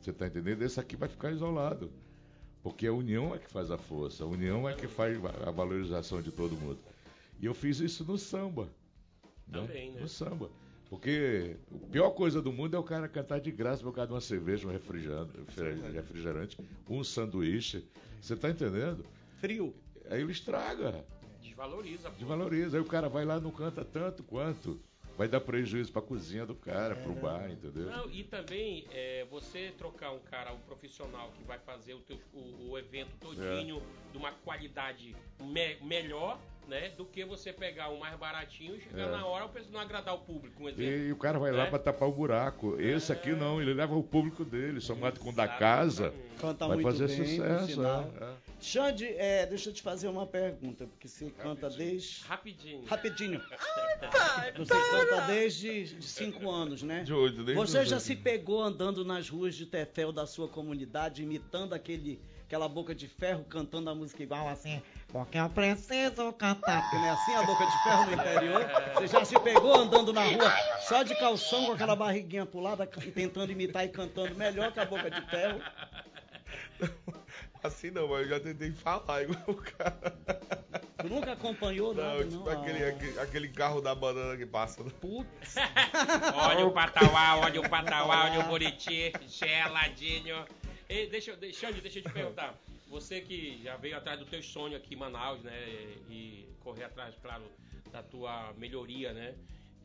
você 0.00 0.10
está 0.10 0.26
entendendo? 0.28 0.62
Esse 0.62 0.78
aqui 0.80 0.94
vai 0.96 1.08
ficar 1.08 1.32
isolado. 1.32 1.90
Porque 2.62 2.86
a 2.86 2.92
união 2.92 3.34
é 3.34 3.38
que 3.38 3.50
faz 3.50 3.70
a 3.70 3.78
força, 3.78 4.24
a 4.24 4.26
união 4.26 4.68
é 4.68 4.74
que 4.74 4.86
faz 4.86 5.16
a 5.46 5.50
valorização 5.50 6.20
de 6.22 6.30
todo 6.30 6.56
mundo. 6.56 6.78
E 7.40 7.46
eu 7.46 7.54
fiz 7.54 7.78
isso 7.80 8.04
no 8.04 8.16
samba. 8.18 8.68
Também, 9.50 9.92
né? 9.92 10.00
No 10.00 10.08
samba. 10.08 10.50
Porque 10.88 11.56
a 11.86 11.90
pior 11.92 12.10
coisa 12.10 12.40
do 12.40 12.50
mundo 12.52 12.74
é 12.74 12.78
o 12.78 12.82
cara 12.82 13.08
cantar 13.08 13.40
de 13.40 13.50
graça 13.50 13.82
por 13.82 13.92
causa 13.92 14.08
de 14.08 14.14
uma 14.14 14.20
cerveja, 14.20 14.66
um 14.66 14.70
refrigerante, 14.72 15.32
refrigerante 15.92 16.56
um 16.88 17.04
sanduíche. 17.04 17.86
Você 18.20 18.34
está 18.34 18.48
entendendo? 18.50 19.04
Frio. 19.40 19.74
Aí 20.10 20.22
ele 20.22 20.32
estraga. 20.32 21.04
Desvaloriza. 21.42 22.10
pô. 22.10 22.16
Desvaloriza. 22.16 22.76
Aí 22.78 22.82
o 22.82 22.86
cara 22.86 23.08
vai 23.08 23.24
lá 23.24 23.36
e 23.36 23.40
não 23.40 23.50
canta 23.50 23.84
tanto 23.84 24.22
quanto. 24.22 24.80
Vai 25.16 25.26
dar 25.26 25.40
prejuízo 25.40 25.90
pra 25.90 26.00
cozinha 26.00 26.46
do 26.46 26.54
cara, 26.54 26.94
pro 26.94 27.12
bar, 27.12 27.50
entendeu? 27.50 27.86
Não, 27.90 28.08
e 28.08 28.22
também 28.22 28.86
é, 28.92 29.26
você 29.28 29.72
trocar 29.76 30.12
um 30.12 30.20
cara, 30.20 30.52
um 30.52 30.60
profissional 30.60 31.32
que 31.36 31.42
vai 31.42 31.58
fazer 31.58 31.94
o, 31.94 31.98
teu, 31.98 32.16
o, 32.32 32.70
o 32.70 32.78
evento 32.78 33.10
todinho 33.18 33.82
de 34.12 34.16
uma 34.16 34.30
qualidade 34.30 35.16
me- 35.40 35.76
melhor, 35.82 36.40
né? 36.68 36.90
Do 36.96 37.04
que 37.04 37.24
você 37.24 37.52
pegar 37.52 37.88
um 37.88 37.98
mais 37.98 38.16
baratinho 38.18 38.76
e 38.76 38.80
chegar 38.80 39.08
É. 39.08 39.10
na 39.10 39.24
hora 39.26 39.48
pra 39.48 39.62
não 39.72 39.80
agradar 39.80 40.14
o 40.14 40.18
público, 40.18 40.62
um 40.62 40.68
exemplo. 40.68 40.84
E, 40.84 41.10
o 41.12 41.16
cara 41.16 41.38
vai 41.38 41.50
lá 41.50 41.64
É. 41.66 41.70
pra 41.70 41.78
tapar 41.78 42.08
o 42.08 42.12
buraco. 42.12 42.78
Esse 42.80 43.10
aqui 43.12 43.32
não, 43.32 43.60
ele 43.60 43.72
leva 43.74 43.96
o 43.96 44.02
público 44.02 44.44
dele, 44.44 44.80
somado 44.80 45.18
com 45.18 45.30
o 45.30 45.32
da 45.32 45.48
casa. 45.48 46.12
Canta 46.38 46.66
vai 46.68 46.76
muito 46.76 46.86
fazer 46.90 47.08
bem, 47.08 47.26
sucesso. 47.36 47.82
é, 47.84 48.24
é. 48.24 48.34
Xande, 48.60 49.06
é, 49.06 49.46
deixa 49.46 49.70
eu 49.70 49.72
te 49.72 49.82
fazer 49.82 50.08
uma 50.08 50.26
pergunta, 50.26 50.86
porque 50.86 51.08
você 51.08 51.30
canta 51.30 51.68
desde... 51.70 52.24
Rapidinho. 52.24 52.84
Rapidinho. 52.86 53.40
Você 54.56 54.74
canta 54.74 55.20
desde 55.26 55.84
de 55.94 56.06
cinco 56.06 56.50
anos, 56.50 56.82
né? 56.82 57.02
De 57.02 57.12
oito, 57.12 57.44
desde 57.44 57.54
Você 57.54 57.84
já 57.84 57.98
se 58.00 58.14
pegou 58.16 58.62
andando 58.62 59.04
nas 59.04 59.28
ruas 59.28 59.54
de 59.54 59.66
Tefel 59.66 60.12
da 60.12 60.26
sua 60.26 60.48
comunidade, 60.48 61.22
imitando 61.22 61.72
aquele, 61.72 62.20
aquela 62.46 62.68
boca 62.68 62.94
de 62.94 63.06
ferro, 63.08 63.44
cantando 63.48 63.90
a 63.90 63.94
música 63.94 64.22
igual 64.22 64.48
assim? 64.48 64.80
Porque 65.08 65.38
eu 65.38 65.48
preciso 65.48 66.32
cantar. 66.34 66.82
Porque 66.82 66.98
não 66.98 67.08
é 67.08 67.10
assim 67.10 67.34
a 67.34 67.42
boca 67.42 67.66
de 67.66 67.78
ferro 67.78 68.04
no 68.04 68.12
interior? 68.12 68.66
Você 68.94 69.06
já 69.06 69.24
se 69.24 69.38
pegou 69.40 69.74
andando 69.74 70.12
na 70.12 70.22
rua 70.22 70.52
só 70.80 71.02
de 71.02 71.14
calção, 71.14 71.64
com 71.66 71.72
aquela 71.72 71.96
barriguinha 71.96 72.44
pulada, 72.44 72.86
tentando 72.86 73.50
imitar 73.50 73.84
e 73.84 73.88
cantando 73.88 74.34
melhor 74.34 74.70
que 74.70 74.80
a 74.80 74.84
boca 74.84 75.10
de 75.10 75.20
ferro? 75.30 75.60
Assim 77.62 77.90
não, 77.90 78.06
mas 78.06 78.20
eu 78.22 78.28
já 78.28 78.40
tentei 78.40 78.70
falar 78.70 79.22
igual 79.22 79.42
o 79.48 79.54
cara. 79.54 80.14
Tu 80.98 81.08
nunca 81.08 81.32
acompanhou 81.32 81.92
nada, 81.94 82.24
Não, 82.24 82.24
não? 82.24 82.28
tipo 82.30 82.50
aquele, 82.50 82.84
Ah, 82.84 82.88
aquele, 82.88 83.18
aquele 83.20 83.48
carro 83.48 83.80
da 83.80 83.94
banana 83.94 84.36
que 84.36 84.46
passa. 84.46 84.82
né? 84.84 84.90
Putz. 85.00 85.56
Olha 86.34 86.66
o 86.66 86.70
patauá, 86.70 87.36
olha 87.38 87.60
o 87.60 87.68
patauá, 87.68 88.24
olha 88.26 88.40
o 88.40 88.42
buriti, 88.44 89.12
geladinho. 89.26 90.44
Ei, 90.88 91.08
deixa, 91.08 91.32
eu- 91.32 91.36
deixa, 91.36 91.66
Xande, 91.66 91.80
deixa 91.80 91.98
eu 91.98 92.02
te 92.04 92.10
perguntar. 92.12 92.54
Você 92.88 93.20
que 93.20 93.62
já 93.62 93.76
veio 93.76 93.96
atrás 93.96 94.18
do 94.18 94.26
teu 94.26 94.42
sonho 94.42 94.76
aqui 94.76 94.94
em 94.94 94.96
Manaus, 94.96 95.42
né? 95.42 95.52
E 96.08 96.48
correr 96.60 96.84
atrás, 96.84 97.14
claro, 97.20 97.44
da 97.90 98.02
tua 98.02 98.52
melhoria, 98.54 99.12
né? 99.12 99.34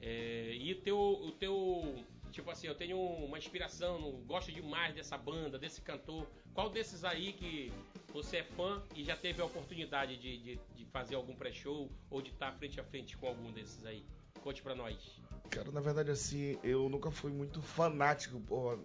É, 0.02 0.54
e 0.56 0.76
teu, 0.76 0.98
o 0.98 1.32
teu, 1.32 2.04
tipo 2.32 2.50
assim, 2.52 2.68
eu 2.68 2.76
tenho 2.76 2.98
uma 2.98 3.38
inspiração, 3.38 4.22
gosto 4.26 4.52
demais 4.52 4.94
dessa 4.94 5.18
banda, 5.18 5.58
desse 5.58 5.82
cantor. 5.82 6.28
Qual 6.54 6.70
desses 6.70 7.04
aí 7.04 7.34
que 7.34 7.72
você 8.12 8.38
é 8.38 8.44
fã 8.44 8.82
e 8.96 9.04
já 9.04 9.16
teve 9.16 9.42
a 9.42 9.46
oportunidade 9.46 10.18
de, 10.18 10.38
de, 10.38 10.60
de 10.76 10.86
fazer 10.86 11.16
algum 11.16 11.36
pré-show 11.36 11.90
ou 12.10 12.22
de 12.22 12.32
estar 12.32 12.52
frente 12.54 12.80
a 12.80 12.84
frente 12.84 13.18
com 13.18 13.28
algum 13.28 13.52
desses 13.52 13.86
aí? 13.86 14.06
Conte 14.42 14.62
pra 14.62 14.76
nós. 14.76 14.98
Cara, 15.50 15.72
na 15.72 15.80
verdade, 15.80 16.12
assim, 16.12 16.58
eu 16.64 16.90
nunca 16.90 17.10
fui 17.10 17.32
muito 17.32 17.62
fanático, 17.62 18.40
porra, 18.42 18.78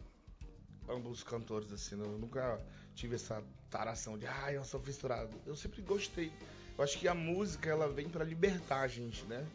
ambos 0.89 1.19
os 1.19 1.25
cantores, 1.25 1.73
assim. 1.73 1.97
né? 1.97 2.05
Eu 2.05 2.19
nunca 2.19 2.64
tive 2.99 3.14
essa 3.14 3.42
taração 3.70 4.18
de, 4.18 4.26
ah, 4.26 4.53
eu 4.53 4.64
sou 4.64 4.80
fissurado. 4.80 5.30
Eu 5.46 5.55
sempre 5.55 5.80
gostei. 5.82 6.32
Eu 6.76 6.82
acho 6.82 6.99
que 6.99 7.07
a 7.07 7.14
música, 7.14 7.70
ela 7.70 7.88
vem 7.88 8.09
pra 8.09 8.24
libertar 8.24 8.80
a 8.80 8.88
gente, 8.88 9.24
né? 9.24 9.46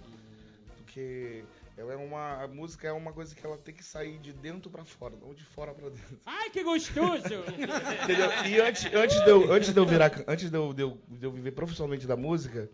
Porque 0.78 1.44
ela 1.78 1.94
é 1.94 1.96
uma, 1.98 2.44
a 2.44 2.48
música 2.48 2.88
é 2.88 2.94
uma 2.94 3.12
coisa 3.12 3.36
que 3.36 3.46
ela 3.46 3.58
tem 3.58 3.74
que 3.74 3.84
sair 3.84 4.18
de 4.20 4.32
dentro 4.32 4.72
pra 4.72 4.86
fora, 4.86 5.16
não 5.22 5.34
de 5.34 5.44
fora 5.44 5.74
pra 5.74 5.90
dentro. 5.90 6.20
Ai, 6.26 6.50
que 6.52 6.64
gostoso! 6.64 7.20
Entendeu? 8.04 8.30
E 8.48 8.62
antes, 8.62 8.86
antes, 8.94 9.22
de 9.22 9.30
eu, 9.30 9.52
antes 9.52 9.74
de 9.74 9.80
eu 9.80 9.86
virar, 9.86 10.12
antes 10.26 10.50
de 10.50 10.58
eu, 10.58 10.74
de, 10.74 10.82
eu, 10.82 10.98
de 11.10 11.26
eu 11.26 11.32
viver 11.32 11.52
profissionalmente 11.52 12.08
da 12.08 12.16
música, 12.16 12.70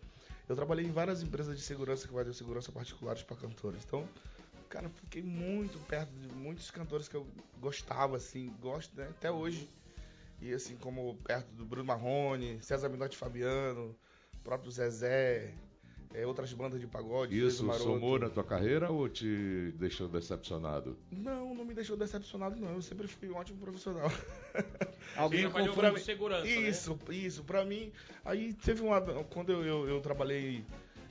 eu 0.48 0.54
trabalhei 0.54 0.86
em 0.86 0.92
várias 0.92 1.22
empresas 1.22 1.56
de 1.56 1.62
segurança 1.62 2.06
que 2.06 2.14
faziam 2.14 2.32
segurança 2.32 2.70
particulares 2.70 3.22
para 3.22 3.36
cantores. 3.36 3.82
Então, 3.84 4.06
cara, 4.68 4.86
eu 4.86 4.90
fiquei 4.90 5.22
muito 5.22 5.78
perto 5.86 6.10
de 6.12 6.28
muitos 6.28 6.70
cantores 6.70 7.08
que 7.08 7.16
eu 7.16 7.26
gostava, 7.60 8.16
assim, 8.16 8.52
gosto 8.60 8.94
né, 8.96 9.08
até 9.10 9.30
hoje. 9.30 9.68
E 10.40 10.52
assim, 10.52 10.76
como 10.76 11.16
perto 11.16 11.52
do 11.52 11.64
Bruno 11.64 11.86
Marrone, 11.86 12.60
César 12.62 12.88
Minotti 12.88 13.16
Fabiano, 13.16 13.94
próprio 14.42 14.70
Zezé, 14.70 15.54
é, 16.12 16.26
outras 16.26 16.52
bandas 16.52 16.80
de 16.80 16.86
pagode. 16.86 17.38
Isso 17.38 17.70
somou 17.74 18.18
na 18.18 18.28
tua 18.28 18.42
carreira 18.42 18.90
ou 18.90 19.08
te 19.08 19.72
deixou 19.78 20.08
decepcionado? 20.08 20.98
Não, 21.10 21.54
não 21.54 21.64
me 21.64 21.72
deixou 21.72 21.96
decepcionado, 21.96 22.58
não. 22.58 22.74
Eu 22.74 22.82
sempre 22.82 23.06
fui 23.06 23.28
um 23.28 23.36
ótimo 23.36 23.60
profissional. 23.60 24.10
Alguém 25.16 25.42
Trabalhou 25.42 25.74
pra 25.74 25.90
como 25.90 26.02
segurança, 26.02 26.44
né? 26.44 26.68
Isso, 26.68 26.98
isso. 27.10 27.44
Pra 27.44 27.64
mim, 27.64 27.92
aí 28.24 28.54
teve 28.54 28.82
uma. 28.82 29.00
Quando 29.24 29.52
eu, 29.52 29.64
eu, 29.64 29.88
eu 29.88 30.00
trabalhei 30.00 30.64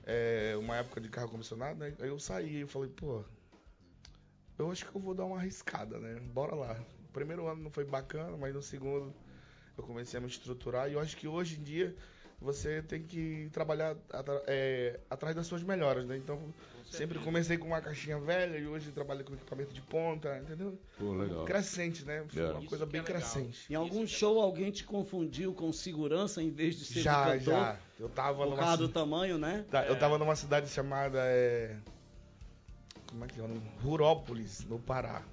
é, 0.06 0.56
uma 0.58 0.76
época 0.76 1.00
de 1.00 1.08
carro 1.08 1.30
comissionado, 1.30 1.80
né? 1.80 1.94
Aí 2.00 2.10
eu 2.10 2.20
saí, 2.20 2.62
eu 2.62 2.68
falei, 2.68 2.90
pô, 2.90 3.24
eu 4.58 4.70
acho 4.70 4.86
que 4.86 4.96
eu 4.96 5.02
vou 5.02 5.14
dar 5.14 5.26
uma 5.26 5.38
arriscada, 5.38 5.98
né? 5.98 6.20
Bora 6.34 6.56
lá. 6.56 6.78
O 7.10 7.12
primeiro 7.12 7.48
ano 7.48 7.64
não 7.64 7.72
foi 7.72 7.84
bacana, 7.86 8.38
mas 8.38 8.54
no 8.54 8.62
segundo 8.62 9.14
eu 9.78 9.84
comecei 9.84 10.18
a 10.18 10.22
me 10.22 10.28
estruturar 10.28 10.90
e 10.90 10.94
eu 10.94 11.00
acho 11.00 11.18
que 11.18 11.28
hoje 11.28 11.60
em 11.60 11.64
dia 11.64 11.96
você 12.42 12.82
tem 12.82 13.02
que 13.04 13.50
trabalhar 13.52 13.98
atra- 14.14 14.44
é, 14.48 15.00
atrás 15.10 15.36
das 15.36 15.46
suas 15.48 15.62
melhoras, 15.64 16.06
né? 16.06 16.16
Então, 16.16 16.40
sempre 16.90 17.20
comecei 17.20 17.58
com 17.58 17.68
uma 17.68 17.82
caixinha 17.82 18.18
velha 18.20 18.58
e 18.58 18.66
hoje 18.68 18.92
trabalho 18.92 19.26
com 19.26 19.34
equipamento 19.34 19.74
de 19.74 19.82
ponta, 19.82 20.38
entendeu? 20.38 20.80
Pô, 20.98 21.14
legal. 21.16 21.44
Crescente, 21.46 22.06
né? 22.06 22.24
Foi 22.30 22.42
É. 22.42 22.52
uma 22.52 22.60
Isso 22.60 22.70
coisa 22.70 22.86
bem 22.86 23.02
é 23.02 23.04
crescente. 23.04 23.66
Em 23.70 23.76
algum 23.76 24.06
show 24.08 24.40
alguém 24.40 24.72
te 24.72 24.86
confundiu 24.86 25.54
com 25.54 25.74
segurança 25.74 26.42
em 26.42 26.50
vez 26.52 26.76
de 26.78 26.86
ser 26.86 27.02
Já, 27.02 27.26
cantor? 27.26 27.40
já. 27.44 27.80
Eu 28.00 28.08
tava 28.08 28.38
Por 28.44 28.52
numa 28.52 28.58
causa 28.58 28.78
do 28.78 28.88
tamanho, 28.90 29.38
né? 29.38 29.66
tá, 29.70 29.86
Eu 29.86 29.98
tava 30.00 30.18
numa 30.18 30.36
cidade 30.36 30.70
chamada. 30.70 31.20
é, 31.24 31.76
Como 33.08 33.26
é 33.26 33.28
que 33.28 33.42
é? 33.42 33.44
Rurópolis, 33.82 34.64
no 34.66 34.80
Pará. 34.80 35.24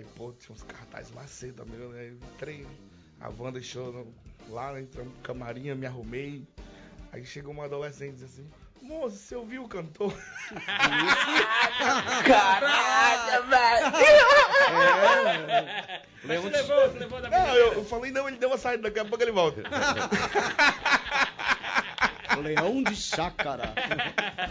Aí, 0.00 0.06
pô, 0.16 0.32
tinha 0.32 0.54
uns 0.54 0.62
cartazes 0.62 1.12
maceta 1.12 1.62
mesmo, 1.66 1.90
né? 1.92 2.08
Eu 2.08 2.14
entrei, 2.14 2.66
a 3.20 3.28
Wanda 3.28 3.60
deixou 3.60 3.92
no- 3.92 4.14
lá, 4.48 4.72
né? 4.72 4.80
Entramos 4.80 5.12
no 5.12 5.20
camarim, 5.20 5.66
eu 5.66 5.76
me 5.76 5.84
arrumei. 5.86 6.42
Aí 7.12 7.22
chegou 7.26 7.52
uma 7.52 7.66
adolescente 7.66 8.12
e 8.12 8.24
disse 8.24 8.40
assim: 8.40 8.50
Moço, 8.80 9.16
você 9.16 9.34
ouviu 9.36 9.62
o 9.64 9.68
cantor? 9.68 10.10
Caraca, 12.24 13.42
velho. 13.42 13.92
Mas 16.24 16.40
você 16.40 16.48
levou, 16.50 16.88
você 16.90 16.98
levou 16.98 17.20
da 17.20 17.28
Não, 17.28 17.54
eu, 17.54 17.74
eu 17.74 17.84
falei: 17.84 18.10
Não, 18.10 18.26
ele 18.26 18.38
deu 18.38 18.48
uma 18.48 18.56
saída, 18.56 18.84
daqui 18.84 19.00
a 19.00 19.04
pouco 19.04 19.22
ele 19.22 19.32
volta. 19.32 19.62
Leão 22.42 22.82
de 22.82 22.96
chácara. 22.96 23.74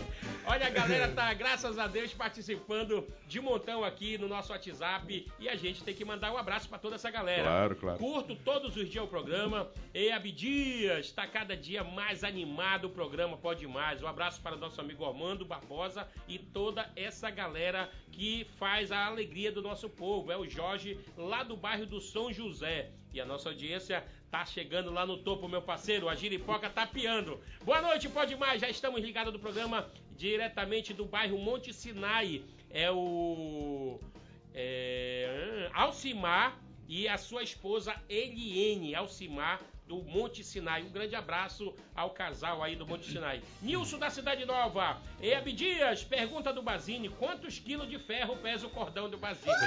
Olha, 0.51 0.65
a 0.65 0.69
galera 0.71 1.07
tá, 1.13 1.31
graças 1.31 1.77
a 1.77 1.85
Deus, 1.85 2.11
participando 2.11 3.07
de 3.27 3.39
montão 3.39 3.83
aqui 3.83 4.17
no 4.17 4.27
nosso 4.27 4.51
WhatsApp. 4.51 5.31
E 5.37 5.47
a 5.47 5.55
gente 5.55 5.83
tem 5.83 5.93
que 5.93 6.03
mandar 6.03 6.33
um 6.33 6.37
abraço 6.37 6.67
pra 6.67 6.79
toda 6.79 6.95
essa 6.95 7.11
galera. 7.11 7.43
Claro, 7.43 7.75
claro. 7.75 7.99
Curto 7.99 8.35
todos 8.35 8.75
os 8.75 8.89
dias 8.89 9.03
o 9.03 9.07
programa. 9.07 9.69
E 9.93 10.09
Abdias, 10.09 11.11
tá 11.11 11.27
cada 11.27 11.55
dia 11.55 11.83
mais 11.83 12.23
animado 12.23 12.85
o 12.85 12.89
programa, 12.89 13.37
pode 13.37 13.67
mais. 13.67 14.01
Um 14.01 14.07
abraço 14.07 14.41
para 14.41 14.55
o 14.55 14.59
nosso 14.59 14.81
amigo 14.81 15.05
Armando 15.05 15.45
Barbosa 15.45 16.07
e 16.27 16.39
toda 16.39 16.89
essa 16.95 17.29
galera 17.29 17.87
que 18.11 18.47
faz 18.57 18.91
a 18.91 19.05
alegria 19.05 19.51
do 19.51 19.61
nosso 19.61 19.87
povo. 19.87 20.31
É 20.31 20.37
o 20.37 20.49
Jorge, 20.49 20.99
lá 21.15 21.43
do 21.43 21.55
bairro 21.55 21.85
do 21.85 22.01
São 22.01 22.33
José. 22.33 22.89
E 23.13 23.21
a 23.21 23.25
nossa 23.25 23.49
audiência 23.49 24.03
tá 24.31 24.43
chegando 24.45 24.91
lá 24.91 25.05
no 25.05 25.17
topo, 25.17 25.47
meu 25.47 25.61
parceiro. 25.61 26.09
A 26.09 26.15
Giripoca 26.15 26.71
tá 26.71 26.87
piando. 26.87 27.39
Boa 27.63 27.81
noite, 27.81 28.09
pode 28.09 28.35
mais. 28.35 28.59
Já 28.61 28.67
estamos 28.67 28.99
ligados 29.01 29.31
do 29.31 29.37
programa 29.37 29.87
diretamente 30.19 30.93
do 30.93 31.05
bairro 31.05 31.37
Monte 31.39 31.73
Sinai. 31.73 32.43
É 32.69 32.91
o. 32.91 33.97
É, 34.53 35.69
Alcimar 35.73 36.59
e 36.87 37.07
a 37.07 37.17
sua 37.17 37.41
esposa 37.41 37.95
Eliene 38.09 38.93
Alcimar 38.93 39.61
do 39.87 40.03
Monte 40.03 40.43
Sinai. 40.43 40.83
Um 40.83 40.89
grande 40.89 41.15
abraço 41.15 41.73
ao 41.95 42.09
casal 42.09 42.61
aí 42.61 42.75
do 42.75 42.85
Monte 42.85 43.09
Sinai. 43.09 43.41
Nilson 43.61 43.97
da 43.97 44.09
Cidade 44.09 44.43
Nova. 44.45 45.01
E 45.21 45.33
Abdias, 45.33 46.03
pergunta 46.03 46.51
do 46.51 46.61
Bazini: 46.61 47.07
quantos 47.07 47.57
quilos 47.57 47.89
de 47.89 47.97
ferro 47.97 48.35
pesa 48.37 48.67
o 48.67 48.69
cordão 48.69 49.09
do 49.09 49.17
Bazini? 49.17 49.53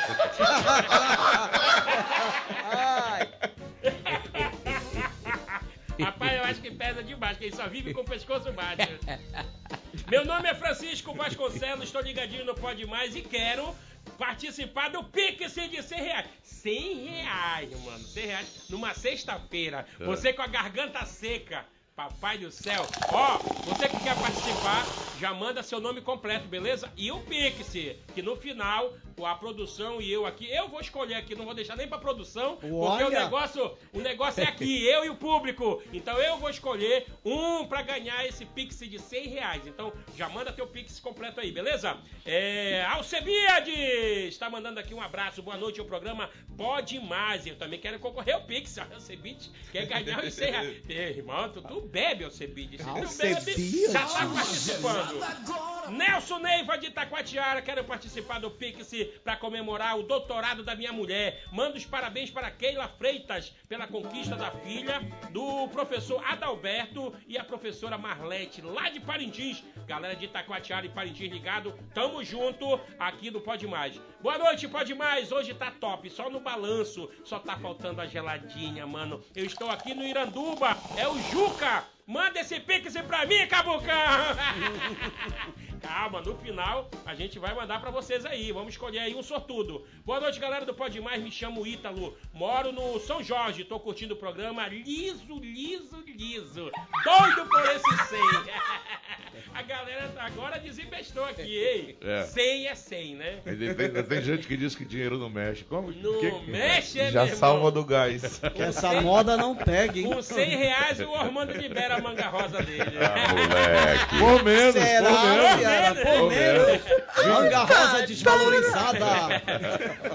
Rapaz, 5.98 6.32
eu 6.32 6.44
acho 6.44 6.60
que 6.60 6.70
pesa 6.70 7.02
demais, 7.02 7.38
que 7.38 7.44
ele 7.44 7.56
só 7.56 7.66
vive 7.68 7.94
com 7.94 8.02
o 8.02 8.04
pescoço 8.04 8.52
baixo. 8.52 8.82
Meu 10.10 10.24
nome 10.24 10.48
é 10.48 10.54
Francisco 10.54 11.12
Vasconcelos, 11.14 11.84
estou 11.84 12.00
ligadinho 12.00 12.44
no 12.44 12.54
Pode 12.54 12.86
Mais 12.86 13.14
e 13.14 13.20
quero 13.20 13.74
participar 14.18 14.88
do 14.88 15.04
Pix 15.04 15.54
de 15.54 15.82
100 15.82 16.00
reais. 16.00 16.26
100 16.42 17.04
reais, 17.06 17.80
mano, 17.84 17.98
100 17.98 18.26
reais 18.26 18.66
numa 18.70 18.94
sexta-feira. 18.94 19.86
Você 20.00 20.32
com 20.32 20.42
a 20.42 20.46
garganta 20.46 21.04
seca. 21.04 21.66
Papai 21.94 22.38
do 22.38 22.50
céu. 22.50 22.86
Ó, 23.10 23.38
você 23.66 23.86
que 23.86 24.00
quer 24.00 24.18
participar, 24.18 24.86
já 25.18 25.34
manda 25.34 25.62
seu 25.62 25.78
nome 25.78 26.00
completo, 26.00 26.48
beleza? 26.48 26.90
E 26.96 27.12
o 27.12 27.20
Pix, 27.20 27.70
que 28.14 28.22
no 28.22 28.34
final, 28.34 28.94
a 29.26 29.34
produção 29.34 30.00
e 30.00 30.10
eu 30.10 30.26
aqui, 30.26 30.50
eu 30.50 30.68
vou 30.68 30.80
escolher 30.80 31.14
aqui, 31.14 31.34
não 31.34 31.44
vou 31.44 31.54
deixar 31.54 31.76
nem 31.76 31.88
pra 31.88 31.98
produção, 31.98 32.56
porque 32.56 32.72
o 32.72 32.80
Olha! 32.80 33.24
negócio, 33.24 33.76
o 33.92 34.00
negócio 34.00 34.42
é 34.42 34.46
aqui, 34.46 34.84
eu 34.86 35.04
e 35.04 35.10
o 35.10 35.16
público. 35.16 35.82
Então 35.92 36.18
eu 36.18 36.36
vou 36.38 36.50
escolher 36.50 37.06
um 37.24 37.66
pra 37.66 37.82
ganhar 37.82 38.26
esse 38.26 38.44
Pix 38.44 38.78
de 38.78 38.98
100 38.98 39.28
reais. 39.28 39.66
Então 39.66 39.92
já 40.16 40.28
manda 40.28 40.52
teu 40.52 40.66
Pix 40.66 40.98
completo 41.00 41.40
aí, 41.40 41.52
beleza? 41.52 41.96
É, 42.24 42.84
Alcebiades 42.90 44.28
está 44.28 44.48
mandando 44.48 44.80
aqui 44.80 44.94
um 44.94 45.00
abraço, 45.00 45.42
boa 45.42 45.56
noite 45.56 45.80
ao 45.80 45.86
programa 45.86 46.30
Pode 46.56 46.98
Mais. 47.00 47.46
Eu 47.46 47.56
também 47.56 47.78
quero 47.78 47.98
concorrer 47.98 48.34
ao 48.34 48.42
Pix. 48.42 48.78
Alcebiades 48.92 49.50
quer 49.70 49.86
ganhar 49.86 50.24
os 50.24 50.34
100 50.34 50.50
reais. 50.50 50.82
Irmão, 50.88 51.48
tu, 51.48 51.62
tu 51.62 51.80
bebe, 51.80 52.24
Alcebiades. 52.24 52.80
Se 52.80 52.86
tu 52.86 53.22
bebe, 53.22 53.92
já 53.92 54.06
tá 54.06 54.26
participando. 54.26 55.90
Nelson 55.90 56.38
Neiva 56.38 56.78
de 56.78 56.86
Itacoatiara, 56.86 57.60
quero 57.62 57.84
participar 57.84 58.38
do 58.38 58.50
Pix 58.50 58.92
para 59.24 59.36
comemorar 59.36 59.98
o 59.98 60.02
doutorado 60.02 60.62
da 60.62 60.74
minha 60.74 60.92
mulher. 60.92 61.44
Manda 61.52 61.76
os 61.76 61.84
parabéns 61.84 62.30
para 62.30 62.50
Keila 62.50 62.88
Freitas 62.88 63.52
pela 63.68 63.86
conquista 63.86 64.36
da 64.36 64.50
filha 64.50 65.00
do 65.30 65.68
professor 65.68 66.22
Adalberto 66.24 67.14
e 67.26 67.38
a 67.38 67.44
professora 67.44 67.98
Marlete, 67.98 68.62
lá 68.62 68.88
de 68.88 69.00
Parintins. 69.00 69.62
Galera 69.86 70.16
de 70.16 70.26
Itacoatiara 70.26 70.86
e 70.86 70.90
Parintins 70.90 71.32
ligado, 71.32 71.78
tamo 71.94 72.22
junto 72.24 72.80
aqui 72.98 73.30
no 73.30 73.40
Pode 73.40 73.66
Mais. 73.66 74.00
Boa 74.20 74.38
noite, 74.38 74.68
Pode 74.68 74.94
Mais. 74.94 75.32
Hoje 75.32 75.54
tá 75.54 75.70
top, 75.70 76.08
só 76.10 76.30
no 76.30 76.40
balanço, 76.40 77.10
só 77.24 77.38
tá 77.38 77.56
faltando 77.56 78.00
a 78.00 78.06
geladinha, 78.06 78.86
mano. 78.86 79.22
Eu 79.34 79.44
estou 79.44 79.70
aqui 79.70 79.94
no 79.94 80.04
Iranduba, 80.04 80.76
é 80.96 81.08
o 81.08 81.18
Juca. 81.30 81.84
Manda 82.06 82.40
esse 82.40 82.58
pix 82.60 82.94
pra 83.02 83.24
mim, 83.26 83.46
Cabucão! 83.46 83.86
Calma, 85.80 86.20
no 86.20 86.36
final 86.38 86.88
a 87.04 87.12
gente 87.14 87.38
vai 87.40 87.54
mandar 87.54 87.80
pra 87.80 87.90
vocês 87.90 88.24
aí. 88.24 88.52
Vamos 88.52 88.74
escolher 88.74 89.00
aí 89.00 89.14
um 89.16 89.22
sortudo. 89.22 89.84
Boa 90.04 90.20
noite, 90.20 90.38
galera 90.38 90.64
do 90.64 90.72
Pode 90.72 91.00
Mais. 91.00 91.20
Me 91.22 91.30
chamo 91.30 91.66
Ítalo. 91.66 92.16
Moro 92.32 92.70
no 92.70 93.00
São 93.00 93.20
Jorge. 93.22 93.64
Tô 93.64 93.80
curtindo 93.80 94.14
o 94.14 94.16
programa 94.16 94.66
liso, 94.68 95.38
liso, 95.40 96.02
liso. 96.06 96.70
Doido 97.04 97.48
por 97.48 97.60
esse 97.66 98.06
100. 98.08 98.20
A 99.54 99.62
galera 99.62 100.12
agora 100.18 100.58
desinvestou 100.58 101.24
aqui, 101.24 101.42
ei. 101.42 101.98
É. 102.02 102.22
100 102.22 102.66
é 102.68 102.74
100, 102.74 103.14
né? 103.16 103.40
Tem, 103.44 103.68
ainda 103.86 104.02
tem 104.02 104.22
gente 104.22 104.46
que 104.46 104.56
diz 104.56 104.74
que 104.74 104.84
dinheiro 104.84 105.18
não 105.18 105.28
mexe. 105.28 105.64
Como? 105.64 105.90
Não 105.90 106.20
que- 106.20 106.30
que- 106.30 106.50
mexe, 106.50 107.00
é, 107.00 107.10
Já 107.10 107.26
salva 107.28 107.70
do 107.70 107.84
gás. 107.84 108.38
Que 108.54 108.62
essa 108.62 109.00
moda 109.00 109.36
não 109.36 109.54
pega, 109.56 109.98
hein? 109.98 110.04
Com 110.04 110.22
100 110.22 110.48
reais 110.56 111.00
o 111.00 111.14
Armando 111.14 111.52
libera 111.52 111.91
a 111.92 112.00
manga 112.00 112.28
rosa 112.28 112.62
dele. 112.62 112.98
Ah, 113.02 113.34
moleque. 113.34 114.18
Por 114.18 114.42
menos, 114.44 114.72
Será, 114.74 115.10
por 115.10 115.58
menos. 115.58 115.98
Por 115.98 116.04
Por 116.20 116.30
menos. 116.30 116.66
menos. 116.66 116.82
Manga 117.26 117.58
rosa 117.64 118.06
desvalorizada. 118.06 119.42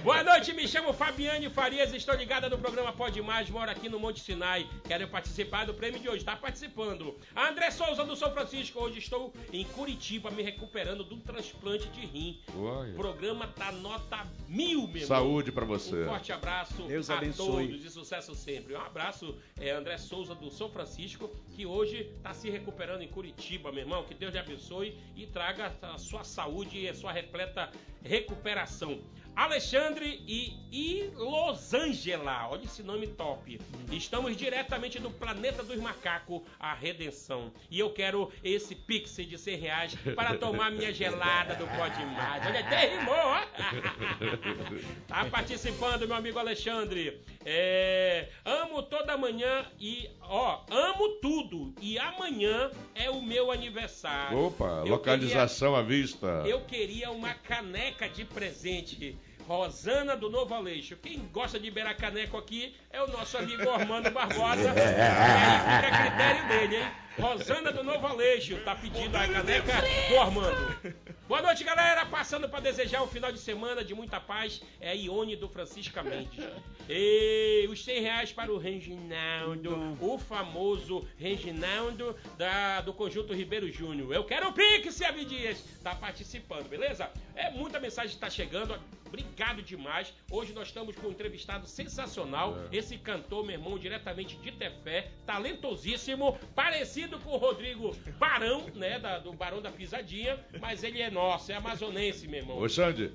Boa 0.03 0.23
noite, 0.23 0.53
me 0.53 0.67
chamo 0.67 0.93
Fabiane 0.93 1.49
Farias, 1.49 1.93
estou 1.93 2.15
ligada 2.15 2.49
no 2.49 2.57
programa 2.57 2.91
Pode 2.93 3.21
Mais, 3.21 3.49
moro 3.49 3.69
aqui 3.69 3.89
no 3.89 3.99
Monte 3.99 4.19
Sinai. 4.21 4.67
Quero 4.87 5.07
participar 5.07 5.65
do 5.65 5.73
prêmio 5.73 5.99
de 5.99 6.07
hoje, 6.09 6.19
está 6.19 6.35
participando. 6.35 7.15
André 7.35 7.71
Souza 7.71 8.03
do 8.03 8.15
São 8.15 8.31
Francisco, 8.31 8.79
hoje 8.79 8.99
estou 8.99 9.33
em 9.51 9.63
Curitiba 9.65 10.31
me 10.31 10.43
recuperando 10.43 11.03
de 11.03 11.13
um 11.13 11.19
transplante 11.19 11.87
de 11.89 12.05
rim. 12.05 12.39
Olha. 12.57 12.91
O 12.91 12.95
programa 12.95 13.47
tá 13.47 13.71
nota 13.71 14.25
mil, 14.47 14.81
meu 14.87 15.01
irmão. 15.01 15.07
Saúde 15.07 15.51
pra 15.51 15.65
você. 15.65 16.03
Um 16.03 16.07
forte 16.07 16.31
abraço 16.31 16.83
Deus 16.83 17.09
a 17.09 17.17
abençoe. 17.17 17.67
todos 17.67 17.85
e 17.85 17.89
sucesso 17.89 18.35
sempre. 18.35 18.75
Um 18.75 18.81
abraço, 18.81 19.35
é, 19.59 19.71
André 19.71 19.97
Souza 19.97 20.35
do 20.35 20.49
São 20.51 20.69
Francisco, 20.69 21.29
que 21.55 21.65
hoje 21.67 22.09
está 22.17 22.33
se 22.33 22.49
recuperando 22.49 23.01
em 23.01 23.07
Curitiba, 23.07 23.71
meu 23.71 23.81
irmão. 23.81 24.03
Que 24.03 24.13
Deus 24.13 24.33
lhe 24.33 24.39
abençoe 24.39 24.97
e 25.15 25.25
traga 25.27 25.75
a 25.81 25.97
sua 25.97 26.23
saúde 26.23 26.79
e 26.79 26.89
a 26.89 26.93
sua 26.93 27.11
repleta 27.11 27.71
recuperação. 28.03 28.99
Alexandre 29.37 30.19
e, 30.27 30.57
e 30.71 31.11
Los 31.15 31.71
Angela, 31.71 32.49
olha 32.49 32.63
esse 32.63 32.81
nome 32.81 33.05
top. 33.05 33.61
Estamos 33.91 34.35
diretamente 34.35 34.97
do 34.97 35.11
planeta 35.11 35.61
dos 35.61 35.79
macacos, 35.79 36.41
a 36.59 36.73
redenção. 36.73 37.51
E 37.69 37.79
eu 37.79 37.91
quero 37.91 38.31
esse 38.43 38.73
pix 38.73 39.15
de 39.15 39.37
100 39.37 39.57
reais 39.57 39.95
para 40.15 40.35
tomar 40.39 40.71
minha 40.71 40.91
gelada 40.91 41.53
do 41.53 41.67
Pode 41.67 42.03
Mais. 42.03 42.47
Olha, 42.47 42.61
até 42.61 42.97
rimou, 42.97 43.13
ó. 43.13 43.43
Tá 45.07 45.25
participando, 45.25 46.07
meu 46.07 46.17
amigo 46.17 46.39
Alexandre. 46.39 47.21
É, 47.45 48.29
amo 48.43 48.81
toda 48.81 49.15
manhã 49.17 49.65
e, 49.79 50.09
ó, 50.21 50.61
amo 50.67 51.09
tudo. 51.21 51.75
E 51.79 51.99
amanhã 51.99 52.71
é 52.95 53.07
o 53.11 53.21
meu 53.21 53.51
aniversário. 53.51 54.47
Opa, 54.47 54.81
Eu 54.83 54.87
localização 54.87 55.75
à 55.75 55.83
vista. 55.83 56.43
eu 56.47 56.61
queria 56.61 57.11
uma 57.11 57.35
caneca 57.35 58.09
de 58.09 58.25
presente. 58.25 59.15
Rosana 59.47 60.17
do 60.17 60.29
Novo 60.29 60.53
Aleixo. 60.53 60.97
Quem 60.97 61.19
gosta 61.31 61.57
de 61.57 61.71
beirar 61.71 61.95
caneco 61.95 62.37
aqui 62.37 62.75
é 62.91 63.01
o 63.01 63.07
nosso 63.07 63.37
amigo 63.37 63.69
Armando 63.69 64.11
Barbosa. 64.11 64.61
E 64.61 64.79
aí 64.81 65.81
fica 65.81 65.87
a 65.87 66.09
critério 66.09 66.47
dele, 66.49 66.83
hein? 66.83 66.91
Rosana 67.17 67.71
do 67.71 67.81
Novo 67.81 68.05
Aleixo 68.05 68.57
tá 68.65 68.75
pedindo 68.75 69.15
a 69.15 69.25
caneca 69.25 69.73
do 70.09 70.19
Armando. 70.19 70.95
Boa 71.29 71.41
noite, 71.41 71.63
galera. 71.63 72.05
Passando 72.05 72.47
para 72.47 72.59
desejar 72.59 73.01
um 73.01 73.07
final 73.07 73.31
de 73.31 73.39
semana 73.39 73.83
de 73.83 73.95
muita 73.95 74.19
paz. 74.19 74.61
É 74.81 74.91
a 74.91 74.93
Ione 74.93 75.35
do 75.35 75.47
Francisca 75.47 76.03
Mendes. 76.03 76.45
E 76.89 77.67
os 77.69 77.83
100 77.83 78.01
reais 78.01 78.31
para 78.31 78.51
o 78.51 78.57
Reginaldo, 78.57 79.97
o 79.99 80.17
famoso 80.19 81.07
Reginaldo 81.17 82.15
da, 82.37 82.81
do 82.81 82.93
Conjunto 82.93 83.33
Ribeiro 83.33 83.71
Júnior. 83.71 84.13
Eu 84.13 84.23
quero 84.25 84.49
o 84.49 84.53
Pix, 84.53 85.01
Abdias. 85.01 85.63
Tá 85.81 85.95
participando, 85.95 86.67
beleza? 86.67 87.09
É 87.33 87.49
muita 87.49 87.79
mensagem 87.79 88.11
que 88.11 88.19
tá 88.19 88.29
chegando. 88.29 88.79
Obrigado 89.07 89.61
demais. 89.61 90.13
Hoje 90.29 90.53
nós 90.53 90.67
estamos 90.67 90.95
com 90.95 91.07
um 91.07 91.11
entrevistado 91.11 91.65
sensacional. 91.67 92.57
Esse 92.71 92.97
cantor, 92.97 93.45
meu 93.45 93.55
irmão, 93.55 93.77
diretamente 93.79 94.35
de 94.37 94.51
Tefé, 94.51 95.11
talentosíssimo, 95.25 96.37
parecido 96.55 97.17
com 97.19 97.31
o 97.31 97.37
Rodrigo 97.37 97.95
Barão, 98.19 98.65
né? 98.75 98.99
da- 98.99 99.19
do 99.19 99.33
Barão 99.33 99.61
da 99.61 99.71
Pisadinha, 99.71 100.39
mas 100.59 100.83
ele 100.83 101.01
é 101.01 101.09
nosso, 101.09 101.51
é 101.51 101.55
amazonense, 101.55 102.27
meu 102.27 102.39
irmão. 102.39 102.57
Ô, 102.59 102.67
Xande, 102.67 103.11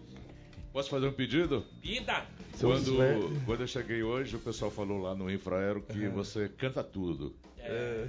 posso 0.73 0.89
fazer 0.91 1.07
um 1.09 1.13
pedido? 1.13 1.65
Vida! 1.81 2.27
Quando, 2.61 3.45
quando 3.45 3.61
eu 3.63 3.67
cheguei 3.67 4.03
hoje, 4.03 4.37
o 4.37 4.39
pessoal 4.41 4.71
falou 4.71 4.99
lá 5.01 5.15
no 5.15 5.31
Infraero 5.31 5.83
que 5.83 6.09
você 6.09 6.49
canta 6.49 6.83
tudo. 6.85 7.35
É, 7.59 8.09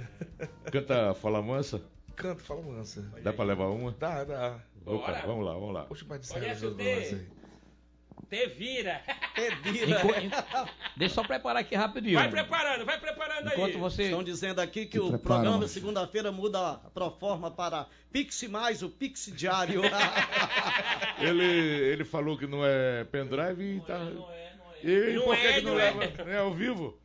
Canta 0.70 1.14
Fala 1.14 1.40
Mansa? 1.42 1.82
canto, 2.16 2.42
fala 2.42 2.62
mansa. 2.62 3.02
Dá 3.24 3.32
pra 3.32 3.44
levar 3.44 3.66
uma? 3.70 3.90
Dá, 3.90 4.22
dá. 4.22 4.60
Opa, 4.86 5.06
Bora. 5.12 5.26
vamos 5.26 5.44
lá, 5.44 5.52
vamos 5.54 5.74
lá. 5.74 5.82
Poxa, 5.84 6.04
pai 6.04 6.18
de 6.20 6.28
Conhece 6.28 6.66
aí. 8.30 8.38
Te 8.38 8.46
vira! 8.54 9.00
Pedira. 9.34 10.00
Enqu- 10.00 10.14
en- 10.20 10.30
Deixa 10.96 11.12
eu 11.12 11.22
só 11.22 11.22
preparar 11.24 11.60
aqui 11.62 11.74
rapidinho. 11.74 12.14
Vai 12.18 12.30
preparando, 12.30 12.84
vai 12.84 12.98
preparando 13.00 13.48
aí. 13.48 13.54
Enquanto 13.54 13.78
você. 13.78 14.04
Estão 14.04 14.22
dizendo 14.22 14.60
aqui 14.60 14.86
que 14.86 14.98
Se 14.98 15.00
o 15.00 15.08
prepara, 15.10 15.40
programa 15.42 15.68
segunda-feira 15.68 16.30
muda 16.32 16.72
a 16.72 16.74
proforma 16.90 17.50
para 17.50 17.86
Pix 18.12 18.42
mais 18.44 18.82
o 18.82 18.88
Pix 18.88 19.30
diário. 19.34 19.82
Ele, 21.18 21.44
ele 21.44 22.04
falou 22.04 22.36
que 22.36 22.46
não 22.46 22.64
é 22.64 23.04
pendrive 23.04 23.76
e 23.76 23.80
tá. 23.80 23.98
Não 23.98 24.30
é, 24.30 24.52
não 24.56 24.72
é. 24.74 25.10
E 25.10 25.14
Não 25.14 25.22
por 25.24 25.36
que 25.36 25.46
é, 25.46 25.52
que 25.54 25.60
não 25.62 25.72
não 25.74 25.80
é. 25.80 25.90
leva? 25.92 26.30
É 26.30 26.38
ao 26.38 26.52
vivo? 26.52 26.98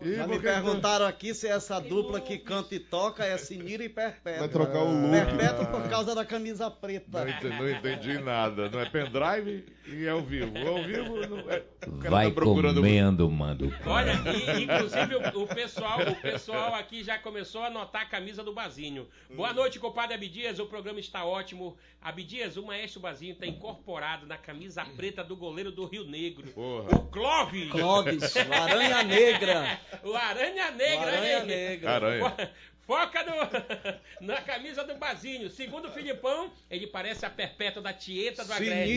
E 0.00 0.14
Já 0.16 0.26
me 0.26 0.34
não- 0.36 0.42
perguntaram 0.42 1.06
aqui 1.06 1.34
se 1.34 1.46
essa 1.46 1.78
dupla 1.78 2.18
que 2.20 2.38
canta 2.38 2.74
e 2.74 2.78
toca 2.80 3.24
é 3.24 3.36
Sinira 3.36 3.84
e 3.84 3.88
Perpétua. 3.88 4.40
Vai 4.40 4.48
trocar 4.48 4.78
o 4.82 4.90
look. 4.90 5.10
Perpétua 5.12 5.66
por 5.66 5.88
causa 5.88 6.14
da 6.14 6.24
camisa 6.24 6.64
Não 6.64 6.70
preta. 6.76 7.28
entendi, 7.28 7.48
não 7.58 7.70
entendi 7.70 8.18
nada. 8.18 8.68
Não 8.70 8.80
é 8.80 8.86
pendrive 8.88 9.66
e 9.86 10.06
é 10.06 10.10
ao 10.10 10.22
vivo. 10.22 10.56
Ao 10.66 10.82
vivo 10.82 11.26
não 11.26 11.50
é. 11.50 11.62
O 11.86 11.98
cara 11.98 12.10
Vai 12.10 12.28
tá 12.28 12.34
procurando. 12.34 12.76
comendo, 12.76 13.30
mando. 13.30 13.74
Olha, 13.84 14.12
e, 14.58 14.64
inclusive 14.64 15.14
o, 15.14 15.42
o 15.42 15.46
pessoal, 15.46 15.98
o 16.00 16.14
pessoal 16.16 16.74
aqui 16.74 17.04
já 17.04 17.18
começou 17.18 17.62
a 17.62 17.66
anotar 17.66 18.02
a 18.02 18.06
camisa 18.06 18.42
do 18.42 18.52
Bazinho. 18.52 19.06
Boa 19.34 19.52
noite, 19.52 19.78
compadre 19.78 20.14
Abdias. 20.14 20.58
O 20.58 20.66
programa 20.66 20.98
está 21.00 21.24
ótimo. 21.24 21.76
Abdias, 22.00 22.56
o 22.56 22.64
maestro 22.64 23.00
Bazinho 23.00 23.32
está 23.32 23.46
incorporado 23.46 24.26
na 24.26 24.38
camisa 24.38 24.84
preta 24.96 25.22
do 25.22 25.36
goleiro 25.36 25.70
do 25.70 25.84
Rio 25.86 26.04
Negro. 26.04 26.48
Porra. 26.52 26.96
O 26.96 27.06
Clóvis. 27.08 27.70
Clóvis, 27.70 28.36
Aranha 28.36 29.02
Negra. 29.02 29.80
O 30.02 30.14
Aranha 30.14 30.70
Negra, 30.70 31.06
Aranha 31.06 31.38
hein? 31.40 31.46
Negra. 31.46 31.90
Aranha. 31.90 32.50
Fo- 32.86 32.94
Foca 32.94 33.24
no, 33.24 34.26
na 34.26 34.40
camisa 34.42 34.84
do 34.84 34.94
Bazinho. 34.96 35.48
Segundo 35.50 35.88
o 35.88 35.90
Filipão, 35.90 36.50
ele 36.70 36.86
parece 36.86 37.24
a 37.24 37.30
perpétua 37.30 37.82
da 37.82 37.92
Tieta 37.92 38.44
do 38.44 38.52
Agreste. 38.52 38.94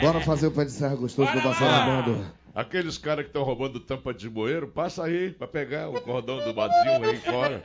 Bora 0.00 0.20
fazer 0.20 0.48
o 0.48 0.50
pé 0.50 0.64
de 0.64 0.70
serra 0.72 0.94
gostoso 0.96 1.30
do 1.32 1.34
Bora 1.40 1.48
Bação 1.48 1.66
lá. 1.66 1.86
Bando. 2.02 2.26
Aqueles 2.54 2.96
caras 2.96 3.24
que 3.24 3.28
estão 3.30 3.42
roubando 3.42 3.78
tampa 3.80 4.14
de 4.14 4.28
bueiro, 4.30 4.68
passa 4.68 5.04
aí 5.04 5.30
pra 5.30 5.46
pegar 5.46 5.88
o 5.90 6.00
cordão 6.00 6.42
do 6.42 6.54
bazinho 6.54 7.04
aí 7.04 7.16
fora. 7.18 7.62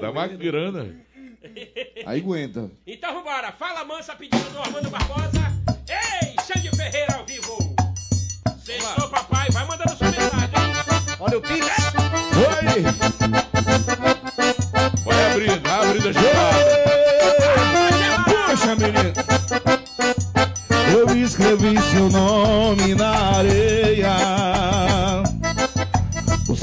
Dá 0.00 0.10
uma 0.10 0.26
grana. 0.26 0.96
Aí 2.04 2.18
aguenta. 2.20 2.70
Então 2.84 3.14
vambora. 3.14 3.52
Fala 3.52 3.84
mansa 3.84 4.16
pedindo 4.16 4.50
do 4.50 4.58
Armando 4.58 4.90
Barbosa. 4.90 5.38
Ei, 5.88 6.34
Xande 6.44 6.70
Ferreira 6.76 7.14
ao 7.16 7.24
vivo. 7.24 7.56
Sextou, 8.58 9.08
papai. 9.08 9.48
Vai 9.52 9.64
mandando 9.66 9.96
sua 9.96 10.08
mensagem, 10.10 10.46
hein? 10.46 11.16
Olha 11.20 11.38
o 11.38 11.40
Pix. 11.42 11.64
Oi! 11.64 13.47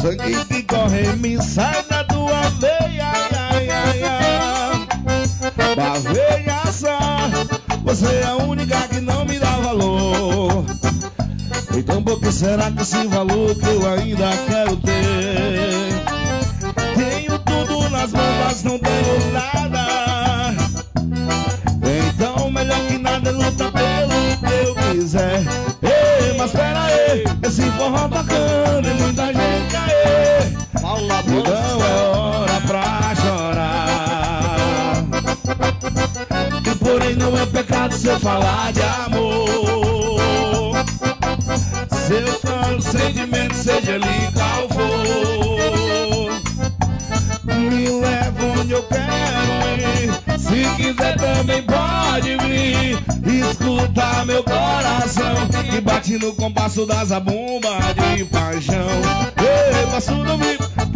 Sangue 0.06 0.45
que 0.45 0.64
corre 0.64 1.16
me 1.16 1.41
sai 1.41 1.84
da 1.89 2.03
tua 2.03 2.41
veia. 2.60 3.12
Ai, 3.51 3.70
ai, 3.70 4.03
ai. 4.03 4.88
Da 5.76 5.93
veia 5.99 6.72
só, 6.72 6.99
você 7.84 8.06
é 8.06 8.26
a 8.26 8.36
única 8.36 8.88
que 8.88 8.99
não 8.99 9.26
me 9.26 9.39
dá 9.39 9.58
valor. 9.58 10.66
Então 11.76 12.03
por 12.03 12.20
que 12.20 12.32
será 12.32 12.72
que 12.72 12.84
esse 12.84 13.08
valor 13.08 13.56
que 13.56 13.68
eu 13.68 13.89
ainda 13.89 14.30
quero 14.47 14.78
ter? 14.78 15.89
Tenho 16.95 17.39
tudo 17.39 17.89
nas 17.89 18.12
mãos, 18.12 18.36
mas 18.45 18.64
não 18.64 18.74
pecado 37.86 37.96
se 37.96 38.08
eu 38.08 38.20
falar 38.20 38.74
de 38.74 38.82
amor. 38.82 40.76
Seu 42.08 42.28
sonho, 42.40 42.82
sentimento, 42.82 43.54
seja 43.56 43.94
ali 43.94 44.32
qual 44.34 44.68
for. 44.70 46.32
Me 47.56 47.90
leva 47.90 48.46
onde 48.60 48.74
eu 48.74 48.84
quero 48.84 49.02
ir. 49.80 50.12
Se 50.40 50.76
quiser 50.76 51.16
também 51.18 51.64
pode 51.64 52.38
vir. 52.38 52.98
Escuta 53.50 54.26
meu 54.26 54.44
coração 54.44 55.48
que 55.70 55.82
bate 55.82 56.18
no 56.18 56.34
compasso 56.34 56.86
das 56.86 57.10
zabumba 57.10 57.78
de 57.94 58.26
paixão. 58.26 58.88
Ei, 59.38 59.86
passo 59.92 60.14
do 60.14 60.55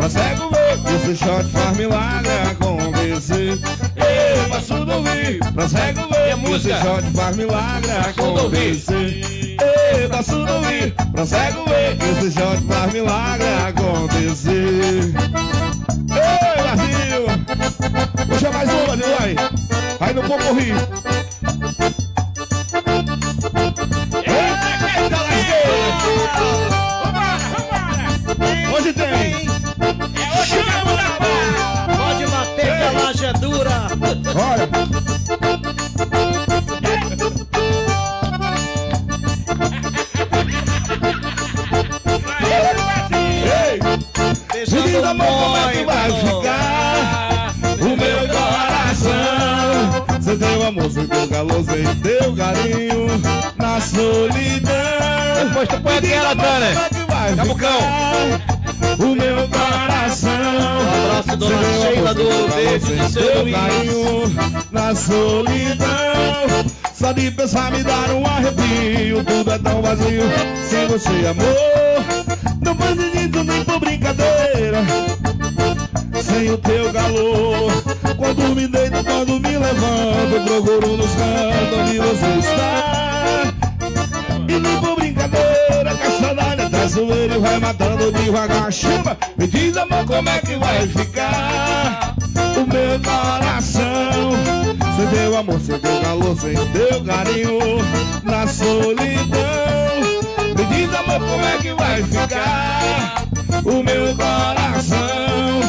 pra 0.09 0.21
cego 0.21 0.49
ver. 0.49 0.79
Esse 0.95 1.15
shot 1.15 1.45
faz 1.51 1.77
milagre 1.77 2.31
acontecer. 2.51 3.59
Ei, 3.95 4.49
passo 4.49 4.85
do 4.85 5.03
vivo, 5.03 5.53
pra 5.53 5.67
cego 5.69 6.01
ver. 6.09 6.55
Esse 6.55 6.69
shot 6.69 7.03
faz 7.15 7.35
milagre 7.35 7.91
acontecer. 7.91 9.57
Ei, 9.61 10.07
passo 10.09 10.45
do 10.45 10.61
vivo, 10.61 10.95
pra 11.11 11.25
cego 11.25 11.65
ver. 11.65 11.97
Esse 12.11 12.31
shot 12.31 12.63
faz 12.67 12.93
milagre 12.93 13.47
acontecer. 13.67 15.13
Ei, 16.11 16.63
Brasil! 16.63 17.25
Puxa 18.27 18.51
mais 18.51 18.69
uma, 18.69 18.97
Brasil, 18.97 19.05
vai! 19.19 19.35
Aí 19.99 20.13
no 20.13 20.23
Poporri! 20.23 20.71
Eita, 24.25 25.17
lasqueira! 25.17 25.69
Vambora, 27.03 27.37
vambora. 27.53 28.75
Hoje 28.75 28.93
tem! 28.93 29.38
Olha, 34.35 34.69
menina, 44.83 45.09
amor, 45.09 45.27
como 45.27 45.57
é 45.57 45.71
que 45.71 45.83
vai 45.83 46.11
ficar? 46.11 47.53
O 47.79 47.97
meu 47.97 48.27
coração 48.27 50.05
Você 50.19 50.35
deu 50.35 50.67
amor, 50.67 50.83
você 50.83 51.03
deu 51.03 51.27
calor, 51.27 51.63
você 51.63 51.83
deu 51.95 52.35
carinho 52.35 53.07
Na 53.57 53.79
solidão 53.81 54.73
Depois 55.47 55.69
tu 55.69 55.81
põe 55.81 56.01
Como 56.01 56.13
é 56.13 56.35
Tânia. 56.35 56.89
vai 57.07 57.35
Cabucão. 57.35 57.79
O 58.99 59.15
meu 59.15 59.28
dona 61.39 61.73
Sheila 61.81 62.13
do 62.13 62.47
Verde, 62.47 62.95
calor, 62.95 63.07
de 63.07 63.13
seu 63.13 63.51
carinho 63.51 64.65
Na 64.71 64.93
solidão 64.93 65.87
Só 66.93 67.11
de 67.13 67.31
pensar 67.31 67.71
me 67.71 67.83
dar 67.83 68.11
um 68.11 68.25
arrepio 68.25 69.23
Tudo 69.23 69.51
é 69.51 69.57
tão 69.57 69.81
vazio 69.81 70.23
sem 70.69 70.87
você, 70.87 71.27
amor 71.27 72.59
Não 72.61 72.75
faz 72.75 72.95
sentido 72.99 73.43
nem 73.43 73.63
por 73.63 73.79
brincadeira 73.79 74.83
sem 76.21 76.51
o 76.51 76.57
teu 76.57 76.93
calor. 76.93 77.71
Quando 78.17 78.55
me 78.55 78.67
deito, 78.67 79.03
quando 79.03 79.39
me 79.39 79.57
levanto, 79.57 80.43
procuro 80.45 80.97
nos 80.97 81.11
cantos 81.11 81.79
onde 81.79 81.97
você 81.97 82.39
está. 82.39 83.53
E 84.47 84.59
nem 84.59 84.77
por 84.79 84.95
brincadeira, 84.95 85.95
que 85.95 86.07
a 86.07 86.11
saudade 86.11 86.61
é 86.61 86.68
traiçoeira 86.79 87.35
e 87.35 87.39
vai 87.39 87.59
matando 87.59 88.11
devagar. 88.11 88.71
Chama, 88.71 89.17
me 89.37 89.47
diz 89.47 89.75
amor 89.75 90.05
como 90.05 90.29
é 90.29 90.39
que 90.39 90.55
vai 90.55 90.87
ficar 90.87 92.15
o 92.55 92.65
meu 92.67 92.99
coração. 92.99 94.31
Você 94.79 95.05
deu 95.15 95.37
amor, 95.37 95.59
você 95.59 95.77
deu 95.77 96.01
calor, 96.01 96.35
você 96.35 96.53
deu 96.53 97.03
carinho 97.03 97.59
na 98.23 98.47
solidão. 98.47 99.09
Me 100.55 100.65
diz 100.65 100.93
amor 100.95 101.19
como 101.19 101.45
é 101.45 101.57
que 101.57 101.73
vai 101.73 102.03
ficar 102.03 103.25
o 103.65 103.83
meu 103.83 104.15
coração. 104.15 105.59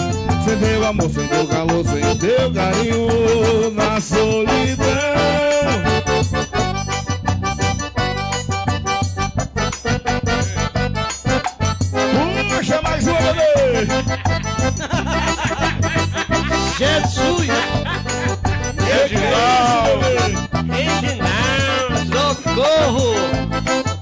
Você 0.44 0.56
deu 0.56 0.86
amor, 0.86 1.08
você 1.08 1.22
deu 1.22 1.46
calor, 1.46 1.82
você 1.82 2.14
deu 2.14 2.52
carinho 2.52 3.70
na 3.74 4.00
solidão. 4.00 5.89
Jesus! 16.78 17.48
Reginaldo. 18.78 20.06
Socorro! 22.10 23.14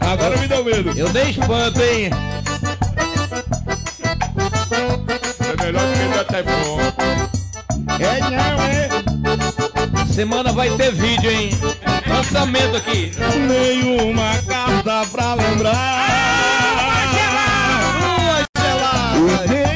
Agora 0.00 0.36
me 0.38 0.48
deu 0.48 0.64
medo. 0.64 0.90
Eu 0.98 1.08
dei 1.10 1.30
espanto, 1.30 1.80
hein? 1.82 2.10
É 5.40 5.56
melhor 5.64 5.92
que 5.92 5.98
ele 6.00 6.18
até 6.18 6.42
bom. 6.42 6.78
É 8.00 8.20
não, 8.20 8.62
é? 8.62 8.88
Semana 10.12 10.52
vai 10.52 10.70
ter 10.70 10.92
vídeo, 10.92 11.30
hein? 11.30 11.50
Lançamento 12.06 12.76
aqui. 12.76 13.12
Nenhuma 13.46 14.36
carta 14.48 15.06
pra 15.12 15.34
lembrar. 15.34 16.06
Ruas 17.98 18.46
Eu 18.54 19.28
geladas! 19.28 19.50
tenho 19.50 19.66
um 19.66 19.67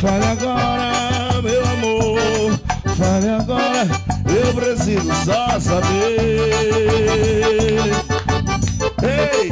Fale 0.00 0.26
agora, 0.26 1.42
meu 1.42 1.64
amor. 1.64 2.58
Fale 2.96 3.28
agora, 3.30 3.88
eu 4.26 4.54
preciso 4.54 5.12
só 5.24 5.58
saber. 5.58 6.96
Ei! 9.02 9.50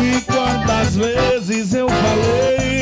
E 0.00 0.20
quantas 0.22 0.96
vezes 0.96 1.74
eu 1.74 1.88
falei 1.88 2.78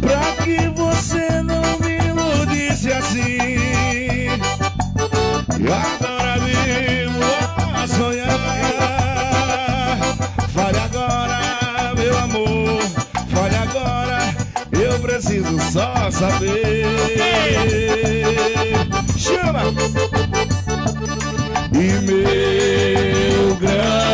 Pra 0.00 0.32
que 0.44 0.68
você 0.70 1.42
não 1.42 1.78
me 1.80 1.98
iludisse 1.98 2.92
assim 2.92 4.28
E 5.58 5.66
agora 5.66 6.38
vivo 6.38 7.24
a 7.74 7.86
sonhar 7.86 8.38
Fale 10.48 10.78
agora, 10.78 11.49
preciso 15.20 15.60
só 15.70 16.10
saber 16.10 16.86
Chama! 19.18 19.64
E 21.74 22.00
meu 22.02 23.56
grande 23.56 24.09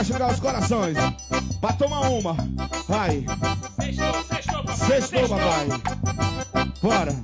machucar 0.00 0.32
os 0.32 0.40
corações. 0.40 0.96
Pra 1.60 1.72
tomar 1.74 2.08
uma. 2.08 2.34
Vai. 2.88 3.26
Sextou, 3.78 4.24
sextou, 4.24 4.64
papai. 4.64 4.86
Sextou, 4.86 5.28
papai. 5.28 5.68
Bora. 6.82 7.14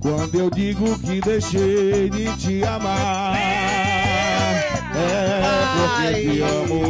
Quando 0.00 0.34
eu 0.36 0.48
digo 0.50 0.96
que 1.00 1.20
deixei 1.20 2.08
de 2.08 2.36
te 2.36 2.64
amar, 2.64 3.36
é 4.96 5.40
porque 5.74 6.22
te 6.22 6.40
amo. 6.42 6.82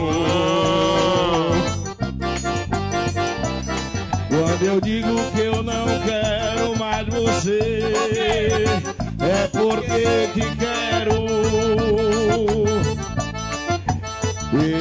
Quando 4.29 4.63
eu 4.63 4.81
digo 4.81 5.31
que 5.33 5.41
eu 5.41 5.63
não 5.63 5.87
quero 6.05 6.79
mais 6.79 7.07
você, 7.07 7.59
é 9.21 9.49
porque 9.49 10.29
te 10.35 10.57
quero. 10.57 10.68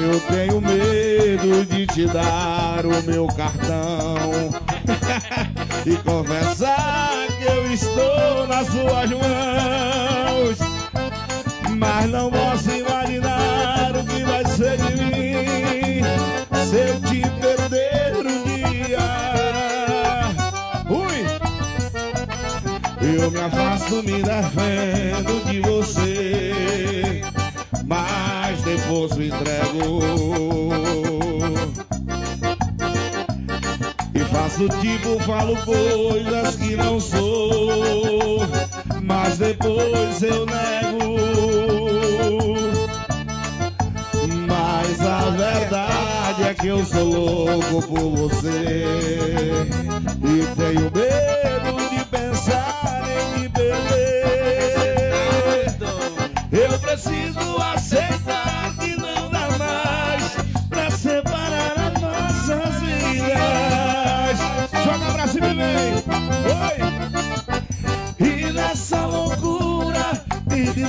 Eu 0.08 0.22
tenho 0.22 0.62
medo 0.62 1.66
de 1.66 1.86
te 1.86 2.06
dar 2.08 2.86
o 2.86 3.04
meu 3.04 3.28
cartão 3.28 4.50
e 5.86 5.98
confessar 5.98 7.28
que 7.38 7.44
eu 7.44 7.74
estou 7.74 8.48
nas 8.48 8.68
suas 8.68 9.10
mãos. 9.10 10.58
Mas 11.78 12.10
não 12.10 12.32
posso 12.32 12.72
imaginar 12.72 13.98
o 13.98 14.06
que 14.06 14.24
vai 14.24 14.46
ser 14.46 14.78
de 14.78 14.96
mim 14.96 16.02
se 16.70 16.78
eu 16.78 17.02
te 17.02 17.22
perder 17.42 18.26
um 18.26 18.44
dia. 18.46 19.00
Ui! 20.90 21.26
Eu 23.14 23.30
me 23.30 23.42
afasto, 23.42 23.96
me 24.04 24.24
defendo 24.24 25.44
de 25.52 25.60
você, 25.60 27.22
mas 27.86 28.27
me 29.18 29.28
entrego. 29.28 30.00
E 34.14 34.20
faço 34.20 34.70
tipo, 34.80 35.20
falo 35.24 35.58
coisas 35.58 36.56
que 36.56 36.76
não 36.76 37.00
sou, 37.00 38.48
mas 39.04 39.38
depois 39.38 40.24
eu 40.24 40.46
nego. 40.46 40.98
Mas 44.48 45.02
a 45.02 45.30
verdade 45.32 46.44
é 46.44 46.54
que 46.54 46.68
eu 46.68 46.78
eu 46.78 46.86
sou 46.86 47.06
louco 47.06 47.88
por 47.88 48.16
você 48.16 49.66
e 50.24 50.46
tenho 50.56 50.92
medo 50.94 51.90
de 51.90 52.06
pensar 52.06 53.04
em 53.10 53.40
me 53.40 53.50
perder. 53.50 53.76
Eu 56.52 56.80
preciso 56.80 57.60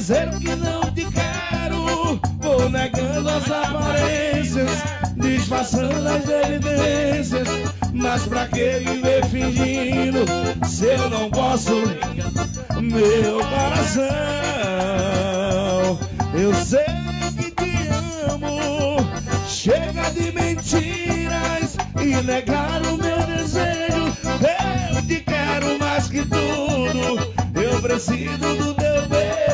dizer 0.08 0.30
que 0.40 0.56
não 0.56 0.80
te 0.92 1.04
quero, 1.04 2.18
vou 2.40 2.70
negando 2.70 3.28
as 3.28 3.50
aparências, 3.50 4.70
disfarçando 5.14 6.08
as 6.08 6.26
evidências. 6.26 7.46
Mas 7.92 8.26
pra 8.26 8.46
que 8.46 8.78
viver 8.78 9.26
fingindo 9.26 10.24
se 10.66 10.86
eu 10.86 11.10
não 11.10 11.30
posso? 11.30 11.74
Meu 12.80 13.40
coração, 13.40 14.08
eu 16.32 16.54
sei 16.54 16.86
que 17.36 17.50
te 17.50 17.88
amo. 18.30 18.96
Chega 19.46 20.10
de 20.12 20.32
mentiras 20.32 21.76
e 22.00 22.22
negar 22.22 22.80
o 22.80 22.96
meu 22.96 23.26
desejo. 23.26 24.16
Eu 24.94 25.02
te 25.06 25.20
quero 25.20 25.78
mais 25.78 26.08
que 26.08 26.22
tudo. 26.22 27.18
Eu 27.54 27.82
preciso 27.82 28.38
do 28.56 28.72
teu 28.72 28.87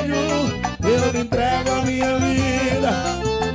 beijo. 0.05 0.61
Eu 0.83 1.13
lhe 1.13 1.21
entrego 1.21 1.71
a 1.71 1.83
minha 1.83 2.19
vida 2.19 2.93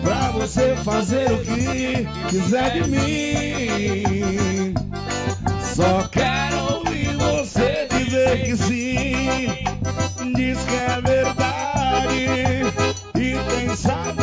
pra 0.02 0.32
você 0.32 0.76
fazer 0.84 1.32
o 1.32 1.40
que 1.40 2.08
quiser 2.30 2.82
de 2.82 2.90
mim. 2.90 4.74
Só 5.76 6.08
quero 6.12 6.76
ouvir 6.76 7.16
você 7.16 7.88
dizer 7.90 8.44
que 8.44 8.58
sim. 8.58 9.48
Diz 10.36 10.64
que 10.64 10.76
é 10.76 11.02
verdade 11.02 12.20
e 13.16 13.38
tem 13.50 13.76
saudade. 13.76 14.19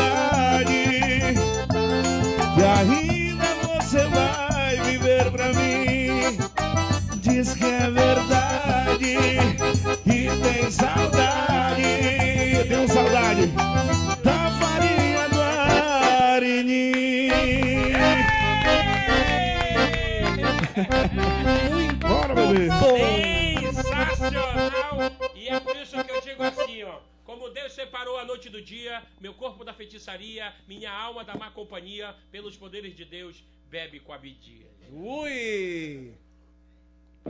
Deus 27.57 27.73
separou 27.73 28.19
a 28.19 28.25
noite 28.27 28.51
do 28.51 28.61
dia, 28.61 29.03
meu 29.19 29.33
corpo 29.33 29.65
da 29.65 29.73
feitiçaria, 29.73 30.53
minha 30.69 30.93
alma 30.93 31.25
da 31.25 31.35
má 31.35 31.51
companhia, 31.51 32.15
pelos 32.31 32.55
poderes 32.55 32.95
de 32.95 33.03
Deus, 33.03 33.43
bebe 33.71 33.99
com 33.99 34.13
Abdias. 34.13 34.69
Ui! 34.93 36.13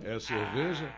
É 0.03 0.19
cerveja? 0.19 0.93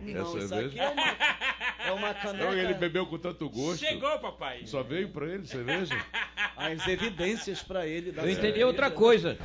Não, 0.00 0.06
é 0.06 0.22
isso 0.22 0.48
cerveja? 0.48 0.66
aqui 0.68 0.78
é 0.80 0.88
uma, 0.88 1.88
é 1.88 1.92
uma 1.92 2.14
caneca. 2.24 2.44
Não, 2.44 2.58
ele 2.58 2.72
bebeu 2.72 3.06
com 3.06 3.18
tanto 3.18 3.50
gosto. 3.50 3.80
Chegou, 3.80 4.18
papai! 4.18 4.64
Só 4.64 4.82
veio 4.82 5.10
pra 5.10 5.26
ele 5.26 5.46
cerveja? 5.46 5.94
As 6.56 6.88
evidências 6.88 7.62
pra 7.62 7.86
ele. 7.86 8.12
da 8.12 8.22
Eu 8.22 8.30
entendi 8.30 8.64
outra 8.64 8.90
coisa. 8.90 9.36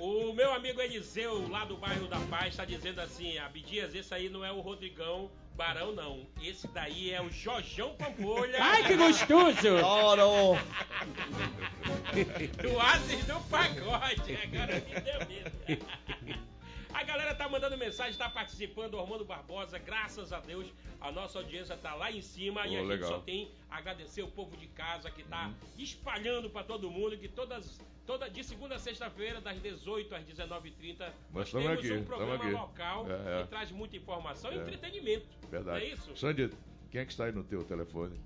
O 0.00 0.32
meu 0.32 0.52
amigo 0.52 0.80
Eliseu, 0.80 1.48
lá 1.48 1.64
do 1.64 1.76
bairro 1.76 2.06
da 2.06 2.20
Paz, 2.20 2.48
está 2.48 2.64
dizendo 2.64 3.00
assim: 3.00 3.38
Abdias, 3.38 3.92
esse 3.92 4.14
aí 4.14 4.28
não 4.28 4.44
é 4.44 4.52
o 4.52 4.60
Rodrigão 4.60 5.30
Barão, 5.60 5.92
não. 5.92 6.26
Esse 6.42 6.66
daí 6.68 7.12
é 7.12 7.20
o 7.20 7.30
Jojão 7.30 7.94
Pampolha. 7.94 8.56
Ai, 8.58 8.82
que 8.82 8.96
gostoso! 8.96 9.76
Oro! 9.84 10.56
do 12.62 12.80
Ases 12.80 13.22
do 13.26 13.38
Pagode. 13.50 14.38
Agora 14.42 14.80
me 14.80 15.00
deu 15.02 15.20
medo. 15.28 15.52
A 17.00 17.02
galera 17.02 17.34
tá 17.34 17.48
mandando 17.48 17.78
mensagem, 17.78 18.12
tá 18.18 18.28
participando, 18.28 19.00
Armando 19.00 19.24
Barbosa, 19.24 19.78
graças 19.78 20.34
a 20.34 20.40
Deus, 20.40 20.66
a 21.00 21.10
nossa 21.10 21.38
audiência 21.38 21.74
tá 21.74 21.94
lá 21.94 22.12
em 22.12 22.20
cima 22.20 22.66
e 22.66 22.72
Oh, 22.72 22.76
a 22.76 22.80
gente 22.80 22.88
legal. 22.88 23.08
só 23.08 23.18
tem 23.20 23.50
a 23.70 23.78
agradecer 23.78 24.22
o 24.22 24.28
povo 24.28 24.54
de 24.54 24.66
casa 24.66 25.10
que 25.10 25.22
tá 25.24 25.50
espalhando 25.78 26.50
pra 26.50 26.62
todo 26.62 26.90
mundo, 26.90 27.16
que 27.16 27.26
todas, 27.26 27.80
toda, 28.06 28.28
de 28.28 28.44
segunda 28.44 28.74
a 28.74 28.78
sexta-feira, 28.78 29.40
das 29.40 29.58
18 29.62 30.14
às 30.14 30.22
19h30, 30.24 31.10
nós 31.32 31.50
temos 31.50 31.68
aqui, 31.70 31.90
um 31.90 32.04
programa 32.04 32.34
aqui. 32.34 32.50
local 32.50 33.06
É, 33.08 33.40
é. 33.40 33.42
que 33.44 33.48
traz 33.48 33.70
muita 33.70 33.96
informação 33.96 34.52
e 34.52 34.58
É. 34.58 34.60
entretenimento. 34.60 35.26
Verdade. 35.50 35.78
Não 35.80 35.86
é 35.86 35.94
isso? 35.94 36.14
Sandy, 36.14 36.50
quem 36.90 37.00
é 37.00 37.04
que 37.06 37.12
está 37.12 37.24
aí 37.24 37.32
no 37.32 37.42
teu 37.44 37.64
telefone? 37.64 38.20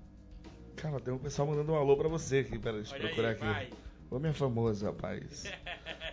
Cara, 0.75 0.99
tem 0.99 1.13
um 1.13 1.17
pessoal 1.17 1.47
mandando 1.47 1.71
um 1.71 1.75
alô 1.77 1.95
pra 1.95 2.09
você 2.09 2.39
aqui. 2.39 2.59
Pera, 2.59 2.75
deixa 2.75 2.93
eu 2.97 2.99
procurar 2.99 3.29
aí, 3.29 3.33
aqui. 3.35 3.45
vai. 3.45 3.69
Ô, 4.09 4.19
minha 4.19 4.33
famosa, 4.33 4.87
rapaz. 4.87 5.43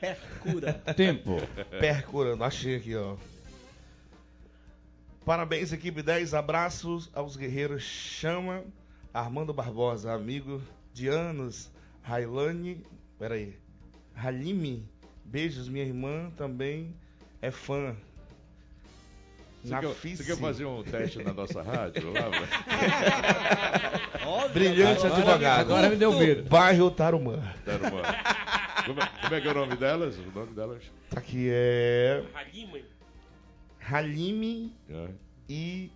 Percura. 0.01 0.73
Tempo. 0.97 1.37
Percurando, 1.79 2.43
achei 2.43 2.77
aqui, 2.77 2.97
ó. 2.97 3.17
Parabéns, 5.25 5.73
equipe 5.73 6.03
10. 6.03 6.35
Abraços 6.35 7.11
aos 7.15 7.37
guerreiros 7.37 7.83
Chama, 7.83 8.65
Armando 9.15 9.53
Barbosa, 9.53 10.13
amigo 10.13 10.61
de 10.93 11.09
anos. 11.09 11.71
Railane, 12.03 12.85
peraí. 13.19 13.57
Halime, 14.15 14.89
beijos, 15.25 15.69
minha 15.69 15.85
irmã 15.85 16.31
também 16.37 16.97
é 17.41 17.51
fã. 17.51 17.97
Você 19.63 19.79
quer, 19.79 19.87
você 20.17 20.25
quer 20.25 20.37
fazer 20.39 20.65
um 20.65 20.83
teste 20.83 21.23
na 21.23 21.33
nossa 21.33 21.63
rádio? 21.63 22.13
Olha, 24.27 24.49
Brilhante 24.49 25.07
agora- 25.07 25.23
advogado. 25.23 25.61
Agora 25.61 25.89
me 25.89 25.97
deu 25.97 26.13
medo. 26.13 26.43
Bairro 26.49 26.91
Tarumã. 26.91 27.37
Numa- 27.67 28.03
Como, 28.85 29.01
é, 29.01 29.07
como 29.23 29.35
é 29.37 29.41
que 29.41 29.47
é 29.47 29.51
o 29.51 29.55
nome 29.55 29.77
delas? 29.77 30.17
O 30.19 30.33
nome 30.39 30.53
delas? 30.55 30.83
Aqui 31.15 31.49
é 31.51 32.25
Halima, 32.35 32.79
Halime 33.89 34.75
É. 34.91 35.09
e 35.49 35.91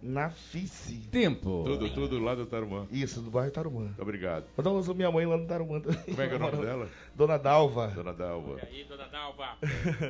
Nafice. 0.00 1.08
Tempo. 1.10 1.64
Tudo, 1.64 1.90
tudo 1.90 2.18
lá 2.20 2.34
do 2.34 2.46
Tarumã. 2.46 2.86
Isso, 2.90 3.20
do 3.20 3.30
bairro 3.30 3.50
Tarumã. 3.50 3.84
Muito 3.84 4.02
obrigado. 4.02 4.46
Mandar 4.56 4.70
um 4.70 4.94
minha 4.94 5.10
mãe 5.10 5.26
lá 5.26 5.36
no 5.36 5.46
Tarumã 5.46 5.80
também. 5.80 6.02
Como 6.04 6.22
é 6.22 6.28
que 6.28 6.34
é 6.34 6.36
o 6.36 6.38
nome 6.38 6.64
dela? 6.64 6.90
Dona 7.14 7.36
Dalva. 7.36 7.88
Dona 7.88 8.12
Dalva. 8.12 8.60
E 8.62 8.76
aí, 8.76 8.84
dona 8.84 9.08
Dalva? 9.08 9.58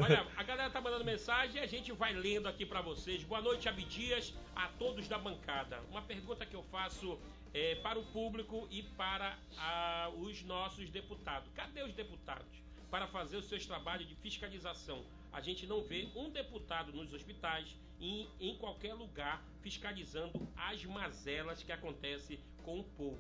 Olha, 0.03 0.27
a 0.37 0.43
galera 0.43 0.71
tá 0.71 0.81
mandando 0.81 1.05
mensagem 1.05 1.57
e 1.57 1.65
a 1.65 1.67
gente 1.67 1.93
vai 1.93 2.13
lendo 2.13 2.49
aqui 2.49 2.67
pra 2.67 2.83
vocês. 2.83 3.25
Boa 3.25 3.41
noite, 3.41 3.69
Abdias, 3.69 4.35
a 4.55 4.69
todos 4.79 5.09
da 5.09 5.19
bancada. 5.19 5.81
Uma 5.91 6.03
pergunta 6.03 6.45
que 6.45 6.55
eu 6.55 6.63
faço 6.65 7.19
é, 7.55 7.77
para 7.77 7.99
o 7.99 8.05
público 8.05 8.69
e 8.71 8.83
para 8.83 9.39
ah, 9.57 10.11
os 10.19 10.43
nossos 10.45 10.91
deputados. 10.91 11.51
Cadê 11.55 11.83
os 11.83 11.95
deputados 11.95 12.63
para 12.91 13.07
fazer 13.07 13.37
os 13.37 13.49
seus 13.49 13.67
trabalhos 13.67 14.07
de 14.07 14.15
fiscalização? 14.17 15.03
A 15.33 15.41
gente 15.41 15.67
não 15.67 15.83
vê 15.83 16.09
um 16.15 16.31
deputado 16.31 16.93
nos 16.93 17.13
hospitais 17.13 17.75
e 18.01 18.29
em 18.41 18.57
qualquer 18.57 18.95
lugar 18.95 19.43
fiscalizando 19.61 20.33
as 20.57 20.85
mazelas 20.85 21.63
que 21.63 21.73
acontecem 21.73 22.39
com 22.65 22.81
o 22.81 22.85
povo. 22.85 23.19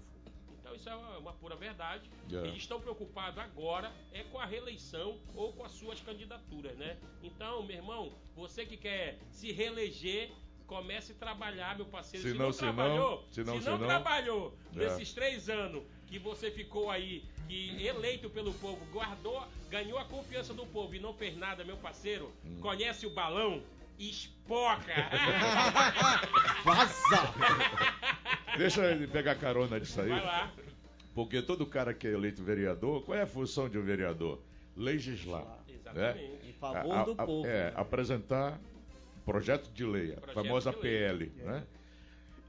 Então 0.60 0.74
isso 0.74 0.88
é 0.88 0.94
uma, 0.94 1.32
pura 1.32 1.56
verdade. 1.56 2.10
É. 2.30 2.36
Eles 2.46 2.58
estão 2.58 2.80
preocupados 2.80 3.38
agora 3.38 3.90
é 4.12 4.22
com 4.24 4.38
a 4.38 4.44
reeleição 4.44 5.18
ou 5.34 5.52
com 5.52 5.64
as 5.64 5.72
suas 5.72 6.00
candidaturas, 6.00 6.76
né? 6.76 6.98
Então, 7.22 7.62
meu 7.62 7.76
irmão, 7.76 8.12
você 8.36 8.66
que 8.66 8.76
quer 8.76 9.18
se 9.30 9.50
reeleger, 9.50 10.30
comece 10.66 11.12
a 11.12 11.14
trabalhar, 11.14 11.76
meu 11.76 11.86
parceiro. 11.86 12.22
Se 12.26 12.32
Se, 12.32 12.38
não, 12.38 12.46
não, 12.46 12.52
se 12.52 12.62
não, 12.64 12.74
trabalhou, 12.74 13.24
se 13.30 13.44
não, 13.44 13.54
se 13.56 13.62
se 13.62 13.70
não 13.70 13.78
não. 13.78 13.86
trabalhou 13.86 14.54
É. 14.74 14.78
nesses 14.80 15.12
três 15.14 15.48
anos 15.48 15.82
que 16.06 16.18
você 16.18 16.50
ficou 16.50 16.90
aí, 16.90 17.24
que 17.48 17.86
eleito 17.86 18.28
pelo 18.28 18.52
povo, 18.54 18.84
guardou, 18.92 19.42
ganhou 19.70 19.98
a 19.98 20.04
confiança 20.04 20.52
do 20.52 20.66
povo 20.66 20.94
e 20.94 20.98
não 21.00 21.14
fez 21.14 21.34
nada, 21.36 21.64
meu 21.64 21.78
parceiro, 21.78 22.30
Hum. 22.44 22.60
conhece 22.60 23.06
o 23.06 23.10
balão? 23.10 23.62
Espoca! 23.98 24.92
Vaza! 26.64 27.34
Deixa 28.56 28.86
ele 28.90 29.06
pegar 29.06 29.34
carona 29.34 29.80
disso 29.80 30.00
aí. 30.00 30.08
Vai 30.08 30.24
lá. 30.24 30.52
Porque 31.14 31.42
todo 31.42 31.66
cara 31.66 31.92
que 31.92 32.06
é 32.06 32.12
eleito 32.12 32.42
vereador, 32.42 33.02
qual 33.02 33.18
é 33.18 33.22
a 33.22 33.26
função 33.26 33.68
de 33.68 33.76
um 33.76 33.82
vereador? 33.82 34.40
Legislar. 34.76 35.58
Exatamente. 35.68 36.48
Em 36.48 36.52
favor 36.52 37.04
do 37.04 37.16
povo. 37.16 37.46
É, 37.46 37.64
né? 37.64 37.72
apresentar 37.74 38.60
projeto 39.24 39.70
de 39.72 39.84
lei, 39.84 40.14
a 40.22 40.32
famosa 40.32 40.70
lei. 40.70 40.80
PL, 40.80 41.32
né? 41.38 41.66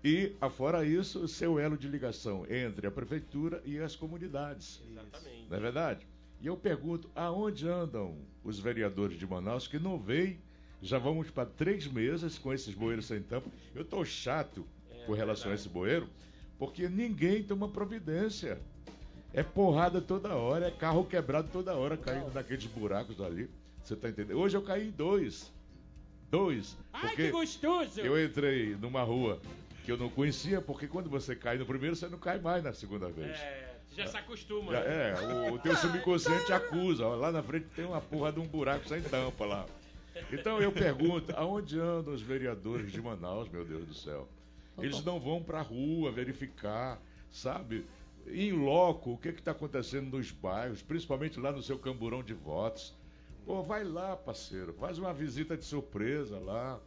E, 0.03 0.33
afora 0.39 0.85
isso, 0.85 1.27
ser 1.27 1.47
o 1.47 1.59
elo 1.59 1.77
de 1.77 1.87
ligação 1.87 2.45
entre 2.49 2.87
a 2.87 2.91
prefeitura 2.91 3.61
e 3.65 3.79
as 3.79 3.95
comunidades. 3.95 4.81
Exatamente. 4.89 5.49
Não 5.49 5.57
é 5.57 5.59
verdade? 5.59 6.07
E 6.39 6.47
eu 6.47 6.55
pergunto, 6.55 7.09
aonde 7.13 7.67
andam 7.67 8.17
os 8.43 8.59
vereadores 8.59 9.17
de 9.17 9.27
Manaus 9.27 9.67
que 9.67 9.77
não 9.77 9.99
veem? 9.99 10.39
Já 10.81 10.97
vamos 10.97 11.29
para 11.29 11.45
três 11.45 11.87
meses 11.87 12.37
com 12.37 12.53
esses 12.53 12.73
bueiros 12.73 13.05
sem 13.05 13.21
tampa. 13.21 13.49
Eu 13.75 13.81
estou 13.81 14.03
chato 14.05 14.65
É 14.89 15.05
com 15.05 15.13
relação 15.13 15.51
a 15.51 15.55
esse 15.55 15.67
bueiro, 15.67 16.07
porque 16.57 16.87
ninguém 16.87 17.43
toma 17.43 17.67
providência. 17.67 18.59
É 19.33 19.43
porrada 19.43 20.01
toda 20.01 20.35
hora, 20.35 20.67
é 20.67 20.71
carro 20.71 21.03
quebrado 21.05 21.49
toda 21.51 21.75
hora, 21.75 21.95
caindo 21.97 22.33
naqueles 22.33 22.65
buracos 22.65 23.21
ali. 23.21 23.49
Você 23.83 23.95
tá 23.95 24.09
entendendo? 24.09 24.39
Hoje 24.39 24.57
eu 24.57 24.61
caí 24.61 24.87
em 24.87 24.91
dois. 24.91 25.51
Dois. 26.31 26.77
Ai, 26.93 27.15
que 27.15 27.31
gostoso! 27.31 27.99
eu 28.01 28.23
entrei 28.23 28.75
numa 28.75 29.01
rua 29.03 29.39
que 29.83 29.91
eu 29.91 29.97
não 29.97 30.09
conhecia, 30.09 30.61
porque 30.61 30.87
quando 30.87 31.09
você 31.09 31.35
cai 31.35 31.57
no 31.57 31.65
primeiro, 31.65 31.95
você 31.95 32.07
não 32.07 32.19
cai 32.19 32.39
mais 32.39 32.63
na 32.63 32.71
segunda 32.73 33.09
vez. 33.09 33.37
É, 33.37 33.75
já 33.95 34.07
se 34.07 34.17
acostuma. 34.17 34.71
Já- 34.71 34.81
né? 34.81 35.11
é, 35.11 35.49
o, 35.49 35.53
o 35.53 35.59
teu 35.59 35.75
subconsciente 35.77 36.51
acusa. 36.53 37.05
ó, 37.05 37.15
lá 37.15 37.31
na 37.31 37.41
frente 37.43 37.67
tem 37.75 37.85
uma 37.85 37.99
porra 38.01 38.31
de 38.31 38.39
um 38.39 38.47
buraco 38.47 38.87
sem 38.87 39.01
tampa 39.01 39.45
lá. 39.45 39.65
Então 40.31 40.61
eu 40.61 40.71
pergunto, 40.71 41.33
aonde 41.35 41.79
andam 41.79 42.13
os 42.13 42.21
vereadores 42.21 42.91
de 42.91 43.01
Manaus, 43.01 43.49
meu 43.49 43.65
Deus 43.65 43.85
do 43.85 43.93
céu? 43.93 44.27
Eles 44.77 45.03
não 45.03 45.19
vão 45.19 45.43
pra 45.43 45.61
rua 45.61 46.11
verificar, 46.11 47.01
sabe? 47.31 47.85
Em 48.27 48.51
loco, 48.51 49.13
o 49.13 49.17
que 49.17 49.29
está 49.29 49.51
acontecendo 49.51 50.17
nos 50.17 50.31
bairros, 50.31 50.81
principalmente 50.81 51.39
lá 51.39 51.51
no 51.51 51.61
seu 51.63 51.77
camburão 51.77 52.23
de 52.23 52.33
votos. 52.33 52.93
Pô, 53.45 53.63
vai 53.63 53.83
lá, 53.83 54.15
parceiro, 54.15 54.73
faz 54.73 54.97
uma 54.99 55.13
visita 55.13 55.57
de 55.57 55.65
surpresa 55.65 56.37
lá. 56.39 56.79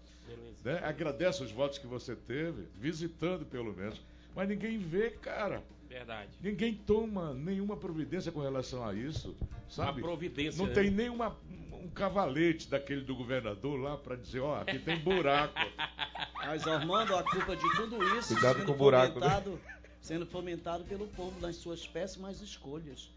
né? 0.64 0.78
Agradece 0.84 1.42
os 1.42 1.50
votos 1.50 1.78
que 1.78 1.86
você 1.86 2.14
teve, 2.14 2.68
visitando 2.78 3.44
pelo 3.44 3.74
menos. 3.74 4.00
Mas 4.34 4.48
ninguém 4.48 4.78
vê, 4.78 5.10
cara. 5.10 5.62
Verdade. 5.92 6.30
Ninguém 6.40 6.74
toma 6.74 7.34
nenhuma 7.34 7.76
providência 7.76 8.32
com 8.32 8.40
relação 8.40 8.82
a 8.84 8.94
isso, 8.94 9.36
sabe? 9.68 10.00
Uma 10.00 10.08
providência, 10.08 10.58
Não 10.58 10.66
né? 10.66 10.74
tem 10.74 10.90
nenhuma 10.90 11.36
um 11.70 11.88
cavalete 11.88 12.68
daquele 12.68 13.02
do 13.02 13.14
governador 13.14 13.78
lá 13.78 13.96
pra 13.98 14.16
dizer, 14.16 14.40
ó, 14.40 14.60
aqui 14.60 14.78
tem 14.78 14.98
buraco. 14.98 15.54
Mas, 16.36 16.66
Armando, 16.66 17.14
a 17.14 17.22
culpa 17.22 17.54
de 17.56 17.76
tudo 17.76 18.02
isso 18.18 18.32
Cuidado 18.34 18.58
sendo 18.58 18.66
com 18.66 18.72
o 18.72 18.76
buraco, 18.76 19.20
né? 19.20 19.26
fomentado, 19.28 19.60
sendo 20.00 20.26
fomentado 20.26 20.84
pelo 20.84 21.06
povo 21.08 21.38
nas 21.40 21.56
suas 21.56 21.86
péssimas 21.86 22.40
escolhas. 22.40 23.10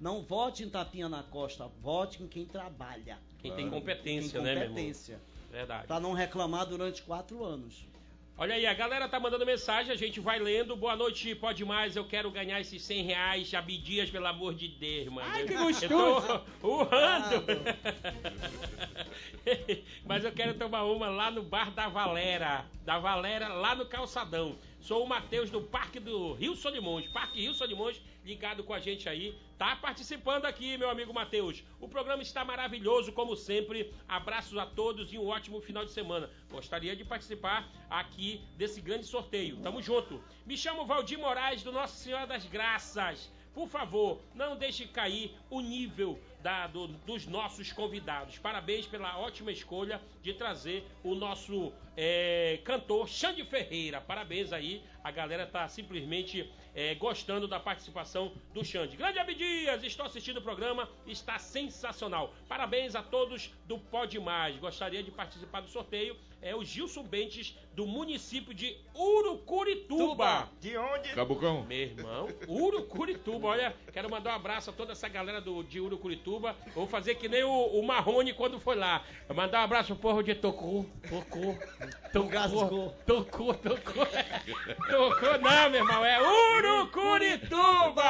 Não 0.00 0.22
vote 0.22 0.62
em 0.64 0.70
tapinha 0.70 1.08
na 1.08 1.22
costa, 1.22 1.66
vote 1.82 2.22
em 2.22 2.26
quem 2.26 2.46
trabalha. 2.46 3.18
Quem 3.38 3.54
tem 3.54 3.68
competência, 3.68 4.30
Quem 4.32 4.42
tem 4.42 4.42
né, 4.42 4.54
meu 4.54 4.62
irmão? 4.62 4.76
competência. 4.76 5.20
Verdade. 5.50 5.86
Pra 5.86 6.00
não 6.00 6.12
reclamar 6.12 6.66
durante 6.66 7.02
quatro 7.02 7.44
anos. 7.44 7.86
Olha 8.36 8.56
aí, 8.56 8.66
a 8.66 8.74
galera 8.74 9.08
tá 9.08 9.20
mandando 9.20 9.46
mensagem, 9.46 9.92
a 9.92 9.96
gente 9.96 10.18
vai 10.18 10.40
lendo. 10.40 10.74
Boa 10.74 10.96
noite, 10.96 11.36
pode 11.36 11.64
mais, 11.64 11.94
eu 11.94 12.04
quero 12.04 12.28
ganhar 12.32 12.60
esses 12.60 12.82
100 12.82 13.02
reais, 13.04 13.54
Abdias, 13.54 14.10
pelo 14.10 14.26
amor 14.26 14.54
de 14.54 14.66
Deus, 14.66 15.06
mano. 15.08 15.28
Ai, 15.32 15.44
que 15.44 15.52
Eu 15.54 15.62
gostoso. 15.62 16.40
tô 16.60 16.66
urrando. 16.68 17.44
Mas 20.04 20.24
eu 20.24 20.32
quero 20.32 20.54
tomar 20.54 20.82
uma 20.82 21.08
lá 21.08 21.30
no 21.30 21.44
bar 21.44 21.70
da 21.70 21.86
Valera, 21.88 22.66
da 22.84 22.98
Valera, 22.98 23.46
lá 23.48 23.76
no 23.76 23.86
Calçadão. 23.86 24.56
Sou 24.80 25.04
o 25.04 25.08
Matheus 25.08 25.48
do 25.48 25.60
Parque 25.60 26.00
do 26.00 26.32
Rio 26.32 26.56
Solimões, 26.56 27.06
Parque 27.06 27.40
Rio 27.40 27.54
Solimões, 27.54 28.00
ligado 28.24 28.64
com 28.64 28.72
a 28.72 28.80
gente 28.80 29.08
aí. 29.08 29.38
Tá 29.58 29.76
participando 29.76 30.46
aqui, 30.46 30.76
meu 30.78 30.88
amigo 30.90 31.12
Matheus. 31.12 31.62
O 31.80 31.86
programa 31.88 32.22
está 32.22 32.44
maravilhoso, 32.44 33.12
como 33.12 33.36
sempre. 33.36 33.92
Abraços 34.08 34.56
a 34.58 34.66
todos 34.66 35.12
e 35.12 35.18
um 35.18 35.26
ótimo 35.28 35.60
final 35.60 35.84
de 35.84 35.90
semana. 35.92 36.30
Gostaria 36.50 36.96
de 36.96 37.04
participar 37.04 37.68
aqui 37.88 38.40
desse 38.56 38.80
grande 38.80 39.06
sorteio. 39.06 39.58
Tamo 39.58 39.82
junto. 39.82 40.22
Me 40.46 40.56
chamo 40.56 40.86
Valdir 40.86 41.18
Moraes, 41.18 41.62
do 41.62 41.70
Nossa 41.70 41.94
Senhora 41.96 42.26
das 42.26 42.44
Graças. 42.46 43.30
Por 43.52 43.68
favor, 43.68 44.20
não 44.34 44.56
deixe 44.56 44.84
cair 44.84 45.32
o 45.48 45.60
nível 45.60 46.18
da- 46.42 46.66
do- 46.66 46.88
dos 46.88 47.24
nossos 47.24 47.70
convidados. 47.70 48.36
Parabéns 48.36 48.84
pela 48.84 49.16
ótima 49.16 49.52
escolha 49.52 50.02
de 50.22 50.32
trazer 50.34 50.84
o 51.04 51.14
nosso 51.14 51.72
é, 51.96 52.58
cantor 52.64 53.08
Xande 53.08 53.44
Ferreira. 53.44 54.00
Parabéns 54.00 54.52
aí, 54.52 54.82
a 55.04 55.12
galera 55.12 55.46
tá 55.46 55.68
simplesmente 55.68 56.50
é, 56.74 56.94
gostando 56.94 57.46
da 57.46 57.60
participação 57.60 58.32
do 58.52 58.64
Xande. 58.64 58.96
Grande 58.96 59.18
Abdias, 59.18 59.82
estou 59.84 60.04
assistindo 60.04 60.38
o 60.38 60.42
programa, 60.42 60.88
está 61.06 61.38
sensacional. 61.38 62.34
Parabéns 62.48 62.94
a 62.94 63.02
todos 63.02 63.52
do 63.66 63.78
Pode 63.78 64.18
Mais. 64.18 64.56
Gostaria 64.58 65.02
de 65.02 65.10
participar 65.10 65.60
do 65.60 65.68
sorteio. 65.68 66.16
É 66.42 66.54
o 66.54 66.64
Gilson 66.64 67.04
Bentes, 67.04 67.56
do 67.74 67.86
município 67.86 68.54
de 68.54 68.76
Urucurituba. 68.94 70.48
De 70.60 70.76
onde? 70.76 71.08
Cabucão, 71.10 71.64
Meu 71.64 71.78
irmão, 71.78 72.28
Urucurituba, 72.48 73.48
olha, 73.48 73.74
quero 73.92 74.08
mandar 74.08 74.32
um 74.32 74.36
abraço 74.36 74.70
a 74.70 74.72
toda 74.72 74.92
essa 74.92 75.08
galera 75.08 75.40
do, 75.40 75.64
de 75.64 75.80
Urucurituba. 75.80 76.54
Vou 76.74 76.86
fazer 76.86 77.16
que 77.16 77.28
nem 77.28 77.42
o, 77.42 77.50
o 77.50 77.82
Marrone 77.84 78.32
quando 78.32 78.60
foi 78.60 78.76
lá. 78.76 79.04
Mandar 79.34 79.60
um 79.60 79.64
abraço 79.64 79.94
pro 79.94 80.10
povo 80.10 80.22
de 80.22 80.34
Tocou, 80.34 80.86
Tocou, 81.08 81.58
Tocou. 82.12 82.94
Tocou, 83.04 83.54
Tocou. 83.54 84.06
Tocou 84.06 85.38
não, 85.40 85.70
meu 85.70 85.80
irmão, 85.80 86.04
é 86.04 86.20
Urucurituba! 86.58 88.04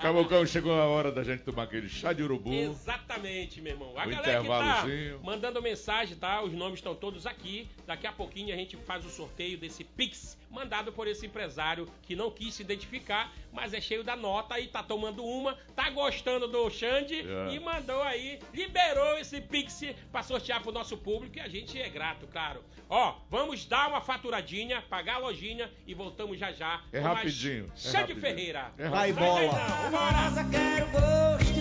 Cabucão, 0.00 0.46
chegou 0.46 0.72
a 0.72 0.86
hora 0.86 1.12
da 1.12 1.22
gente 1.22 1.42
tomar 1.42 1.64
aquele 1.64 1.88
chá 1.88 2.12
de 2.12 2.22
urubu. 2.22 2.52
Exatamente, 2.52 3.60
meu 3.60 3.72
irmão. 3.72 3.92
A 3.96 4.06
Um 4.06 4.10
galera 4.10 4.40
que 4.40 4.48
tá 4.48 4.84
mandando 5.22 5.60
mensagem, 5.60 6.16
tá? 6.16 6.42
Os 6.42 6.52
nomes 6.52 6.78
estão 6.78 6.94
todos 6.94 7.26
aqui. 7.26 7.68
Daqui 7.86 8.06
a 8.06 8.12
pouquinho 8.12 8.54
a 8.54 8.56
gente 8.56 8.76
faz 8.86 9.04
o 9.04 9.10
sorteio 9.10 9.58
desse 9.58 9.82
Pix 9.84 10.36
mandado 10.50 10.92
por 10.92 11.06
esse 11.08 11.26
empresário 11.26 11.86
que 12.02 12.14
não 12.16 12.30
quis 12.30 12.54
se 12.54 12.62
identificar, 12.62 13.30
mas 13.52 13.74
é 13.74 13.80
cheio 13.80 14.02
da 14.04 14.14
nota 14.16 14.58
e 14.60 14.68
tá 14.68 14.82
tomando 14.82 15.22
uma, 15.24 15.54
tá 15.74 15.90
gostando 15.90 16.46
do 16.48 16.70
Xande 16.70 17.16
É. 17.20 17.52
e 17.54 17.60
mandou 17.60 18.00
aí, 18.02 18.38
liberou 18.54 19.18
esse 19.18 19.40
Pix 19.40 19.82
pra 20.10 20.22
sortear 20.22 20.62
pro 20.62 20.72
nosso 20.72 20.96
público 20.96 21.36
e 21.36 21.40
a 21.40 21.48
gente 21.48 21.78
é 21.80 21.88
grato, 21.88 22.26
claro. 22.28 22.64
Ó, 22.88 23.16
vamos 23.28 23.66
dar 23.66 23.88
uma 23.88 24.00
faturadinha, 24.00 24.80
pagar 24.88 25.16
a 25.16 25.18
lojinha 25.18 25.70
e 25.86 25.92
voltamos 25.92 26.38
já 26.38 26.52
já. 26.52 26.80
É 26.92 26.98
com 27.00 27.04
mais 27.08 27.16
rapidinho, 27.18 27.70
é 27.74 27.76
Xande 27.78 27.96
rapidinho. 27.96 28.20
Ferreira. 28.20 28.72
É 28.78 28.88
Vai 28.88 29.12
bola. 29.12 29.52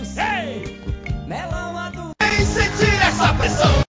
sim. 0.05 0.19
Ei! 0.21 0.63
Melão 1.27 1.77
adulto. 1.77 2.11
Vem 2.21 2.45
sentir 2.45 2.93
essa 3.01 3.33
pressão. 3.33 3.84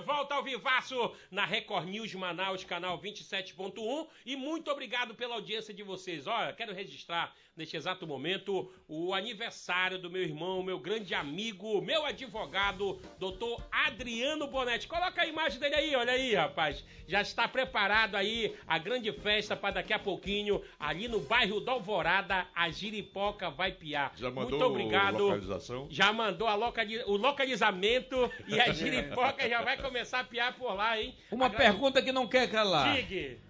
Volta 0.00 0.34
ao 0.34 0.42
vivaço 0.42 1.14
na 1.30 1.44
Record 1.44 1.86
News 1.86 2.14
Manaus, 2.14 2.64
canal 2.64 2.98
27.1. 2.98 4.08
E 4.24 4.36
muito 4.36 4.70
obrigado 4.70 5.14
pela 5.14 5.34
audiência 5.34 5.74
de 5.74 5.82
vocês. 5.82 6.26
Olha, 6.26 6.52
quero 6.52 6.74
registrar 6.74 7.34
neste 7.60 7.76
exato 7.76 8.06
momento 8.06 8.72
o 8.88 9.12
aniversário 9.12 9.98
do 9.98 10.08
meu 10.10 10.22
irmão, 10.22 10.62
meu 10.62 10.78
grande 10.78 11.14
amigo, 11.14 11.82
meu 11.82 12.06
advogado, 12.06 12.98
doutor 13.18 13.62
Adriano 13.70 14.46
Bonetti. 14.46 14.88
Coloca 14.88 15.20
a 15.20 15.26
imagem 15.26 15.60
dele 15.60 15.74
aí, 15.74 15.94
olha 15.94 16.12
aí, 16.12 16.34
rapaz. 16.34 16.82
Já 17.06 17.20
está 17.20 17.46
preparado 17.46 18.14
aí 18.14 18.56
a 18.66 18.78
grande 18.78 19.12
festa 19.12 19.54
para 19.54 19.74
daqui 19.74 19.92
a 19.92 19.98
pouquinho, 19.98 20.62
ali 20.78 21.06
no 21.06 21.20
bairro 21.20 21.60
da 21.60 21.72
Alvorada, 21.72 22.46
a 22.54 22.70
Giripoca 22.70 23.50
vai 23.50 23.72
piar. 23.72 24.12
Já 24.16 24.30
mandou 24.30 24.58
muito 24.58 24.64
obrigado. 24.64 25.18
localização? 25.24 25.86
Já 25.90 26.12
mandou 26.14 26.48
a 26.48 26.54
locali- 26.54 27.02
o 27.04 27.16
localizamento 27.16 28.16
e 28.48 28.58
a 28.58 28.72
giripoca 28.72 29.46
já 29.48 29.60
vai 29.60 29.76
começar 29.76 30.20
a 30.20 30.24
piar 30.24 30.54
por 30.56 30.72
lá, 30.74 30.98
hein? 30.98 31.14
Uma 31.30 31.50
pergunta 31.50 32.00
que 32.00 32.10
não 32.10 32.26
quer 32.26 32.50
calar. 32.50 32.96
Diga. 32.96 33.49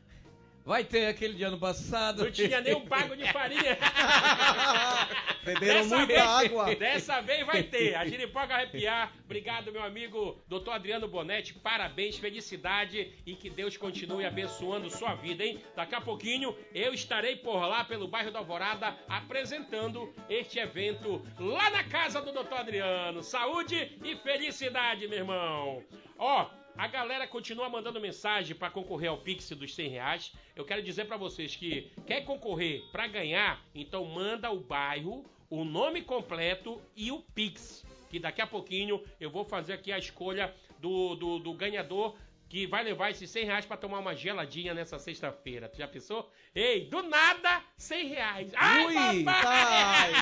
Vai 0.65 0.85
ter 0.85 1.07
aquele 1.07 1.35
de 1.35 1.43
ano 1.43 1.59
passado? 1.59 2.25
Não 2.25 2.31
tinha 2.31 2.61
nem 2.61 2.75
um 2.75 2.87
pago 2.87 3.17
de 3.17 3.31
farinha. 3.33 3.79
Beberam 5.43 5.81
Dessa 5.83 5.97
muita 5.97 6.13
vez- 6.13 6.23
água. 6.27 6.75
Dessa 6.75 7.21
vez 7.23 7.47
vai 7.47 7.63
ter. 7.63 7.95
A 7.95 8.07
giripoca 8.07 8.47
vai 8.49 8.67
piar. 8.67 9.13
Obrigado, 9.25 9.73
meu 9.73 9.83
amigo 9.83 10.41
doutor 10.47 10.73
Adriano 10.73 11.09
Bonetti. 11.09 11.55
Parabéns, 11.55 12.19
felicidade 12.19 13.11
e 13.27 13.35
que 13.35 13.49
Deus 13.49 13.77
continue 13.77 14.25
abençoando 14.25 14.91
sua 14.91 15.15
vida, 15.15 15.45
hein? 15.45 15.61
Daqui 15.75 15.95
a 15.95 16.01
pouquinho 16.01 16.57
eu 16.75 16.93
estarei 16.93 17.37
por 17.37 17.57
lá 17.67 17.83
pelo 17.85 18.07
bairro 18.07 18.31
da 18.31 18.39
Alvorada 18.41 18.97
apresentando 19.09 20.13
este 20.29 20.59
evento 20.59 21.25
lá 21.39 21.71
na 21.71 21.85
casa 21.85 22.21
do 22.21 22.33
doutor 22.33 22.59
Adriano. 22.59 23.23
Saúde 23.23 23.99
e 24.05 24.15
felicidade, 24.17 25.09
meu 25.09 25.19
irmão. 25.19 25.83
Ó, 26.19 26.51
a 26.77 26.87
galera 26.87 27.27
continua 27.27 27.68
mandando 27.68 28.01
mensagem 28.01 28.57
para 28.57 28.71
concorrer 28.71 29.11
ao 29.11 29.18
Pix 29.18 29.51
dos 29.51 29.75
100 29.75 29.89
reais. 29.89 30.33
Eu 30.57 30.64
quero 30.64 30.83
dizer 30.83 31.07
para 31.07 31.16
vocês 31.16 31.55
que 31.55 31.91
quer 32.07 32.25
concorrer 32.25 32.85
para 32.91 33.07
ganhar, 33.07 33.62
então 33.75 34.05
manda 34.05 34.51
o 34.51 34.61
bairro, 34.61 35.25
o 35.49 35.64
nome 35.64 36.03
completo 36.03 36.81
e 36.97 37.11
o 37.11 37.21
Pix. 37.21 37.85
Que 38.09 38.18
daqui 38.18 38.41
a 38.41 38.47
pouquinho 38.47 39.03
eu 39.21 39.31
vou 39.31 39.45
fazer 39.45 39.75
aqui 39.75 39.93
a 39.93 39.99
escolha 39.99 40.55
do, 40.81 41.14
do, 41.14 41.39
do 41.39 41.53
ganhador 41.53 42.16
que 42.51 42.67
vai 42.67 42.83
levar 42.83 43.11
esses 43.11 43.31
100 43.31 43.45
reais 43.45 43.65
para 43.65 43.77
tomar 43.77 44.01
uma 44.01 44.13
geladinha 44.13 44.75
nessa 44.75 44.99
sexta-feira. 44.99 45.69
Tu 45.69 45.79
já 45.79 45.87
pensou? 45.87 46.29
Ei, 46.53 46.85
do 46.87 47.01
nada, 47.01 47.63
100 47.77 48.09
reais. 48.09 48.53
Ai, 48.57 48.87
Ui, 48.87 49.25
papai! 49.25 50.13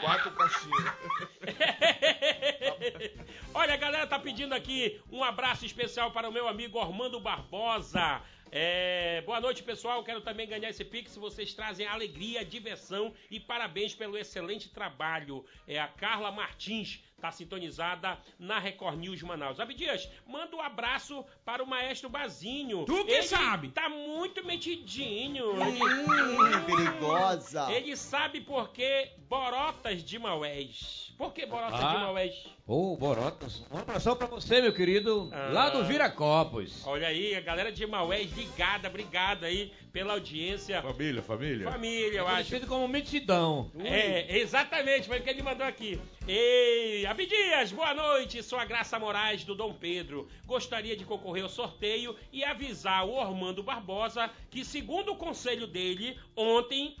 Quatro 0.00 0.30
caixinhas. 0.30 0.94
Olha, 3.52 3.74
a 3.74 3.76
galera 3.76 4.06
tá 4.06 4.16
pedindo 4.16 4.54
aqui 4.54 5.00
um 5.10 5.24
abraço 5.24 5.66
especial 5.66 6.12
para 6.12 6.28
o 6.28 6.32
meu 6.32 6.46
amigo 6.46 6.78
Armando 6.78 7.18
Barbosa. 7.18 8.22
É, 8.52 9.24
boa 9.26 9.40
noite, 9.40 9.64
pessoal. 9.64 10.04
Quero 10.04 10.20
também 10.20 10.46
ganhar 10.46 10.70
esse 10.70 10.84
Pix. 10.84 11.16
Vocês 11.16 11.52
trazem 11.52 11.84
alegria, 11.84 12.44
diversão 12.44 13.12
e 13.28 13.40
parabéns 13.40 13.92
pelo 13.92 14.16
excelente 14.16 14.68
trabalho. 14.68 15.44
É 15.66 15.80
a 15.80 15.88
Carla 15.88 16.30
Martins, 16.30 17.02
tá 17.20 17.32
sintonizada 17.32 18.18
na 18.38 18.58
Record 18.58 18.98
News 18.98 19.22
Manaus. 19.22 19.58
Abdias, 19.58 20.08
manda 20.26 20.54
um 20.54 20.60
abraço 20.60 21.24
para 21.44 21.62
o 21.62 21.66
maestro 21.66 22.08
Bazinho. 22.08 22.84
Tu 22.84 23.04
que 23.04 23.12
Ele 23.12 23.22
sabe. 23.22 23.68
Tá 23.68 23.88
muito 23.88 24.44
metidinho. 24.44 25.46
Hum, 25.66 26.64
perigosa. 26.64 27.70
Ele 27.72 27.96
sabe 27.96 28.40
por 28.40 28.70
que 28.70 29.10
Borotas 29.28 30.02
de 30.02 30.18
Maués. 30.18 31.05
Por 31.16 31.32
que 31.32 31.46
Borotas 31.46 31.80
Ah. 31.82 31.92
de 31.94 31.98
Maués? 32.00 32.34
Ô, 32.66 32.94
Borotas, 32.96 33.64
um 33.72 33.78
abração 33.78 34.14
pra 34.16 34.26
você, 34.26 34.60
meu 34.60 34.72
querido, 34.74 35.30
Ah. 35.32 35.48
lá 35.50 35.70
do 35.70 35.82
Viracopos. 35.84 36.86
Olha 36.86 37.08
aí, 37.08 37.34
a 37.34 37.40
galera 37.40 37.72
de 37.72 37.86
Maués 37.86 38.30
ligada, 38.36 38.88
obrigado 38.88 39.44
aí 39.44 39.72
pela 39.92 40.12
audiência. 40.12 40.82
Família, 40.82 41.22
família. 41.22 41.70
Família, 41.70 42.18
eu 42.18 42.26
acho. 42.26 42.50
Conhecido 42.50 42.66
como 42.66 42.86
Metidão. 42.86 43.70
É, 43.82 44.36
exatamente, 44.38 45.08
foi 45.08 45.20
o 45.20 45.22
que 45.22 45.30
ele 45.30 45.42
mandou 45.42 45.66
aqui. 45.66 45.98
Ei, 46.28 47.06
Abdias, 47.06 47.72
boa 47.72 47.94
noite, 47.94 48.42
sou 48.42 48.58
a 48.58 48.66
Graça 48.66 48.98
Moraes 48.98 49.42
do 49.42 49.54
Dom 49.54 49.72
Pedro. 49.72 50.28
Gostaria 50.44 50.94
de 50.96 51.04
concorrer 51.06 51.44
ao 51.44 51.48
sorteio 51.48 52.14
e 52.30 52.44
avisar 52.44 53.06
o 53.06 53.14
Ormando 53.14 53.62
Barbosa 53.62 54.28
que, 54.50 54.62
segundo 54.64 55.12
o 55.12 55.16
conselho 55.16 55.66
dele, 55.66 56.18
ontem 56.36 56.94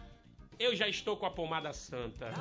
eu 0.58 0.74
já 0.74 0.88
estou 0.88 1.16
com 1.16 1.26
a 1.26 1.30
pomada 1.30 1.72
santa. 1.72 2.32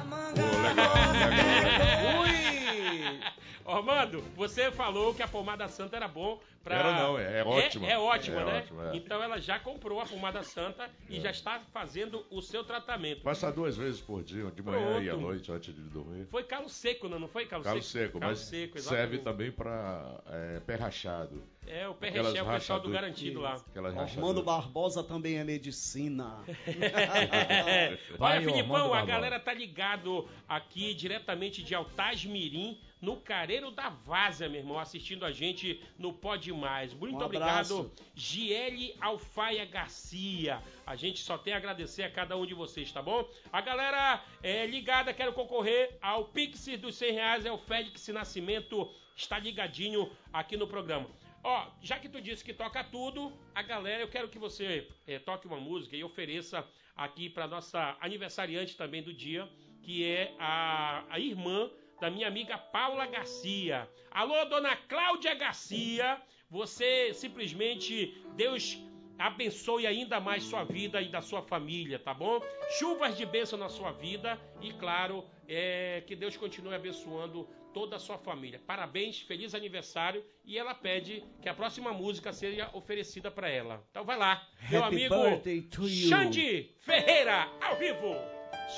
Ui! 2.22 3.20
Ormando, 3.66 4.22
você 4.36 4.72
falou 4.72 5.14
que 5.14 5.24
a 5.24 5.28
pomada 5.28 5.68
santa 5.68 5.96
era 5.96 6.08
bom 6.08 6.40
pra. 6.66 6.76
Era 6.78 6.94
não, 7.00 7.18
é- 7.18 7.40
é 7.40 7.44
ótima. 7.46 7.88
É, 7.88 7.98
ótima, 7.98 8.42
É 8.42 8.46
né? 8.46 8.58
ótima, 8.58 8.92
é. 8.92 8.98
Então 8.98 9.22
ela 9.24 9.40
já 9.40 9.60
comprou 9.60 10.02
a 10.02 10.06
pomada 10.06 10.42
santa 10.44 10.90
e 11.08 11.20
já 11.22 11.30
está 11.30 11.62
fazendo 11.72 12.26
o 12.32 12.42
seu 12.42 12.64
tratamento. 12.64 13.22
Passa 13.22 13.52
duas 13.52 13.78
vezes 13.78 14.02
por 14.02 14.24
dia, 14.24 14.52
de 14.52 14.62
manhã 14.64 15.00
e 15.00 15.08
à 15.08 15.14
Pronto. 15.14 15.28
noite, 15.28 15.52
antes 15.52 15.74
de 15.74 15.82
dormir. 15.82 16.26
Foi 16.26 16.44
calo 16.44 16.68
seco, 16.68 17.08
não, 17.08 17.20
não 17.20 17.28
foi 17.28 17.46
calo, 17.46 17.64
Calo 17.64 17.82
seco, 17.82 18.20
Calo 18.20 18.32
mas 18.32 18.40
seco, 18.40 18.80
serve 18.80 19.20
também 19.20 19.52
para 19.52 20.20
é, 20.28 20.60
pé 20.60 20.76
rachado. 20.76 21.42
É, 21.68 21.88
o 21.88 21.94
pé 21.96 22.10
recheio 22.10 22.38
é 22.38 22.44
o 22.44 22.48
pessoal 22.48 22.80
do 22.80 22.90
garantido 22.90 23.42
lá. 23.42 23.62
Rachaduras. 23.96 24.44
Barbosa 24.44 25.04
também 25.04 25.38
é 25.38 25.44
medicina. 25.44 26.44
É. 26.68 27.98
Olha, 28.20 28.42
Filipão, 28.42 28.94
a 28.94 29.06
galera 29.06 29.40
tá 29.40 29.54
ligado 29.54 30.28
aqui 30.48 30.94
diretamente 30.94 31.64
de 31.64 31.74
Altaz 31.74 32.26
Mirim, 32.26 32.78
no 33.02 33.18
Careiro 33.18 33.72
da 33.72 33.90
Várzea, 33.90 34.50
meu 34.50 34.60
irmão, 34.62 34.80
assistindo 34.80 35.26
a 35.26 35.32
gente 35.32 35.82
no 35.98 36.14
Pode 36.14 36.52
Mais. 36.54 36.94
Muito 36.94 37.18
Um 37.18 37.26
obrigado. 37.26 37.92
Giele 38.16 38.96
Alfaia 39.00 39.66
Garcia. 39.66 40.62
A 40.86 40.96
gente 40.96 41.20
só 41.20 41.38
tem 41.38 41.54
a 41.54 41.58
agradecer 41.58 42.04
a 42.04 42.12
cada 42.12 42.36
um 42.38 42.46
de 42.46 42.54
vocês, 42.54 42.92
tá 42.92 43.02
bom? 43.02 43.28
A 43.52 43.62
galera 43.62 44.24
é, 44.42 44.66
ligada, 44.66 45.14
quero 45.14 45.34
concorrer 45.34 45.98
ao 46.02 46.26
Pix 46.26 46.66
dos 46.80 46.96
100 46.96 47.12
reais, 47.12 47.46
é 47.46 47.52
o 47.52 47.58
Félix 47.58 48.08
Nascimento, 48.08 48.92
está 49.16 49.38
ligadinho 49.38 50.12
aqui 50.32 50.58
no 50.58 50.68
programa. 50.68 51.08
Ó, 51.44 51.68
já 51.80 52.00
que 52.00 52.10
tu 52.10 52.20
disse 52.20 52.44
que 52.44 52.54
toca 52.54 52.84
tudo, 52.84 53.32
a 53.54 53.62
galera, 53.62 54.02
eu 54.02 54.08
quero 54.08 54.30
que 54.30 54.40
você 54.40 54.88
eh, 55.06 55.20
toque 55.20 55.46
uma 55.46 55.60
música 55.60 55.96
e 55.96 56.04
ofereça 56.04 56.68
aqui 56.96 57.30
para 57.30 57.46
nossa 57.46 57.96
aniversariante 58.02 58.76
também 58.76 59.04
do 59.04 59.14
dia, 59.14 59.48
que 59.84 60.04
é 60.04 60.34
a, 60.40 61.04
a 61.08 61.20
irmã 61.20 61.70
da 62.00 62.10
minha 62.10 62.28
amiga 62.28 62.58
Paula 62.58 63.06
Garcia. 63.06 63.90
Alô, 64.12 64.46
dona 64.46 64.76
Cláudia 64.76 65.34
Garcia, 65.36 66.22
você 66.50 67.14
simplesmente, 67.14 68.18
Deus 68.36 68.78
abençoe 69.18 69.88
ainda 69.88 70.20
mais 70.20 70.44
sua 70.44 70.64
vida 70.64 71.02
e 71.02 71.10
da 71.10 71.22
sua 71.22 71.42
família, 71.42 71.98
tá 71.98 72.14
bom? 72.14 72.40
Chuvas 72.78 73.18
de 73.18 73.26
bênção 73.26 73.58
na 73.58 73.70
sua 73.70 73.92
vida 73.92 74.40
e, 74.62 74.74
claro, 74.74 75.24
é, 75.48 76.04
que 76.06 76.16
Deus 76.16 76.36
continue 76.36 76.74
abençoando 76.74 77.48
toda 77.74 77.98
a 77.98 78.00
sua 78.00 78.18
família. 78.18 78.62
Parabéns, 78.66 79.20
feliz 79.20 79.54
aniversário 79.54 80.24
e 80.46 80.58
ela 80.58 80.74
pede 80.74 81.24
que 81.42 81.50
a 81.50 81.54
próxima 81.54 81.92
música 81.92 82.32
seja 82.32 82.70
oferecida 82.74 83.30
para 83.30 83.50
ela. 83.50 83.86
Então 83.92 84.06
vai 84.06 84.18
lá, 84.18 84.48
meu 84.70 84.84
Happy 84.84 85.06
amigo 85.06 85.70
to 85.70 85.84
you. 85.84 86.10
Xande 86.10 86.74
Ferreira, 86.80 87.50
ao 87.62 87.76
vivo. 87.76 88.16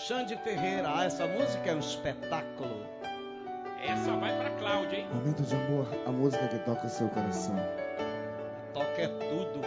Xande 0.07 0.35
Ferreira, 0.37 0.91
ah, 0.97 1.05
essa 1.05 1.27
música 1.27 1.69
é 1.69 1.75
um 1.75 1.79
espetáculo. 1.79 2.96
Essa 3.87 4.11
vai 4.17 4.37
para 4.37 4.49
Cláudia, 4.51 4.97
hein? 4.99 5.07
Momento 5.13 5.43
de 5.43 5.55
amor, 5.55 5.87
a 6.05 6.11
música 6.11 6.45
que 6.49 6.59
toca 6.59 6.85
o 6.85 6.89
seu 6.89 7.07
coração. 7.07 7.55
Toca 8.73 9.01
é 9.01 9.07
tudo. 9.07 9.61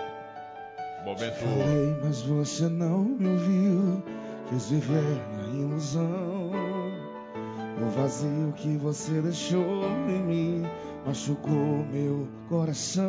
Momento. 1.04 1.34
Falei, 1.36 1.96
mas 2.04 2.20
você 2.20 2.68
não 2.68 2.98
me 3.02 3.28
ouviu. 3.28 4.02
Quis 4.50 4.68
viver 4.68 5.20
na 5.36 5.44
ilusão. 5.48 6.50
O 7.80 7.88
vazio 7.96 8.52
que 8.56 8.76
você 8.76 9.22
deixou 9.22 9.84
em 10.06 10.22
mim 10.22 10.66
machucou 11.06 11.86
meu 11.90 12.28
coração. 12.48 13.08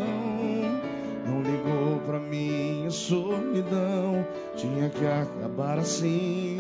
Não 1.26 1.42
ligou 1.42 2.00
pra 2.06 2.20
minha 2.20 2.90
solidão. 2.90 4.26
Tinha 4.56 4.90
que 4.90 5.06
acabar 5.06 5.78
assim. 5.78 6.58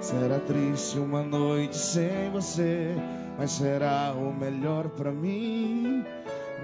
Será 0.00 0.38
triste 0.40 0.98
uma 0.98 1.22
noite 1.22 1.76
sem 1.76 2.30
você, 2.30 2.94
mas 3.38 3.52
será 3.52 4.12
o 4.16 4.34
melhor 4.34 4.88
pra 4.88 5.12
mim. 5.12 6.04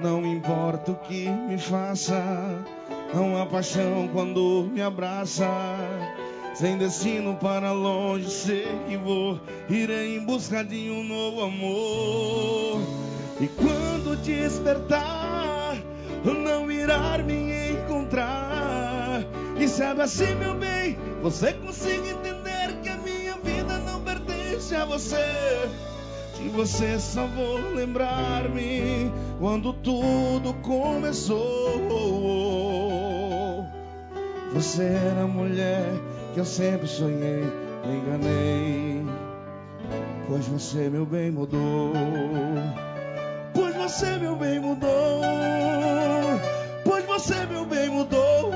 Não 0.03 0.27
importa 0.27 0.91
o 0.91 0.97
que 0.97 1.29
me 1.31 1.57
faça, 1.57 2.21
não 3.15 3.41
há 3.41 3.47
paixão 3.47 4.09
quando 4.13 4.69
me 4.73 4.83
abraça. 4.83 5.49
Sem 6.53 6.77
destino 6.77 7.37
para 7.37 7.73
longe, 7.73 8.29
sei 8.29 8.67
que 8.89 8.97
vou. 8.97 9.41
Irei 9.69 10.17
em 10.17 10.25
busca 10.25 10.65
de 10.65 10.91
um 10.91 11.05
novo 11.05 11.43
amor. 11.43 12.81
E 13.41 13.49
quando 13.49 14.17
despertar, 14.23 15.77
não 16.25 16.71
irá 16.71 17.19
me 17.19 17.71
encontrar. 17.71 19.25
E 19.57 19.69
sabe 19.69 20.03
assim, 20.03 20.35
meu 20.35 20.55
bem, 20.55 20.99
você 21.23 21.53
consiga 21.53 22.09
entender 22.09 22.81
que 22.83 22.89
a 22.89 22.97
minha 22.99 23.37
vida 23.37 23.79
não 23.79 24.01
pertence 24.01 24.75
a 24.75 24.85
você. 24.85 25.17
De 26.37 26.49
você 26.49 26.99
só 26.99 27.27
vou 27.27 27.75
lembrar-me 27.75 29.13
quando 29.39 29.73
tudo 29.73 30.53
começou. 30.63 31.41
Você 34.53 34.85
era 34.85 35.23
a 35.23 35.27
mulher 35.27 35.87
que 36.33 36.41
eu 36.41 36.45
sempre 36.45 36.87
sonhei, 36.87 37.45
me 37.87 37.97
enganei. 37.97 39.05
Pois 40.29 40.47
você, 40.47 40.89
meu 40.89 41.05
bem, 41.07 41.31
mudou. 41.31 41.93
Pois 43.53 43.75
você, 43.77 44.17
meu 44.19 44.37
bem, 44.37 44.59
mudou. 44.59 45.21
Pois 46.85 47.05
você, 47.05 47.47
meu 47.47 47.65
bem, 47.65 47.89
mudou. 47.89 48.53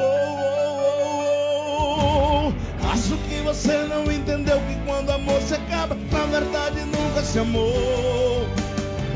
Acho 2.90 3.16
que 3.28 3.40
você 3.42 3.84
não 3.84 4.10
entendeu 4.10 4.58
que 4.60 4.74
quando 4.86 5.10
amor 5.10 5.40
se 5.42 5.54
acaba, 5.54 5.94
na 5.94 6.26
verdade 6.26 6.80
nunca 6.84 6.97
se 7.28 7.38
amou. 7.38 8.48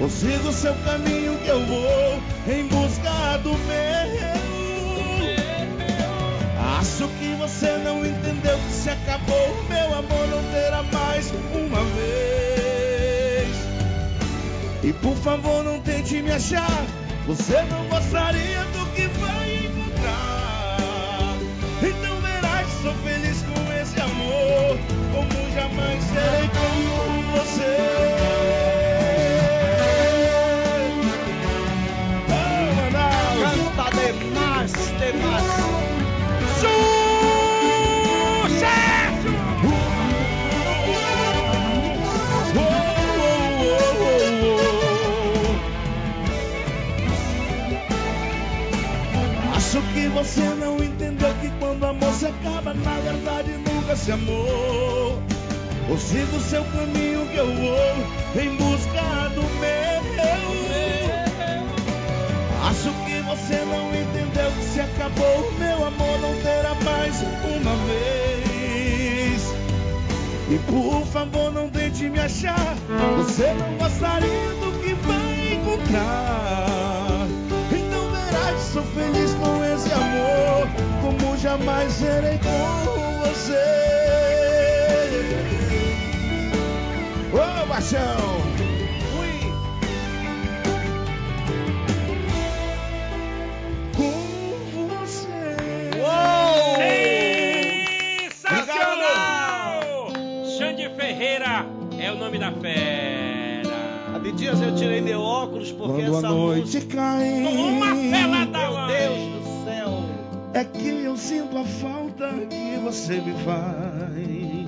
Ou 0.01 0.11
siga 0.11 0.49
o 0.49 0.53
seu 0.53 0.75
caminho 0.85 1.39
que 1.39 1.49
eu 1.49 1.65
vou 1.65 2.23
em 2.47 2.67
busca 2.67 3.39
do 3.39 3.51
meu. 3.51 4.03
Acho 6.79 7.09
que 7.19 7.35
você 7.39 7.79
não 7.79 8.05
entendeu 8.05 8.59
que 8.59 8.73
se 8.73 8.91
acabou, 8.91 9.57
meu 9.69 9.99
amor 9.99 10.29
não 10.29 10.43
terá 10.53 10.83
mais 10.83 11.33
uma 11.55 11.83
vez. 11.97 13.57
E 14.83 14.93
por 14.93 15.17
favor 15.17 15.65
não 15.65 15.81
tente 15.81 16.21
me 16.21 16.33
achar, 16.33 16.85
você 17.27 17.63
não 17.63 17.87
gostaria 17.89 18.65
do 18.65 18.87
que 18.95 19.07
vai 19.07 19.65
encontrar. 19.65 21.37
Então 21.81 22.21
verás, 22.21 22.69
sou 22.83 22.95
feliz 23.05 23.43
com 23.43 23.73
esse 23.81 24.01
amor, 24.01 24.79
como 25.15 25.55
jamais 25.55 26.03
serei 26.05 26.49
com 26.49 27.22
você. 50.13 50.43
Não 50.55 50.83
entendeu 50.83 51.35
que 51.41 51.51
quando 51.59 51.85
amor 51.85 52.13
se 52.13 52.27
acaba, 52.27 52.75
na 52.75 52.95
verdade 53.01 53.53
nunca 53.59 53.97
se 53.97 54.13
amou. 54.13 54.72
Ou 55.93 55.99
siga 55.99 56.35
o 56.35 56.41
seu 56.41 56.65
caminho 56.65 57.27
que 57.27 57.37
eu 57.37 57.55
vou 57.55 58.43
em 58.43 58.57
busca 58.57 59.29
do 59.35 59.43
meu. 59.61 60.01
Acho 62.67 62.91
que 63.05 63.21
você 63.21 63.63
não 63.67 63.91
entendeu 63.91 64.51
que 64.53 64.65
se 64.65 64.81
acabou, 64.81 65.53
meu 65.59 65.87
amor 65.87 66.19
não 66.23 66.35
terá 66.41 66.75
mais 66.83 67.15
uma 67.45 67.77
vez. 67.87 69.43
E 70.49 70.59
por 70.61 71.05
favor 71.09 71.53
não 71.53 71.69
tente 71.69 72.09
me 72.09 72.21
achar. 72.21 72.75
Você 73.19 73.53
não 73.53 73.77
gostaria 73.77 74.55
do 74.63 74.73
que 74.81 74.95
vai 74.95 75.53
encontrar. 75.57 77.27
Então 77.71 78.11
verás, 78.13 78.63
sou 78.63 78.83
feliz 78.83 79.35
com 79.35 79.63
esse 79.63 79.93
amor. 79.93 80.69
Como 81.03 81.37
jamais 81.37 81.93
serei 81.93 82.39
com 82.39 83.29
você. 83.29 84.42
Ô, 87.63 87.67
paixão! 87.67 88.43
Com 93.97 94.87
você. 94.89 95.29
Sensacional! 98.31 99.83
Xande 100.59 100.89
Ferreira 100.97 101.67
é 101.99 102.11
o 102.13 102.17
nome 102.17 102.39
da 102.39 102.53
fera. 102.53 103.73
Abdias, 104.15 104.61
eu 104.61 104.75
tirei 104.75 105.01
meu 105.01 105.21
óculos 105.21 105.73
porque 105.73 106.03
Quando 106.03 106.15
a 106.15 106.19
essa 106.19 106.29
noite 106.31 106.61
música. 106.61 106.97
cai, 106.97 107.43
Uma 107.43 107.87
pelada 107.95 108.59
Meu 108.59 108.87
Deus 108.87 109.43
do 109.43 109.65
céu! 109.65 110.05
é 110.55 110.65
que 110.65 110.89
eu 111.05 111.17
sinto 111.17 111.57
a 111.59 111.65
falta 111.65 112.29
que 112.49 112.79
você 112.83 113.21
me 113.21 113.33
faz. 113.45 114.62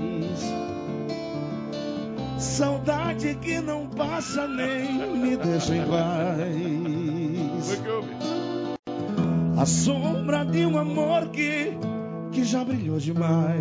Saudade 2.55 3.35
que 3.43 3.61
não 3.61 3.87
passa 3.89 4.47
nem 4.47 5.19
me 5.19 5.37
deixa 5.37 5.75
em 5.75 5.85
paz. 5.87 6.47
A 9.59 9.67
sombra 9.67 10.45
de 10.45 10.65
um 10.65 10.79
amor 10.79 11.31
que, 11.31 11.77
que 12.31 12.45
já 12.45 12.65
brilhou 12.65 13.01
demais. 13.01 13.59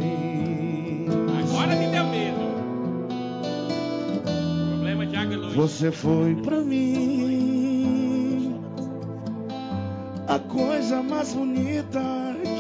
Agora 1.41 1.75
me 1.75 1.87
deu 1.87 2.05
medo. 2.05 2.53
Problema 4.69 5.07
de 5.07 5.15
água 5.15 5.33
e 5.33 5.37
luz. 5.37 5.55
Você 5.55 5.91
foi 5.91 6.35
pra 6.35 6.61
mim 6.61 8.61
a 10.27 10.37
coisa 10.37 11.01
mais 11.01 11.33
bonita 11.33 11.99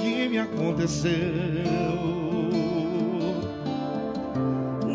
que 0.01 0.29
me 0.29 0.39
aconteceu. 0.39 2.22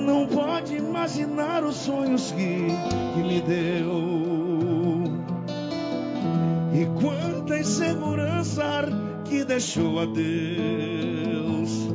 Não 0.09 0.26
pode 0.26 0.74
imaginar 0.74 1.62
os 1.62 1.76
sonhos 1.76 2.32
que, 2.32 2.68
que 3.12 3.22
me 3.22 3.42
deu. 3.42 5.04
E 6.72 6.86
quanta 6.98 7.59
insegurança 7.59 8.88
que 9.26 9.44
deixou 9.44 10.00
a 10.00 10.06
Deus. 10.06 11.90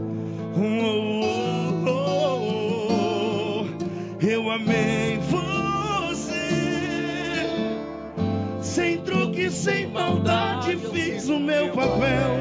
Oh, 0.55 1.87
oh, 1.87 1.89
oh, 1.89 3.63
oh. 3.63 4.23
Eu 4.23 4.51
amei 4.51 5.17
você. 5.17 6.29
Sem 8.61 8.99
truque, 8.99 9.49
sem 9.49 9.87
maldade, 9.87 10.77
fiz 10.77 11.29
o 11.29 11.39
meu 11.39 11.69
papel. 11.69 12.37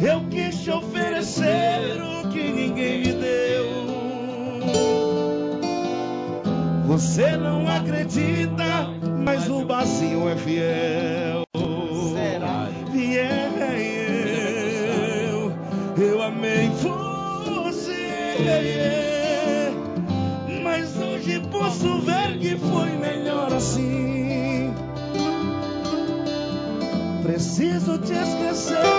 Eu 0.00 0.28
quis 0.28 0.60
te 0.64 0.72
oferecer 0.72 2.07
que 2.48 2.52
ninguém 2.52 2.98
me 3.00 3.12
deu. 3.12 3.66
Você 6.86 7.36
não 7.36 7.68
acredita, 7.68 8.88
mas 9.24 9.48
o 9.48 9.66
vazio 9.66 10.28
é 10.28 10.36
fiel. 10.36 11.42
Será? 12.14 12.68
Fiel. 12.90 13.48
Eu 15.98 16.22
amei 16.22 16.70
você. 16.70 17.98
Mas 20.62 20.96
hoje 20.96 21.40
posso 21.50 22.00
ver 22.00 22.38
que 22.38 22.56
foi 22.56 22.90
melhor 22.92 23.52
assim. 23.52 24.72
Preciso 27.22 27.98
te 27.98 28.14
esquecer 28.14 28.97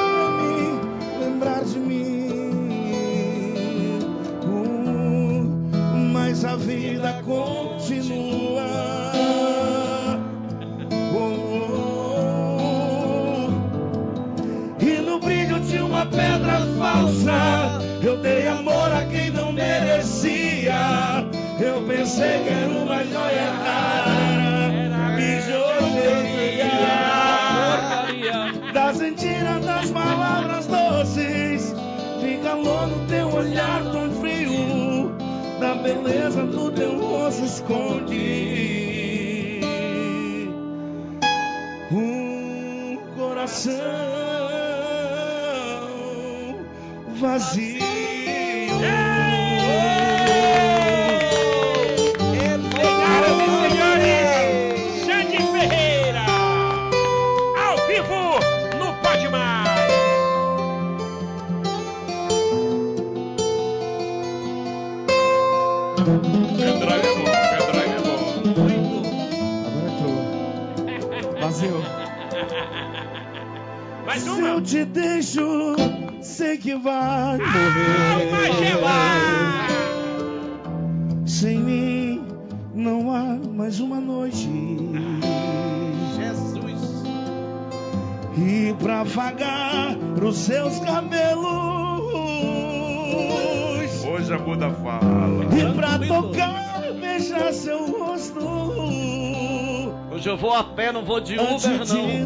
pé, 100.80 100.92
não 100.94 101.04
vou 101.04 101.20
de 101.20 101.38
Uber, 101.38 101.86
não. 101.86 102.19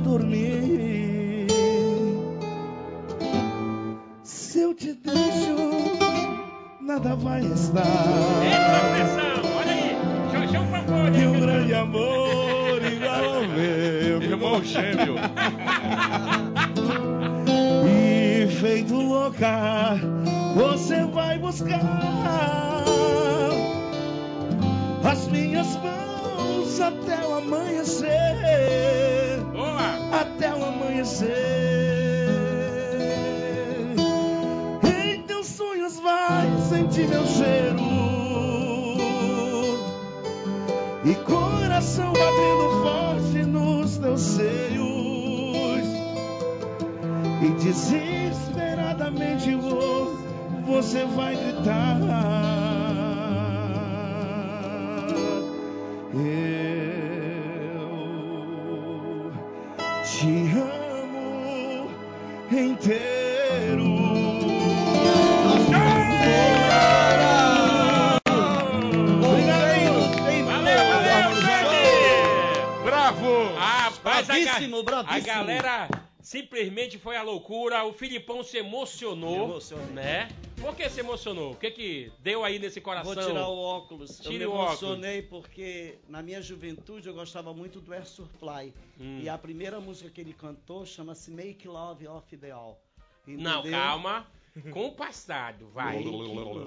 Simplesmente 76.33 76.97
foi 76.97 77.15
a 77.15 77.21
loucura. 77.21 77.85
O 77.85 77.93
Filipão 77.93 78.43
se 78.43 78.57
emocionou. 78.57 79.59
Né? 79.93 80.27
Por 80.59 80.75
que 80.75 80.89
se 80.89 80.99
emocionou? 80.99 81.51
O 81.51 81.55
que 81.55 81.69
que 81.69 82.11
deu 82.19 82.43
aí 82.43 82.57
nesse 82.57 82.81
coração? 82.81 83.13
Vou 83.13 83.23
tirar 83.23 83.47
o 83.47 83.59
óculos. 83.59 84.19
Tire 84.19 84.43
eu 84.43 84.49
me 84.51 84.55
óculos. 84.55 84.81
emocionei 84.81 85.21
porque 85.21 85.99
na 86.09 86.23
minha 86.23 86.41
juventude 86.41 87.07
eu 87.07 87.13
gostava 87.13 87.53
muito 87.53 87.79
do 87.79 87.93
Air 87.93 88.07
Supply. 88.07 88.73
Hum. 88.99 89.19
E 89.21 89.29
a 89.29 89.37
primeira 89.37 89.79
música 89.79 90.09
que 90.09 90.21
ele 90.21 90.33
cantou 90.33 90.83
chama-se 90.87 91.29
Make 91.29 91.67
Love 91.67 92.07
of 92.07 92.37
the 92.37 92.49
All. 92.49 92.81
Não, 93.27 93.59
Entendeu? 93.59 93.79
calma. 93.79 94.27
Com 94.71 94.87
o 94.87 94.91
passado, 94.91 95.67
vai. 95.67 95.97
Make 95.97 96.09
Love 96.09 96.59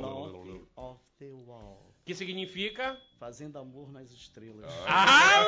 of 0.76 1.00
the 1.18 1.32
Wall. 1.44 1.95
Que 2.06 2.14
significa? 2.14 2.96
Fazendo 3.18 3.58
amor 3.58 3.90
nas 3.90 4.12
estrelas. 4.12 4.64
Ah! 4.86 5.42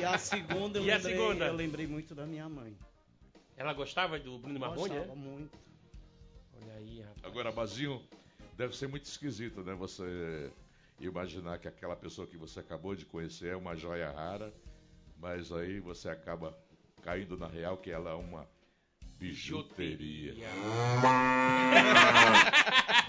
E 0.00 0.04
a 0.04 0.16
segunda 0.16 0.78
eu 0.78 0.84
E 0.84 0.90
a 0.92 0.96
lembrei, 0.96 1.16
segunda? 1.16 1.46
eu 1.46 1.54
lembrei 1.54 1.86
muito 1.88 2.14
da 2.14 2.24
minha 2.24 2.48
mãe. 2.48 2.78
Ela 3.56 3.72
gostava 3.72 4.16
do 4.20 4.38
Bruno 4.38 4.60
Marrone, 4.60 4.88
Gostava 4.88 5.06
né? 5.06 5.14
muito. 5.16 5.58
Olha 6.62 6.74
aí, 6.74 7.00
rapaz. 7.00 7.24
Agora, 7.24 7.50
Bazinho, 7.50 8.00
deve 8.56 8.76
ser 8.76 8.86
muito 8.86 9.06
esquisito, 9.06 9.64
né? 9.64 9.74
Você 9.74 10.52
imaginar 11.00 11.58
que 11.58 11.66
aquela 11.66 11.96
pessoa 11.96 12.24
que 12.26 12.36
você 12.36 12.60
acabou 12.60 12.94
de 12.94 13.04
conhecer 13.04 13.48
é 13.48 13.56
uma 13.56 13.74
joia 13.74 14.12
rara, 14.12 14.54
mas 15.18 15.50
aí 15.50 15.80
você 15.80 16.08
acaba 16.08 16.56
caindo 17.02 17.36
na 17.36 17.48
real 17.48 17.76
que 17.76 17.90
ela 17.90 18.10
é 18.10 18.14
uma 18.14 18.46
bijuteria. 19.18 20.34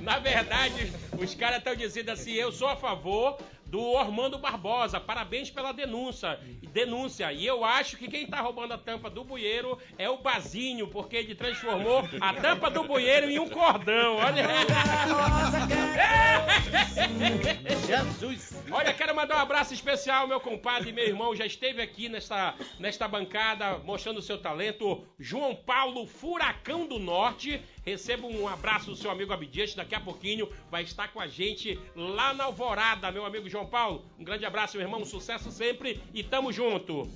Na 0.00 0.18
verdade, 0.18 0.92
os 1.18 1.34
caras 1.34 1.58
estão 1.58 1.74
dizendo 1.74 2.10
assim: 2.10 2.32
eu 2.32 2.52
sou 2.52 2.68
a 2.68 2.76
favor 2.76 3.38
do 3.66 3.80
Ormando 3.80 4.38
Barbosa. 4.38 5.00
Parabéns 5.00 5.50
pela 5.50 5.72
denúncia. 5.72 6.38
Denúncia. 6.72 7.32
E 7.32 7.44
eu 7.44 7.64
acho 7.64 7.96
que 7.96 8.08
quem 8.08 8.26
tá 8.26 8.40
roubando 8.40 8.74
a 8.74 8.78
tampa 8.78 9.10
do 9.10 9.24
bueiro 9.24 9.78
é 9.98 10.08
o 10.08 10.18
Bazinho, 10.18 10.86
porque 10.88 11.16
ele 11.16 11.34
transformou 11.34 12.08
a 12.20 12.34
tampa 12.34 12.70
do 12.70 12.84
bueiro 12.84 13.28
em 13.28 13.38
um 13.38 13.48
cordão. 13.48 14.16
Olha. 14.16 14.46
Jesus! 17.86 18.62
Olha, 18.70 18.92
quero 18.92 19.14
mandar 19.14 19.36
um 19.36 19.40
abraço 19.40 19.72
especial 19.72 20.26
meu 20.26 20.40
compadre 20.40 20.90
e 20.90 20.92
meu 20.92 21.04
irmão. 21.04 21.34
Já 21.34 21.46
esteve 21.46 21.82
aqui 21.82 22.08
nesta, 22.08 22.54
nesta 22.78 23.08
bancada 23.08 23.78
mostrando 23.78 24.18
o 24.18 24.22
seu 24.22 24.38
talento. 24.38 25.04
João 25.18 25.54
Paulo 25.54 26.06
Furacão 26.06 26.86
do 26.86 26.98
Norte. 26.98 27.62
Receba 27.86 28.26
um 28.26 28.48
abraço 28.48 28.90
do 28.90 28.96
seu 28.96 29.12
amigo 29.12 29.32
Abdias. 29.32 29.72
Daqui 29.74 29.94
a 29.94 30.00
pouquinho 30.00 30.50
vai 30.68 30.82
estar 30.82 31.06
com 31.12 31.20
a 31.20 31.28
gente 31.28 31.78
lá 31.94 32.34
na 32.34 32.44
Alvorada, 32.44 33.12
meu 33.12 33.24
amigo 33.24 33.48
João 33.48 33.64
Paulo. 33.66 34.04
Um 34.18 34.24
grande 34.24 34.44
abraço, 34.44 34.76
meu 34.76 34.84
irmão. 34.84 35.04
Sucesso 35.04 35.52
sempre 35.52 36.02
e 36.12 36.24
tamo 36.24 36.52
junto. 36.52 37.08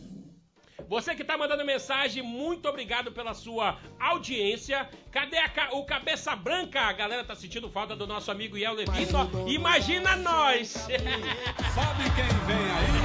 Você 0.88 1.14
que 1.14 1.24
tá 1.24 1.36
mandando 1.36 1.64
mensagem, 1.64 2.22
muito 2.22 2.68
obrigado 2.68 3.10
pela 3.12 3.34
sua 3.34 3.78
audiência. 3.98 4.88
Cadê 5.10 5.38
a 5.38 5.70
o 5.72 5.84
Cabeça 5.84 6.34
Branca? 6.36 6.80
A 6.80 6.92
galera 6.92 7.24
tá 7.24 7.34
sentindo 7.34 7.68
falta 7.68 7.96
do 7.96 8.06
nosso 8.06 8.30
amigo 8.30 8.56
Iel 8.56 8.74
Levito. 8.74 9.16
Imagina 9.48 10.14
nós! 10.16 10.68
Sabe 11.74 12.04
quem 12.14 12.30
vem 12.46 12.70
aí? 12.78 13.00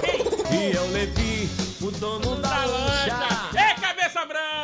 Quem? 0.00 0.48
Quem? 0.48 0.70
E 0.70 0.76
eu 0.76 0.86
Levi, 0.90 1.48
o 1.84 1.90
dono 1.92 2.36
da 2.40 2.48
Da 2.48 2.64
lancha. 2.66 3.16
lancha! 3.16 3.68
Ei, 3.68 3.80
Cabeça 3.80 4.24
Branca! 4.26 4.61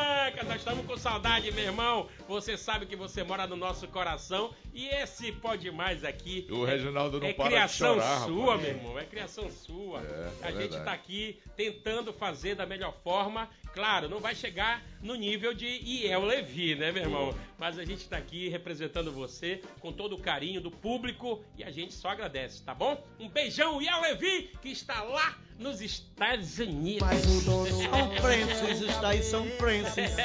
Nós 0.59 0.67
estamos 0.67 0.87
com 0.87 0.97
saudade, 0.97 1.53
meu 1.53 1.67
irmão. 1.67 2.09
Você 2.27 2.57
sabe 2.57 2.85
que 2.85 2.97
você 2.97 3.23
mora 3.23 3.47
no 3.47 3.55
nosso 3.55 3.87
coração. 3.87 4.53
E 4.75 4.89
esse 4.89 5.31
pode 5.31 5.71
mais 5.71 6.03
aqui. 6.03 6.49
O 6.51 6.65
Reginaldo 6.65 7.21
não 7.21 7.29
é 7.29 7.33
para 7.33 7.45
de 7.45 7.51
criação 7.51 7.95
chorar, 7.95 8.21
sua, 8.25 8.57
rapaz. 8.57 8.63
meu 8.63 8.71
irmão. 8.71 8.99
É 8.99 9.05
criação 9.05 9.51
sua. 9.53 10.01
É, 10.01 10.31
a 10.43 10.49
é 10.49 10.51
gente 10.51 10.59
verdade. 10.59 10.85
tá 10.85 10.93
aqui 10.93 11.41
tentando 11.57 12.13
fazer 12.13 12.57
da 12.57 12.67
melhor 12.67 12.93
forma. 13.05 13.49
Claro, 13.73 14.09
não 14.09 14.19
vai 14.19 14.35
chegar 14.35 14.83
no 15.01 15.15
nível 15.15 15.55
de 15.55 15.65
Iel 15.65 16.25
Levi, 16.25 16.75
né, 16.75 16.91
meu 16.91 17.05
irmão? 17.05 17.39
Mas 17.57 17.79
a 17.79 17.85
gente 17.85 18.09
tá 18.09 18.17
aqui 18.17 18.49
representando 18.49 19.13
você 19.13 19.63
com 19.79 19.93
todo 19.93 20.17
o 20.17 20.21
carinho 20.21 20.61
do 20.61 20.73
público 20.73 21.41
e 21.57 21.63
a 21.63 21.71
gente 21.71 21.95
só 21.95 22.09
agradece, 22.09 22.65
tá 22.65 22.75
bom? 22.75 23.01
Um 23.21 23.29
beijão, 23.29 23.81
Iel 23.81 24.01
Levi, 24.01 24.51
que 24.61 24.71
está 24.71 25.03
lá 25.03 25.39
nos 25.59 25.81
Estados 25.81 26.59
Unidos. 26.59 27.09
São 27.09 28.17
Francis 28.17 28.81
está 28.81 29.09
aí, 29.11 29.23
São 29.23 29.47
Francis. 29.59 30.17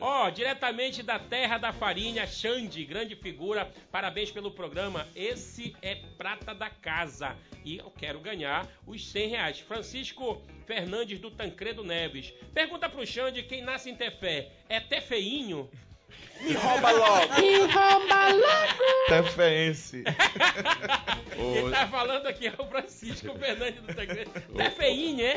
Ó, 0.00 0.30
diretamente 0.30 1.02
da 1.02 1.18
terra 1.18 1.58
da 1.58 1.72
farinha, 1.72 2.26
Xande, 2.26 2.84
grande 2.84 3.16
figura. 3.16 3.70
Parabéns 3.90 4.30
pelo 4.30 4.50
programa. 4.50 5.06
Esse 5.14 5.74
é 5.82 5.96
prata 6.16 6.54
da 6.54 6.70
casa. 6.70 7.36
E 7.64 7.78
eu 7.78 7.90
quero 7.90 8.20
ganhar 8.20 8.66
os 8.86 9.06
100 9.10 9.28
reais. 9.28 9.60
Francisco 9.60 10.40
Fernandes 10.66 11.18
do 11.18 11.30
Tancredo 11.30 11.84
Neves. 11.84 12.32
Pergunta 12.54 12.88
pro 12.88 13.06
Xande 13.06 13.42
quem 13.42 13.62
nasce 13.62 13.90
em 13.90 13.96
Tefé. 13.96 14.50
É 14.68 14.80
Tefeinho? 14.80 15.68
Me 16.42 16.54
rouba 16.54 16.90
logo. 16.90 17.32
Tefeense. 19.08 20.02
Quem 21.34 21.70
tá 21.70 21.86
falando 21.88 22.26
aqui 22.26 22.46
é 22.48 22.54
o 22.58 22.66
Francisco 22.66 23.38
Fernandes 23.38 23.80
do 23.82 23.94
Tancredo. 23.94 24.30
Tefeinho, 24.56 25.24
é? 25.24 25.36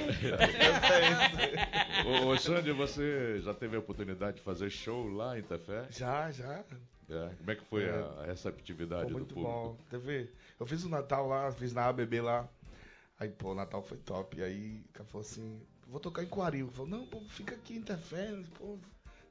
Ô, 2.06 2.27
ô 2.27 2.38
Xande, 2.38 2.72
você 2.72 3.39
já 3.41 3.53
teve 3.53 3.76
a 3.76 3.80
oportunidade 3.80 4.38
de 4.38 4.43
fazer 4.43 4.69
show 4.69 5.07
lá 5.07 5.38
em 5.38 5.41
Tefé? 5.43 5.85
Já, 5.89 6.31
já. 6.31 6.64
É. 7.10 7.30
Como 7.38 7.52
é 7.52 7.56
que 7.56 7.64
foi 7.65 7.84
É. 7.85 7.89
a, 8.22 8.26
receptividade 8.26 9.03
Foi 9.03 9.11
do 9.11 9.18
muito 9.19 9.35
público? 9.35 9.52
bom. 9.53 9.77
Teve, 9.89 10.31
eu 10.60 10.65
fiz 10.65 10.84
o 10.84 10.89
Natal 10.89 11.27
lá, 11.27 11.52
fiz 11.52 11.72
na 11.73 11.85
ABB 11.88 12.19
lá. 12.22 12.47
Aí, 13.19 13.30
pô, 13.30 13.52
o 13.52 13.56
Natal 13.56 13.84
foi 13.84 13.97
top. 13.99 14.41
Aí, 14.41 14.81
o 14.89 14.93
cara 14.93 15.06
falou 15.06 15.22
assim, 15.22 15.61
vou 15.88 15.99
tocar 15.99 16.23
em 16.23 16.27
Coaril. 16.27 16.69
Falou, 16.72 16.89
não, 16.89 17.06
pô, 17.06 17.22
fica 17.30 17.53
aqui 17.56 17.76
em 17.77 17.81
Tefé, 17.81 18.34
pô, 18.57 18.77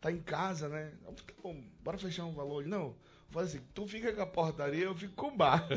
tá 0.05 0.13
em 0.13 0.21
casa, 0.21 0.69
né? 0.69 0.93
Tá 1.03 1.13
bom, 1.43 1.65
bora 1.83 1.97
fechar 1.97 2.27
um 2.27 2.35
valor. 2.35 2.67
Não, 2.67 2.95
falei 3.31 3.49
assim, 3.49 3.61
tu 3.73 3.87
fica 3.87 4.13
com 4.13 4.21
a 4.21 4.27
portaria, 4.27 4.85
eu 4.85 4.95
fico 4.95 5.15
com 5.15 5.29
o 5.29 5.37
bar. 5.37 5.67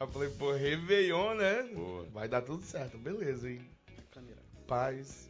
Eu 0.00 0.06
falei, 0.08 0.30
pô, 0.30 0.52
Réveillon, 0.52 1.34
né? 1.34 1.62
Boa. 1.74 2.06
Vai 2.06 2.26
dar 2.26 2.40
tudo 2.40 2.62
certo, 2.62 2.96
beleza, 2.96 3.50
hein? 3.50 3.60
Paz, 4.66 5.28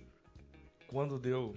quando 0.86 1.18
deu 1.18 1.56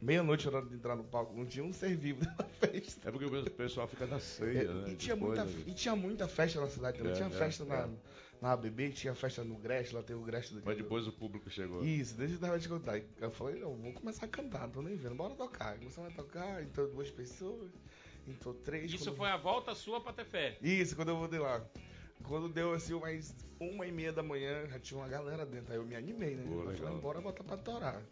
meia-noite, 0.00 0.48
hora 0.48 0.66
de 0.66 0.74
entrar 0.74 0.96
no 0.96 1.04
palco, 1.04 1.36
não 1.36 1.46
tinha 1.46 1.64
um 1.64 1.72
ser 1.72 1.94
vivo 1.94 2.24
na 2.24 2.44
festa. 2.44 3.08
É 3.08 3.12
porque 3.12 3.26
o 3.26 3.50
pessoal 3.50 3.86
fica 3.86 4.06
na 4.06 4.18
ceia, 4.18 4.62
É, 4.62 4.64
né? 4.64 4.90
e, 4.90 4.96
tinha 4.96 5.14
muita, 5.14 5.46
e 5.66 5.74
tinha 5.74 5.94
muita 5.94 6.26
festa 6.26 6.60
na 6.60 6.68
cidade 6.68 6.98
também. 6.98 7.12
É, 7.12 7.16
tinha 7.16 7.28
é, 7.28 7.30
festa 7.30 7.62
é. 7.62 7.66
na, 7.66 7.88
na 8.40 8.52
ABB, 8.52 8.90
tinha 8.90 9.14
festa 9.14 9.42
no 9.44 9.56
Greste, 9.56 9.94
lá 9.94 10.02
tem 10.02 10.14
o 10.14 10.20
Greste 10.22 10.54
do 10.54 10.62
Mas 10.64 10.76
depois 10.76 11.06
o 11.06 11.12
público 11.12 11.50
chegou. 11.50 11.84
Isso, 11.84 12.14
deixa 12.16 12.34
eu 12.34 12.38
dar 12.38 12.58
te 12.58 12.68
contar. 12.68 13.00
Eu 13.20 13.30
falei, 13.30 13.60
não, 13.60 13.74
vou 13.76 13.92
começar 13.92 14.26
a 14.26 14.28
cantar, 14.28 14.62
não 14.62 14.70
tô 14.70 14.82
nem 14.82 14.96
vendo, 14.96 15.14
bora 15.14 15.34
tocar. 15.34 15.76
Começamos 15.78 16.12
a 16.12 16.16
tocar, 16.16 16.62
entrou 16.62 16.88
duas 16.88 17.10
pessoas, 17.10 17.70
entrou 18.26 18.54
três. 18.54 18.92
Isso 18.92 19.04
quando- 19.04 19.16
foi 19.16 19.28
a 19.28 19.36
volta 19.36 19.74
sua 19.74 20.00
pra 20.00 20.12
Tefé. 20.12 20.56
Isso, 20.62 20.94
quando 20.96 21.08
eu 21.08 21.16
voltei 21.16 21.38
lá. 21.38 21.64
Quando 22.24 22.48
deu 22.48 22.72
assim, 22.74 22.98
mais 22.98 23.32
uma 23.60 23.86
e 23.86 23.92
meia 23.92 24.12
da 24.12 24.22
manhã, 24.24 24.66
já 24.68 24.78
tinha 24.80 24.98
uma 25.00 25.08
galera 25.08 25.46
dentro. 25.46 25.72
Aí 25.72 25.78
eu 25.78 25.84
me 25.86 25.94
animei, 25.94 26.34
né? 26.34 26.44
Pô, 26.46 26.64
eu 26.70 26.76
falei, 26.76 26.98
bora 27.00 27.20
botar 27.20 27.44
pra 27.44 27.56
torar. 27.56 28.02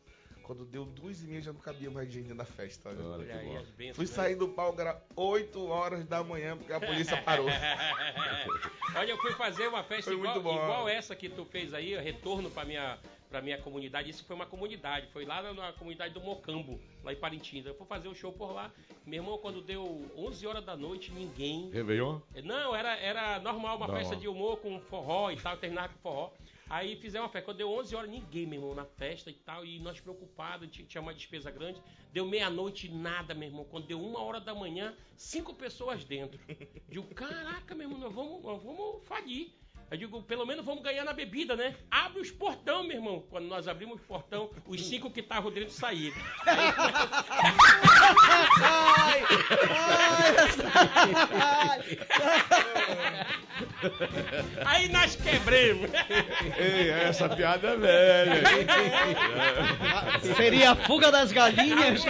Quando 0.46 0.64
deu 0.64 0.84
duas 0.84 1.24
e 1.24 1.26
meia 1.26 1.42
já 1.42 1.52
não 1.52 1.58
cabia 1.58 1.90
mais 1.90 2.08
gente 2.08 2.32
da 2.32 2.44
festa. 2.44 2.92
né? 2.92 3.04
Olha 3.04 3.26
que 3.26 3.88
bom. 3.88 3.94
Fui 3.94 4.04
né? 4.04 4.12
sair 4.12 4.36
do 4.36 4.46
palco, 4.50 4.80
era 4.80 5.02
8 5.16 5.66
horas 5.66 6.04
da 6.04 6.22
manhã, 6.22 6.56
porque 6.56 6.72
a 6.72 6.78
polícia 6.78 7.20
parou. 7.20 7.48
Olha, 8.94 9.10
eu 9.10 9.18
fui 9.18 9.32
fazer 9.32 9.66
uma 9.66 9.82
festa 9.82 10.12
igual, 10.12 10.38
igual 10.38 10.88
essa 10.88 11.16
que 11.16 11.28
tu 11.28 11.44
fez 11.44 11.74
aí, 11.74 11.96
retorno 11.98 12.48
pra 12.48 12.64
minha, 12.64 12.96
pra 13.28 13.42
minha 13.42 13.58
comunidade. 13.58 14.08
Isso 14.08 14.24
foi 14.24 14.36
uma 14.36 14.46
comunidade, 14.46 15.08
foi 15.12 15.24
lá 15.24 15.42
na, 15.42 15.52
na 15.52 15.72
comunidade 15.72 16.14
do 16.14 16.20
Mocambo, 16.20 16.80
lá 17.02 17.12
em 17.12 17.16
Parintins. 17.16 17.66
Eu 17.66 17.74
fui 17.74 17.84
fazer 17.84 18.06
o 18.06 18.14
show 18.14 18.32
por 18.32 18.52
lá. 18.52 18.70
Meu 19.04 19.20
irmão, 19.20 19.38
quando 19.38 19.60
deu 19.60 20.08
11 20.16 20.46
horas 20.46 20.64
da 20.64 20.76
noite, 20.76 21.10
ninguém. 21.10 21.70
Réveillon? 21.70 22.20
Não, 22.44 22.72
era, 22.72 22.96
era 22.98 23.40
normal, 23.40 23.78
uma 23.78 23.88
Normal. 23.88 23.96
festa 23.96 24.14
de 24.14 24.28
humor 24.28 24.58
com 24.58 24.78
forró 24.78 25.28
e 25.32 25.36
tal, 25.36 25.56
terminava 25.56 25.88
com 25.88 25.98
forró. 25.98 26.30
Aí 26.68 26.96
fizemos 26.96 27.26
uma 27.26 27.32
festa. 27.32 27.44
Quando 27.44 27.58
deu 27.58 27.70
11 27.70 27.94
horas, 27.94 28.10
ninguém, 28.10 28.46
meu 28.46 28.58
irmão, 28.58 28.74
na 28.74 28.84
festa 28.84 29.30
e 29.30 29.34
tal. 29.34 29.64
E 29.64 29.78
nós 29.78 30.00
preocupados, 30.00 30.68
tinha, 30.70 30.86
tinha 30.86 31.00
uma 31.00 31.14
despesa 31.14 31.50
grande. 31.50 31.80
Deu 32.12 32.26
meia-noite, 32.26 32.88
nada, 32.88 33.34
meu 33.34 33.48
irmão. 33.48 33.64
Quando 33.64 33.86
deu 33.86 34.00
uma 34.00 34.22
hora 34.22 34.40
da 34.40 34.54
manhã, 34.54 34.94
cinco 35.16 35.54
pessoas 35.54 36.04
dentro. 36.04 36.38
Digo, 36.88 37.06
caraca, 37.14 37.74
meu 37.74 37.88
irmão, 37.88 38.00
nós 38.00 38.12
vamos, 38.12 38.42
nós 38.42 38.62
vamos 38.62 39.06
falir. 39.06 39.52
Eu 39.88 39.96
digo, 39.96 40.20
pelo 40.22 40.44
menos 40.44 40.64
vamos 40.64 40.82
ganhar 40.82 41.04
na 41.04 41.12
bebida, 41.12 41.54
né? 41.54 41.76
Abre 41.88 42.20
os 42.20 42.32
portão, 42.32 42.82
meu 42.82 42.96
irmão. 42.96 43.24
Quando 43.30 43.46
nós 43.46 43.68
abrimos 43.68 44.00
o 44.00 44.04
portão, 44.04 44.50
os 44.66 44.84
cinco 44.84 45.10
que 45.10 45.20
estavam 45.20 45.52
dentro 45.52 45.72
saíram. 45.72 46.16
Ai, 48.62 49.22
ai, 49.70 50.36
ai. 51.40 51.96
Aí 54.64 54.88
nós 54.88 55.16
quebremos. 55.16 55.90
Ei, 56.58 56.90
essa 56.90 57.28
piada 57.28 57.68
é 57.68 57.76
velha. 57.76 58.42
Seria 60.36 60.72
a 60.72 60.76
fuga 60.76 61.10
das 61.10 61.32
galinhas. 61.32 62.04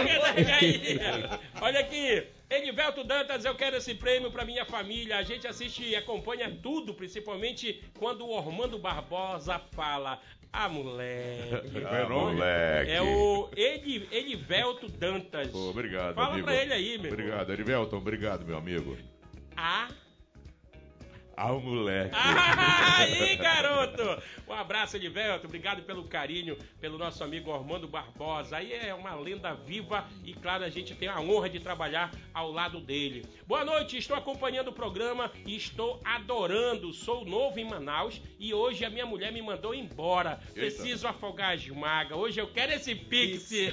Olha 1.61 1.79
aqui, 1.79 2.23
Edivelto 2.49 3.03
Dantas, 3.03 3.43
eu 3.45 3.55
quero 3.55 3.75
esse 3.75 3.93
prêmio 3.93 4.31
pra 4.31 4.45
minha 4.45 4.65
família. 4.65 5.17
A 5.17 5.23
gente 5.23 5.47
assiste 5.47 5.83
e 5.83 5.95
acompanha 5.95 6.49
tudo, 6.63 6.93
principalmente 6.93 7.83
quando 7.99 8.25
o 8.25 8.31
Ormando 8.31 8.79
Barbosa 8.79 9.61
fala. 9.73 10.19
Ah, 10.51 10.69
moleque. 10.69 11.77
Ah, 11.85 12.07
moleque. 12.09 12.91
É 12.91 13.01
o 13.01 13.49
Edi, 13.55 14.07
Edivelto 14.11 14.87
Dantas. 14.89 15.49
Pô, 15.51 15.69
obrigado, 15.69 16.15
Fala 16.15 16.29
amigo. 16.33 16.45
pra 16.47 16.55
ele 16.55 16.73
aí, 16.73 16.97
meu. 16.97 17.11
Obrigado, 17.11 17.51
Erivelton. 17.51 17.97
Obrigado, 17.97 18.45
meu 18.45 18.57
amigo. 18.57 18.97
Ah, 19.55 19.87
Ah, 21.39 21.53
o 21.53 21.61
moleque. 21.61 22.15
Ah, 22.15 22.97
aí, 23.05 23.35
garoto! 23.35 24.23
Um 24.47 24.53
abraço, 24.53 24.97
Edivelto. 24.97 25.45
Obrigado 25.45 25.83
pelo 25.83 26.03
carinho, 26.05 26.57
pelo 26.81 26.97
nosso 26.97 27.23
amigo 27.23 27.53
Armando 27.53 27.87
Barbosa. 27.87 28.57
Aí 28.57 28.73
é 28.73 28.91
uma 28.91 29.13
lenda 29.13 29.53
viva 29.53 30.07
e, 30.25 30.33
claro, 30.33 30.63
a 30.63 30.69
gente 30.69 30.95
tem 30.95 31.07
a 31.07 31.19
honra 31.19 31.47
de 31.47 31.59
trabalhar 31.59 32.09
ao 32.33 32.51
lado 32.51 32.79
dele. 32.79 33.23
Boa 33.45 33.63
noite, 33.63 33.99
estou 33.99 34.17
acompanhando 34.17 34.69
o 34.69 34.73
programa 34.73 35.31
e 35.45 35.55
estou 35.55 36.01
adorando. 36.03 36.91
Sou 36.91 37.23
novo 37.23 37.59
em 37.59 37.65
Manaus 37.65 38.19
e 38.39 38.51
hoje 38.51 38.83
a 38.83 38.89
minha 38.89 39.05
mulher 39.05 39.31
me 39.31 39.41
mandou 39.41 39.75
embora. 39.75 40.39
Preciso 40.55 41.07
afogar 41.07 41.53
as 41.53 41.67
magas. 41.67 42.17
Hoje 42.17 42.41
eu 42.41 42.47
quero 42.47 42.71
esse 42.71 42.95
pix. 42.95 43.51
é 43.61 43.71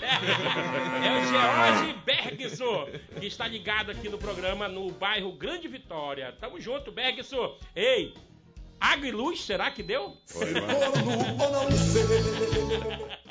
o 1.18 1.24
George 1.24 1.98
Bergson, 2.04 2.88
que 3.18 3.26
está 3.26 3.48
ligado 3.48 3.90
aqui 3.90 4.10
no 4.10 4.18
programa 4.18 4.68
no 4.68 4.90
bairro 4.90 5.32
Grande 5.32 5.66
Vitória. 5.66 6.30
Tamo 6.38 6.60
junto, 6.60 6.92
Bergson. 6.92 7.53
Ei, 7.74 8.14
água 8.80 9.06
e 9.06 9.10
luz, 9.10 9.42
será 9.42 9.70
que 9.70 9.82
deu? 9.82 10.16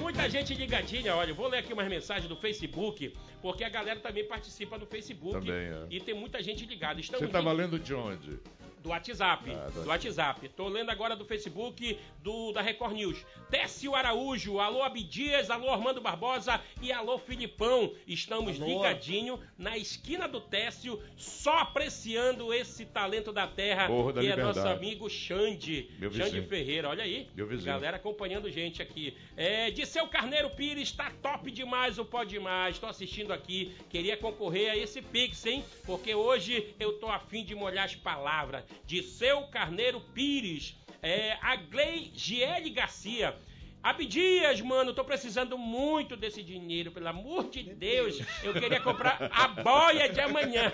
Muita 0.00 0.28
gente 0.30 0.54
ligadinha, 0.54 1.14
olha, 1.14 1.30
eu 1.30 1.34
vou 1.34 1.48
ler 1.48 1.58
aqui 1.58 1.72
umas 1.72 1.88
mensagens 1.88 2.28
do 2.28 2.36
Facebook, 2.36 3.12
porque 3.42 3.64
a 3.64 3.68
galera 3.68 4.00
também 4.00 4.26
participa 4.26 4.78
do 4.78 4.86
Facebook. 4.86 5.38
Também, 5.38 5.66
é. 5.66 5.86
E 5.90 6.00
tem 6.00 6.14
muita 6.14 6.42
gente 6.42 6.64
ligada. 6.64 7.00
Estamos 7.00 7.26
Você 7.26 7.32
tá 7.32 7.40
valendo 7.40 7.78
de 7.78 7.94
onde? 7.94 8.38
Do 8.84 8.90
WhatsApp. 8.90 9.50
Ah, 9.50 9.70
do 9.70 9.82
do 9.82 9.88
WhatsApp. 9.88 10.46
Tô 10.50 10.68
lendo 10.68 10.90
agora 10.90 11.16
do 11.16 11.24
Facebook 11.24 11.98
do 12.22 12.52
da 12.52 12.60
Record 12.60 12.92
News. 12.92 13.24
Técio 13.50 13.94
Araújo, 13.94 14.60
alô 14.60 14.82
Abdias, 14.82 15.48
alô 15.48 15.70
Armando 15.70 16.02
Barbosa 16.02 16.60
e 16.82 16.92
alô 16.92 17.18
Filipão. 17.18 17.94
Estamos 18.06 18.60
Alô. 18.60 18.66
ligadinho 18.66 19.40
na 19.56 19.78
esquina 19.78 20.28
do 20.28 20.38
Técio, 20.38 21.02
só 21.16 21.60
apreciando 21.60 22.52
esse 22.52 22.84
talento 22.84 23.32
da 23.32 23.46
terra 23.46 23.88
Morro 23.88 24.12
da 24.12 24.20
que 24.20 24.26
é 24.26 24.30
Liberdade. 24.30 24.58
nosso 24.58 24.68
amigo 24.68 25.08
Xande. 25.08 25.90
Meu 25.98 26.10
Xande 26.10 26.24
vizinho. 26.24 26.48
Ferreira, 26.48 26.90
olha 26.90 27.04
aí. 27.04 27.26
Meu 27.34 27.46
vizinho. 27.46 27.66
Galera 27.72 27.96
acompanhando 27.96 28.50
gente 28.50 28.82
aqui. 28.82 29.16
É, 29.34 29.70
de 29.70 29.86
seu 29.86 30.06
Carneiro 30.08 30.50
Pires, 30.50 30.92
tá 30.92 31.10
top 31.22 31.50
demais 31.50 31.98
o 31.98 32.04
Pode 32.04 32.38
Mais. 32.38 32.78
Tô 32.78 32.86
assistindo 32.86 33.32
aqui. 33.32 33.74
Queria 33.88 34.16
concorrer 34.18 34.70
a 34.70 34.76
esse 34.76 35.00
Pix, 35.00 35.46
hein? 35.46 35.64
Porque 35.86 36.14
hoje 36.14 36.74
eu 36.78 36.98
tô 36.98 37.08
afim 37.08 37.42
de 37.42 37.54
molhar 37.54 37.86
as 37.86 37.94
palavras. 37.94 38.62
De 38.86 39.02
seu 39.02 39.42
Carneiro 39.48 40.00
Pires. 40.00 40.76
É, 41.02 41.38
a 41.42 41.56
Gleigiele 41.56 42.70
Garcia. 42.70 43.36
Abdias, 43.84 44.62
mano, 44.62 44.94
tô 44.94 45.04
precisando 45.04 45.58
muito 45.58 46.16
desse 46.16 46.42
dinheiro, 46.42 46.90
pelo 46.90 47.06
amor 47.06 47.50
de 47.50 47.62
Deus. 47.62 48.18
Eu 48.42 48.54
queria 48.54 48.80
comprar 48.80 49.18
a 49.30 49.48
boia 49.48 50.08
de 50.08 50.18
amanhã. 50.20 50.72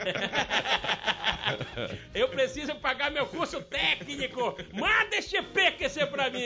Eu 2.14 2.28
preciso 2.28 2.76
pagar 2.76 3.10
meu 3.10 3.26
curso 3.26 3.60
técnico. 3.62 4.56
Manda 4.72 5.16
este 5.16 5.42
PQC 5.42 6.06
pra 6.06 6.30
mim. 6.30 6.40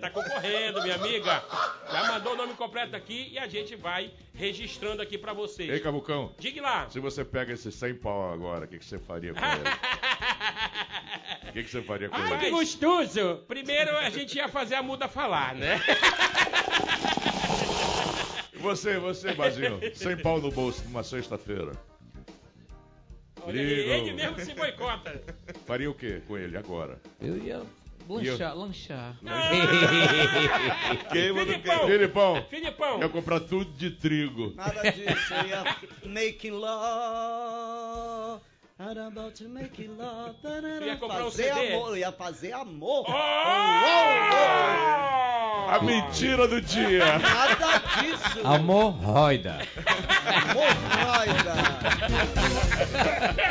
Tá 0.00 0.10
concorrendo, 0.10 0.82
minha 0.82 0.96
amiga. 0.96 1.44
Já 1.92 2.04
mandou 2.12 2.32
o 2.32 2.36
nome 2.36 2.54
completo 2.54 2.96
aqui 2.96 3.28
e 3.30 3.38
a 3.38 3.46
gente 3.46 3.76
vai 3.76 4.10
registrando 4.34 5.00
aqui 5.02 5.16
pra 5.16 5.32
vocês. 5.32 5.70
Ei, 5.70 5.78
Cabucão, 5.78 6.34
Diga 6.40 6.60
lá. 6.60 6.90
se 6.90 6.98
você 6.98 7.24
pega 7.24 7.52
esses 7.52 7.72
100 7.74 7.94
pau 7.96 8.32
agora, 8.32 8.64
o 8.64 8.68
que, 8.68 8.78
que 8.80 8.84
você 8.84 8.98
faria 8.98 9.32
com 9.32 9.38
ele? 9.46 9.64
O 11.50 11.52
que, 11.52 11.64
que 11.64 11.70
você 11.70 11.82
faria 11.82 12.08
com 12.08 12.14
Ai, 12.14 12.38
que 12.38 12.44
ele? 12.46 12.50
gostoso! 12.52 13.44
Primeiro 13.48 13.96
a 13.96 14.08
gente 14.08 14.36
ia 14.36 14.48
fazer 14.48 14.76
a 14.76 14.82
muda 14.82 15.08
falar, 15.08 15.56
né? 15.56 15.80
Você, 18.60 18.98
você, 18.98 19.32
Bazinho, 19.32 19.80
100 19.92 20.18
pau 20.18 20.40
no 20.40 20.52
bolso 20.52 20.84
numa 20.84 21.02
sexta-feira. 21.02 21.72
Ele 23.48 24.12
ô. 24.12 24.14
mesmo 24.14 24.38
se 24.38 24.54
boicota. 24.54 25.20
Faria 25.66 25.90
o 25.90 25.94
que 25.94 26.20
com 26.20 26.38
ele 26.38 26.56
agora? 26.56 27.00
Eu 27.20 27.36
ia 27.38 27.62
lanchar, 28.08 28.56
lanchar. 28.56 29.16
Queima 31.10 31.44
do 31.44 31.52
Filipão, 31.52 31.86
Filipão, 31.86 32.46
Filipão, 32.48 33.00
ia 33.00 33.08
comprar 33.08 33.40
tudo 33.40 33.72
de 33.72 33.90
trigo. 33.90 34.52
Nada 34.54 34.82
disso, 34.90 35.34
eu 35.34 35.46
ia 35.48 35.64
making 36.04 36.50
love. 36.50 38.40
I'm 38.82 38.96
about 38.96 39.34
to 39.34 39.46
make 39.46 39.78
love. 39.98 40.36
Ia 40.82 40.96
comprar 40.96 41.26
um 41.26 41.30
fazer 41.30 41.52
CD? 41.52 41.74
amor, 41.74 41.98
ia 41.98 42.10
fazer 42.10 42.52
amor. 42.54 43.04
Oh! 43.06 43.12
A 45.68 45.80
mentira 45.82 46.48
do 46.48 46.62
dia. 46.62 47.04
Nada 47.20 47.78
disso. 48.00 48.40
Amorroida. 48.42 49.58
Hemorroida. 50.48 51.54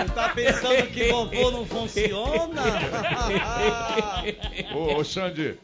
Tu 0.04 0.12
tá 0.14 0.30
pensando 0.30 0.88
que 0.88 1.12
vovô 1.12 1.52
não 1.52 1.64
funciona? 1.64 2.64
Ô, 4.74 4.96
ô 5.00 5.04
Xande, 5.04 5.60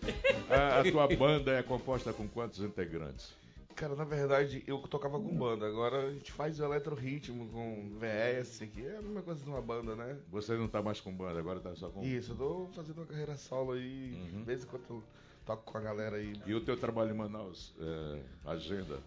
a, 0.47 0.81
a 0.81 0.91
tua 0.91 1.07
banda 1.07 1.53
é 1.53 1.63
composta 1.63 2.13
com 2.13 2.27
quantos 2.27 2.59
integrantes? 2.59 3.33
Cara, 3.75 3.93
na 3.93 4.05
verdade, 4.05 4.63
eu 4.65 4.77
tocava 4.79 5.19
com 5.19 5.35
banda. 5.35 5.67
Agora 5.67 6.07
a 6.07 6.11
gente 6.13 6.31
faz 6.31 6.59
o 6.59 6.63
eletroritmo 6.63 7.49
com 7.49 7.89
VS, 7.99 8.65
que 8.67 8.85
é 8.85 8.97
a 8.97 9.01
mesma 9.01 9.21
coisa 9.21 9.43
de 9.43 9.49
uma 9.49 9.61
banda, 9.61 9.95
né? 9.95 10.17
Você 10.31 10.55
não 10.55 10.67
tá 10.67 10.81
mais 10.81 11.01
com 11.01 11.11
banda, 11.13 11.39
agora 11.39 11.59
tá 11.59 11.75
só 11.75 11.89
com. 11.89 12.01
Isso, 12.01 12.31
eu 12.31 12.37
tô 12.37 12.69
fazendo 12.73 12.99
uma 12.99 13.05
carreira 13.05 13.35
solo 13.35 13.73
aí. 13.73 14.13
Uhum. 14.13 14.39
De 14.39 14.43
vez 14.45 14.63
em 14.63 14.67
quando 14.67 14.83
eu 14.89 15.03
toco 15.45 15.69
com 15.69 15.77
a 15.77 15.81
galera 15.81 16.15
aí. 16.15 16.33
E 16.45 16.53
o 16.53 16.61
teu 16.61 16.77
trabalho 16.77 17.11
em 17.11 17.17
Manaus? 17.17 17.73
É, 17.77 18.21
agenda? 18.45 18.99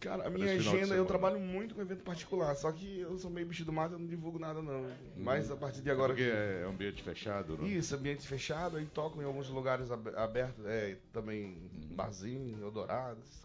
Cara, 0.00 0.26
a 0.26 0.30
minha 0.30 0.52
agenda, 0.52 0.94
eu 0.94 1.06
trabalho 1.06 1.40
muito 1.40 1.74
com 1.74 1.80
evento 1.80 2.02
particular. 2.02 2.54
Só 2.56 2.70
que 2.72 3.00
eu 3.00 3.16
sou 3.18 3.30
meio 3.30 3.46
bicho 3.46 3.64
do 3.64 3.72
mato, 3.72 3.94
eu 3.94 3.98
não 3.98 4.06
divulgo 4.06 4.38
nada 4.38 4.60
não. 4.60 4.86
Mas 5.16 5.50
a 5.50 5.56
partir 5.56 5.80
de 5.80 5.90
agora 5.90 6.12
Uhum. 6.12 6.18
Porque 6.18 6.30
é 6.30 6.64
ambiente 6.66 7.02
fechado, 7.02 7.56
né? 7.58 7.68
Isso, 7.68 7.94
ambiente 7.94 8.26
fechado, 8.26 8.76
aí 8.76 8.84
toco 8.86 9.20
em 9.20 9.24
alguns 9.24 9.48
lugares 9.48 9.90
ab- 9.90 10.14
abertos, 10.16 10.64
é, 10.66 10.96
também 11.12 11.56
barzinho, 11.94 12.62
Eldorados. 12.62 13.43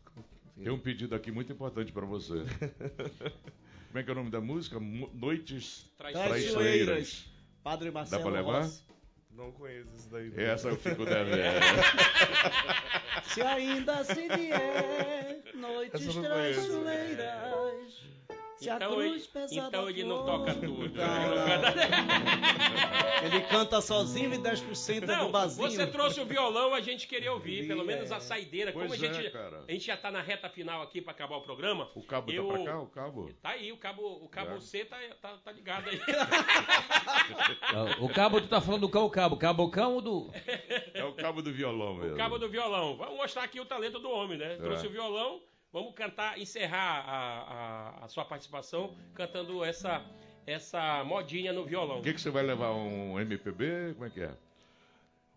Tem 0.64 0.72
um 0.74 0.80
pedido 0.80 1.16
aqui 1.16 1.32
muito 1.32 1.52
importante 1.52 1.92
pra 1.92 2.06
você. 2.06 2.34
Como 3.90 3.98
é 4.00 4.04
que 4.04 4.10
é 4.10 4.12
o 4.12 4.16
nome 4.16 4.30
da 4.30 4.40
música? 4.42 4.80
Mo- 4.80 5.10
Noites 5.14 5.86
Traiçoeiras. 5.98 6.30
Traiçoeiras. 6.54 7.26
Padre 7.64 7.92
Marcelo 7.92 8.24
Dá 8.24 8.30
pra 8.30 8.40
levar? 8.40 8.62
Rossi. 8.64 8.84
Não 9.32 9.52
conheço 9.54 9.90
isso 9.98 10.10
daí. 10.12 10.32
Essa 10.36 10.68
eu 10.70 10.78
fico 10.78 11.06
devendo. 11.06 11.62
Se 13.24 13.42
ainda 13.42 14.04
se 14.04 14.28
vier, 14.28 15.42
noites 15.56 16.16
não 16.16 16.24
conheço. 16.24 16.84
Se 18.60 18.70
a 18.70 18.76
Então 18.76 19.02
ele, 19.02 19.10
cruz 19.12 19.28
pesada 19.28 19.68
então 19.70 19.90
ele 19.90 20.04
não 20.04 20.26
toca 20.26 20.54
tudo. 20.54 20.90
Não, 20.90 21.16
Ele 21.16 21.30
não 21.30 21.36
não. 21.36 21.46
canta- 21.46 21.76
Ele 23.26 23.42
canta 23.42 23.82
sozinho 23.82 24.34
e 24.34 24.38
10% 24.38 24.98
é 24.98 25.02
do 25.02 25.08
Não, 25.08 25.32
barzinho. 25.32 25.70
você 25.70 25.86
trouxe 25.88 26.20
o 26.22 26.26
violão, 26.26 26.74
a 26.74 26.80
gente 26.82 27.08
queria 27.08 27.32
ouvir, 27.34 27.68
pelo 27.68 27.84
menos 27.86 28.12
a 28.12 28.20
saideira. 28.20 28.72
Como 28.72 28.86
a 28.86 28.88
Pois 28.88 29.02
é, 29.04 29.14
gente, 29.14 29.30
cara. 29.32 29.64
a 29.68 29.72
gente 29.72 29.86
já 29.86 29.98
tá 29.98 30.10
na 30.12 30.22
reta 30.22 30.50
final 30.50 30.82
aqui 30.82 31.02
pra 31.02 31.12
acabar 31.12 31.36
o 31.38 31.42
programa. 31.42 31.90
O 31.96 32.04
cabo 32.04 32.32
eu... 32.32 32.48
tá 32.48 32.54
pra 32.54 32.64
cá, 32.66 32.80
o 32.80 32.88
cabo? 32.88 33.34
Tá 33.42 33.50
aí, 33.50 33.72
o 33.72 33.78
cabo, 33.78 34.02
o 34.24 34.30
cabo 34.30 34.56
É. 34.56 34.60
C 34.62 34.86
tá, 34.86 34.98
tá, 35.22 35.38
tá 35.44 35.52
ligado 35.52 35.90
aí. 35.90 36.00
O 38.00 38.10
cabo, 38.10 38.42
tu 38.42 38.48
tá 38.48 38.62
falando 38.62 38.82
do 38.82 38.90
cão 38.90 39.10
cabo. 39.10 39.38
Cabocão 39.38 39.96
ou 39.96 40.02
do. 40.02 40.32
É 40.94 41.04
o 41.04 41.14
cabo 41.14 41.42
do 41.42 41.52
violão 41.52 41.96
mesmo. 41.96 42.14
o 42.14 42.18
cabo 42.18 42.38
do 42.38 42.50
violão. 42.50 42.96
Vamos 42.98 43.18
mostrar 43.18 43.44
aqui 43.44 43.60
o 43.60 43.66
talento 43.66 44.00
do 44.00 44.10
homem, 44.10 44.38
né? 44.38 44.56
Trouxe 44.58 44.86
É. 44.86 44.90
o 44.90 44.92
violão. 44.92 45.42
Vamos 45.72 45.94
cantar, 45.94 46.40
encerrar 46.40 47.04
a, 47.08 48.02
a, 48.02 48.06
a 48.06 48.08
sua 48.08 48.26
participação 48.26 48.96
cantando 49.14 49.64
essa, 49.64 50.04
essa 50.46 51.04
modinha 51.04 51.54
no 51.54 51.64
violão. 51.64 52.00
O 52.00 52.02
que, 52.02 52.14
que 52.14 52.20
você 52.22 52.32
vai 52.32 52.44
levar? 52.44 52.72
Um 52.72 53.20
MPB? 53.20 53.94
Como 53.94 54.06
é 54.06 54.10
que 54.10 54.22
é? 54.22 54.32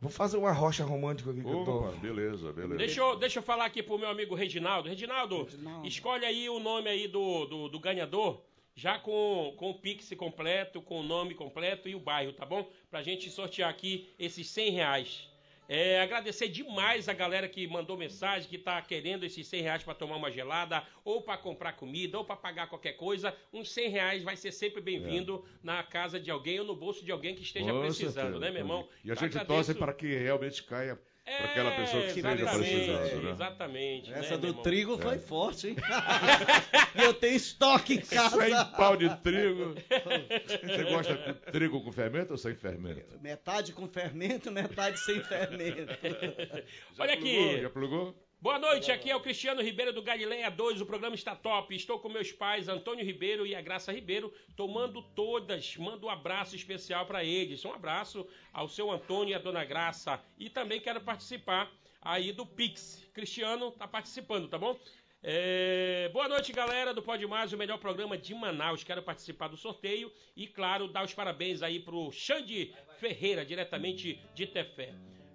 Vou 0.01 0.11
fazer 0.11 0.37
uma 0.37 0.51
rocha 0.51 0.85
romântica 0.85 1.31
aqui 1.31 1.43
que 1.43 1.47
eu 1.47 1.65
tô. 1.65 1.79
Opa, 1.79 1.97
beleza, 1.99 2.53
beleza. 2.53 2.77
Deixa 2.77 3.01
eu, 3.01 3.17
deixa 3.17 3.39
eu 3.39 3.43
falar 3.43 3.67
aqui 3.67 3.83
pro 3.83 3.99
meu 3.99 4.09
amigo 4.09 4.35
Reginaldo. 4.35 4.89
Reginaldo, 4.89 5.45
Reginaldo. 5.45 5.87
escolhe 5.87 6.25
aí 6.25 6.49
o 6.49 6.59
nome 6.59 6.89
aí 6.89 7.07
do, 7.07 7.45
do, 7.45 7.69
do 7.69 7.79
ganhador, 7.79 8.41
já 8.75 8.99
com, 8.99 9.55
com 9.57 9.71
o 9.71 9.75
Pix 9.75 10.11
completo, 10.17 10.83
com 10.83 10.99
o 10.99 11.03
nome 11.05 11.35
completo 11.35 11.89
e 11.89 11.95
o 11.95 12.01
bairro, 12.01 12.33
tá 12.33 12.45
bom? 12.45 12.69
Pra 12.91 13.01
gente 13.01 13.31
sortear 13.31 13.71
aqui 13.71 14.13
esses 14.19 14.49
100 14.49 14.71
reais. 14.71 15.29
É, 15.75 16.03
agradecer 16.03 16.49
demais 16.49 17.09
a 17.09 17.15
galera 17.15 17.49
que 17.49 17.67
mandou 17.67 17.97
mensagem, 17.97 18.47
que 18.47 18.59
tá 18.59 18.83
querendo 18.83 19.25
esses 19.25 19.47
100 19.47 19.63
reais 19.63 19.83
pra 19.83 19.95
tomar 19.95 20.17
uma 20.17 20.31
gelada, 20.31 20.87
ou 21.03 21.23
pra 21.23 21.39
comprar 21.39 21.73
comida, 21.73 22.19
ou 22.19 22.25
pra 22.27 22.37
pagar 22.37 22.67
qualquer 22.69 22.93
coisa. 22.93 23.35
Uns 23.51 23.71
100 23.71 23.89
reais 23.89 24.23
vai 24.23 24.37
ser 24.37 24.53
sempre 24.53 24.83
bem-vindo 24.83 25.43
na 25.63 25.83
casa 25.83 26.21
de 26.21 26.31
alguém 26.31 26.61
ou 26.61 26.67
no 26.67 26.77
bolso 26.77 27.03
de 27.03 27.11
alguém 27.11 27.35
que 27.35 27.41
esteja 27.43 27.73
Com 27.73 27.81
precisando, 27.81 28.13
certeza. 28.15 28.39
né, 28.39 28.51
meu 28.51 28.61
irmão? 28.61 28.87
E 29.03 29.11
a 29.11 29.15
gente 29.15 29.39
Agradeço- 29.39 29.47
torce 29.47 29.75
para 29.75 29.95
que 29.95 30.15
realmente 30.15 30.63
caia 30.63 31.01
para 31.25 31.45
aquela 31.47 31.71
pessoa 31.73 32.03
que 32.03 32.09
esteja 32.09 32.29
É, 32.29 32.35
exatamente, 32.35 32.69
precisando, 32.69 33.23
né? 33.23 33.31
Exatamente. 33.31 34.13
Essa 34.13 34.37
né, 34.37 34.37
do 34.39 34.55
trigo 34.55 34.99
foi 34.99 35.19
forte, 35.19 35.69
hein? 35.69 35.77
e 36.97 37.03
eu 37.03 37.15
tenho 37.15 37.37
estoque 37.37 37.95
em 37.95 38.01
casa. 38.01 38.41
Sem 38.41 38.53
pau 38.77 38.97
de 38.97 39.09
trigo. 39.19 39.75
Você 40.63 40.85
gosta 40.85 41.17
com 41.17 41.53
trigo 41.53 41.81
com 41.81 41.93
fermento 41.93 42.33
ou 42.33 42.39
sem 42.39 42.55
fermento? 42.55 43.19
Metade 43.21 43.73
com 43.73 43.87
fermento, 43.89 44.51
metade 44.51 44.99
sem 44.99 45.23
fermento. 45.23 45.93
Olha 46.99 47.17
Plugou? 47.17 47.51
aqui. 47.51 47.63
Já 47.63 47.71
plugou? 47.71 48.32
Boa 48.43 48.59
noite, 48.59 48.91
aqui 48.91 49.09
é 49.09 49.15
o 49.15 49.21
Cristiano 49.21 49.63
Ribeiro 49.63 49.93
do 49.93 50.03
Galileia 50.03 50.51
2, 50.51 50.81
o 50.81 50.85
programa 50.85 51.15
está 51.15 51.37
top. 51.37 51.77
Estou 51.77 52.01
com 52.01 52.09
meus 52.09 52.33
pais, 52.33 52.67
Antônio 52.67 53.05
Ribeiro 53.05 53.47
e 53.47 53.55
a 53.55 53.61
Graça 53.61 53.93
Ribeiro, 53.93 54.35
tomando 54.57 55.01
todas. 55.01 55.77
Mando 55.77 56.09
um 56.09 56.11
abraço 56.11 56.57
especial 56.57 57.07
para 57.07 57.23
eles. 57.23 57.65
Um 57.65 57.73
abraço 57.73 58.27
ao 58.53 58.69
seu 58.69 58.91
Antônio 58.91 59.31
e 59.31 59.35
à 59.37 59.39
dona 59.39 59.65
Graça. 59.65 60.21
E 60.37 60.51
também 60.51 60.81
quero 60.81 61.01
participar 61.01 61.71
aí 62.01 62.33
do 62.33 62.45
Pix. 62.45 63.09
Cristiano 63.15 63.71
tá 63.71 63.87
participando, 63.87 64.49
tá 64.49 64.59
bom? 64.59 64.77
É, 65.23 66.11
Boa 66.13 66.27
noite, 66.27 66.53
galera 66.53 66.93
do 66.93 67.01
Pode 67.01 67.25
Mais, 67.29 67.53
o 67.53 67.57
melhor 67.57 67.79
programa 67.79 68.19
de 68.19 68.35
Manaus. 68.35 68.83
Quero 68.83 69.05
participar 69.05 69.47
do 69.47 69.57
sorteio 69.57 70.13
e, 70.37 70.49
claro, 70.49 70.89
dar 70.89 71.05
os 71.05 71.15
parabéns 71.15 71.63
aí 71.63 71.79
pro 71.79 72.11
Xande 72.11 72.75
Ferreira, 72.99 73.47
diretamente 73.47 74.21
de 74.35 74.49
Tefé. 74.49 74.93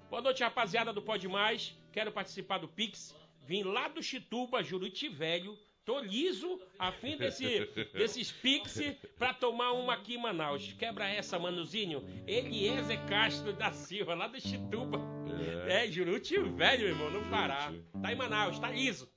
Boa 0.10 0.22
noite, 0.22 0.44
rapaziada 0.44 0.92
do 0.92 1.02
Pode 1.02 1.26
Mais. 1.30 1.74
Quero 1.98 2.12
participar 2.12 2.60
do 2.60 2.68
Pix. 2.68 3.16
Vim 3.48 3.64
lá 3.64 3.88
do 3.88 4.04
Chituba, 4.04 4.62
Juruti 4.62 5.10
Velho. 5.10 5.58
Tô 5.84 6.00
liso 6.00 6.62
a 6.78 6.92
fim 6.92 7.18
desse, 7.18 7.66
desses 7.92 8.32
Pix 8.32 8.80
pra 9.18 9.34
tomar 9.34 9.72
uma 9.72 9.96
aqui 9.96 10.14
em 10.14 10.22
Manaus. 10.22 10.74
Quebra 10.74 11.10
essa, 11.10 11.40
manuzinho. 11.40 12.08
Eliezer 12.28 13.04
Castro 13.08 13.52
da 13.52 13.72
Silva, 13.72 14.14
lá 14.14 14.28
do 14.28 14.40
Chituba. 14.40 15.02
É, 15.68 15.88
Juruti 15.88 16.38
Velho, 16.40 16.82
meu 16.82 16.90
irmão, 16.90 17.10
no 17.10 17.28
Pará. 17.32 17.74
Tá 18.00 18.14
em 18.14 18.16
Manaus, 18.16 18.60
tá 18.60 18.70
liso. 18.70 19.12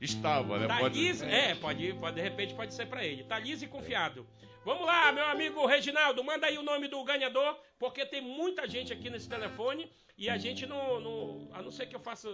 Estava, 0.00 0.58
né? 0.58 0.66
Tá 0.66 0.78
Pode- 0.78 0.98
liso? 0.98 1.22
É, 1.26 1.54
pode, 1.54 1.92
pode, 2.00 2.16
de 2.16 2.22
repente 2.22 2.54
pode 2.54 2.72
ser 2.72 2.86
pra 2.86 3.04
ele. 3.04 3.24
Tá 3.24 3.38
liso 3.38 3.62
e 3.62 3.68
confiado. 3.68 4.26
Vamos 4.64 4.86
lá, 4.86 5.10
meu 5.10 5.24
amigo 5.26 5.66
Reginaldo, 5.66 6.22
manda 6.22 6.46
aí 6.46 6.56
o 6.56 6.62
nome 6.62 6.86
do 6.86 7.02
ganhador, 7.02 7.58
porque 7.78 8.06
tem 8.06 8.20
muita 8.20 8.68
gente 8.68 8.92
aqui 8.92 9.10
nesse 9.10 9.28
telefone 9.28 9.90
e 10.16 10.28
a 10.30 10.38
gente 10.38 10.66
não. 10.66 11.00
não 11.00 11.48
a 11.52 11.60
não 11.62 11.70
ser 11.72 11.86
que 11.86 11.96
eu 11.96 12.00
faça. 12.00 12.28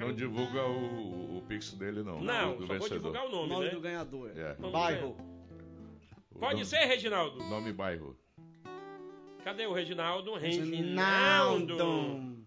Não 0.00 0.12
divulga 0.14 0.62
o, 0.64 1.38
o 1.38 1.42
pix 1.46 1.72
dele, 1.72 2.02
não. 2.02 2.20
Não, 2.20 2.52
do, 2.52 2.60
do 2.60 2.66
só 2.66 2.72
vou 2.72 2.76
vencedor. 2.78 2.96
divulgar 2.98 3.26
o 3.26 3.30
nome, 3.30 3.48
Nome 3.50 3.64
né? 3.66 3.70
do 3.70 3.80
ganhador. 3.80 4.30
É. 4.36 4.54
Bairro. 4.54 5.16
Pode 6.38 6.54
Nome- 6.54 6.64
ser, 6.66 6.84
Reginaldo? 6.86 7.38
Nome 7.44 7.70
e 7.70 7.72
bairro. 7.72 8.16
Cadê 9.44 9.66
o 9.66 9.72
Reginaldo? 9.72 10.34
Reginaldo. 10.36 11.74
Reginaldo. 11.76 12.46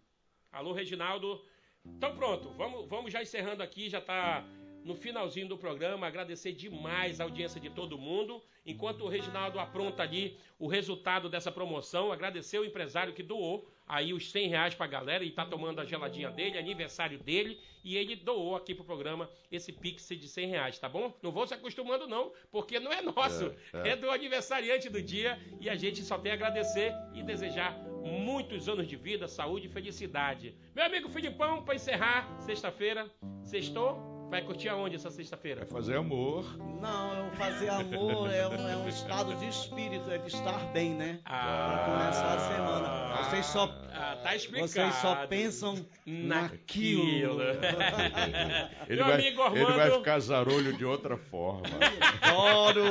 Alô, 0.51 0.73
Reginaldo. 0.73 1.41
Então 1.85 2.15
pronto, 2.15 2.49
vamos, 2.57 2.87
vamos 2.89 3.11
já 3.11 3.21
encerrando 3.21 3.63
aqui, 3.63 3.89
já 3.89 4.01
tá 4.01 4.43
no 4.83 4.95
finalzinho 4.95 5.47
do 5.47 5.57
programa. 5.57 6.07
Agradecer 6.07 6.53
demais 6.53 7.19
a 7.19 7.23
audiência 7.23 7.59
de 7.59 7.69
todo 7.69 7.97
mundo. 7.97 8.41
Enquanto 8.65 9.03
o 9.03 9.07
Reginaldo 9.07 9.59
apronta 9.59 10.03
ali 10.03 10.37
o 10.57 10.67
resultado 10.67 11.29
dessa 11.29 11.51
promoção, 11.51 12.11
agradecer 12.11 12.59
o 12.59 12.65
empresário 12.65 13.13
que 13.13 13.23
doou 13.23 13.67
aí 13.89 14.13
os 14.13 14.29
100 14.29 14.47
reais 14.47 14.75
pra 14.75 14.85
galera 14.85 15.23
e 15.23 15.31
tá 15.31 15.43
tomando 15.43 15.81
a 15.81 15.85
geladinha 15.85 16.29
dele, 16.29 16.59
aniversário 16.59 17.17
dele, 17.17 17.59
e 17.83 17.97
ele 17.97 18.15
doou 18.15 18.55
aqui 18.55 18.75
pro 18.75 18.83
programa 18.83 19.27
esse 19.51 19.73
Pix 19.73 20.07
de 20.09 20.27
100 20.27 20.47
reais, 20.47 20.77
tá 20.77 20.87
bom? 20.87 21.11
Não 21.23 21.31
vou 21.31 21.47
se 21.47 21.55
acostumando 21.55 22.07
não, 22.07 22.31
porque 22.51 22.79
não 22.79 22.93
é 22.93 23.01
nosso, 23.01 23.51
É, 23.73 23.89
é 23.89 23.91
é. 23.93 23.95
do 23.95 24.11
aniversariante 24.11 24.89
do 24.89 25.01
dia 25.01 25.39
e 25.59 25.67
a 25.67 25.75
gente 25.75 26.03
só 26.03 26.19
tem 26.19 26.31
a 26.31 26.35
agradecer 26.35 26.93
e 27.15 27.23
desejar 27.23 27.79
muitos 28.03 28.69
anos 28.69 28.87
de 28.87 28.95
vida, 28.95 29.27
saúde 29.27 29.67
e 29.67 29.71
felicidade. 29.71 30.55
Meu 30.75 30.85
amigo 30.85 31.09
Filipão, 31.09 31.63
para 31.63 31.73
encerrar, 31.73 32.39
sexta-feira, 32.41 33.09
sextou? 33.43 34.18
Vai 34.29 34.43
curtir 34.43 34.69
aonde 34.69 34.95
essa 34.95 35.09
sexta-feira? 35.09 35.61
Vai 35.61 35.69
fazer 35.69 35.97
amor. 35.97 36.45
Não, 36.79 37.13
eu 37.13 37.31
fazer 37.31 37.69
amor 37.69 38.31
é 38.31 38.47
um, 38.47 38.69
é 38.69 38.77
um 38.77 38.87
estado 38.87 39.33
de 39.35 39.47
espírito, 39.47 40.09
é 40.11 40.19
de 40.19 40.27
estar 40.27 40.59
bem, 40.71 40.93
né? 40.93 41.19
Pra 41.23 41.83
começar 41.85 42.35
a 42.35 42.39
semana. 42.39 43.23
Vocês 43.23 43.45
só, 43.47 43.67
Ah, 44.01 44.15
tá 44.23 44.33
explicado. 44.35 44.67
vocês 44.69 44.95
só 44.95 45.27
pensam 45.27 45.85
naquilo. 46.05 47.37
naquilo. 47.37 47.41
Ele, 48.87 48.95
Meu 48.95 49.05
vai, 49.05 49.13
amigo 49.15 49.41
ele 49.57 49.65
vai 49.65 49.91
ficar 49.91 50.19
zarolho 50.19 50.71
de 50.77 50.85
outra 50.85 51.17
forma. 51.17 51.63
Adoro! 52.21 52.83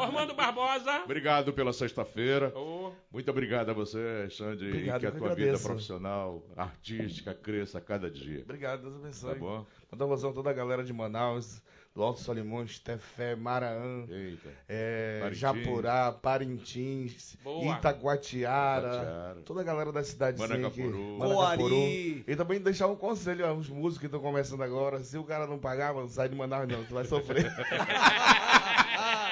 Ormando 0.00 0.34
Barbosa. 0.34 1.02
Obrigado 1.04 1.52
pela 1.52 1.72
sexta-feira. 1.72 2.52
Ô, 2.56 2.92
Muito 3.12 3.30
obrigado 3.30 3.70
a 3.70 3.72
você, 3.72 4.28
Xande, 4.30 4.66
Obrigado, 4.68 4.96
e 4.98 5.00
que 5.00 5.06
a 5.06 5.10
tua 5.10 5.28
vida 5.30 5.42
agradeço. 5.42 5.66
profissional, 5.66 6.42
artística, 6.56 7.34
cresça 7.34 7.78
a 7.78 7.80
cada 7.80 8.10
dia. 8.10 8.42
Obrigado, 8.42 8.82
Deus 8.82 8.94
abençoe. 8.94 9.32
Tá 9.34 9.38
bom? 9.38 9.66
Um 9.92 10.04
abração 10.04 10.30
a 10.30 10.32
toda 10.32 10.50
a 10.50 10.52
galera 10.52 10.82
de 10.84 10.92
Manaus, 10.92 11.60
do 11.94 12.02
Alto 12.02 12.20
Solimões, 12.20 12.80
Tefé, 12.80 13.36
Maraã, 13.36 14.04
é, 14.68 15.20
Parintins. 15.20 15.38
Japurá, 15.38 16.10
Parintins, 16.12 17.36
Boa. 17.44 17.76
Itaguatiara, 17.76 18.88
Itaguatiara. 18.88 19.40
toda 19.44 19.60
a 19.60 19.64
galera 19.64 19.92
da 19.92 20.02
cidade 20.02 20.38
Manacapuru. 20.40 21.18
Coari. 21.18 22.24
E 22.26 22.34
também 22.34 22.60
deixar 22.60 22.88
um 22.88 22.96
conselho 22.96 23.46
aos 23.46 23.68
músicos 23.68 23.98
que 23.98 24.06
estão 24.06 24.20
começando 24.20 24.62
agora, 24.62 24.98
se 25.04 25.16
o 25.16 25.22
cara 25.22 25.46
não 25.46 25.58
pagar, 25.58 25.94
mano, 25.94 26.08
sai 26.08 26.28
de 26.28 26.34
Manaus 26.34 26.66
não, 26.66 26.84
tu 26.84 26.94
vai 26.94 27.04
sofrer. 27.04 27.46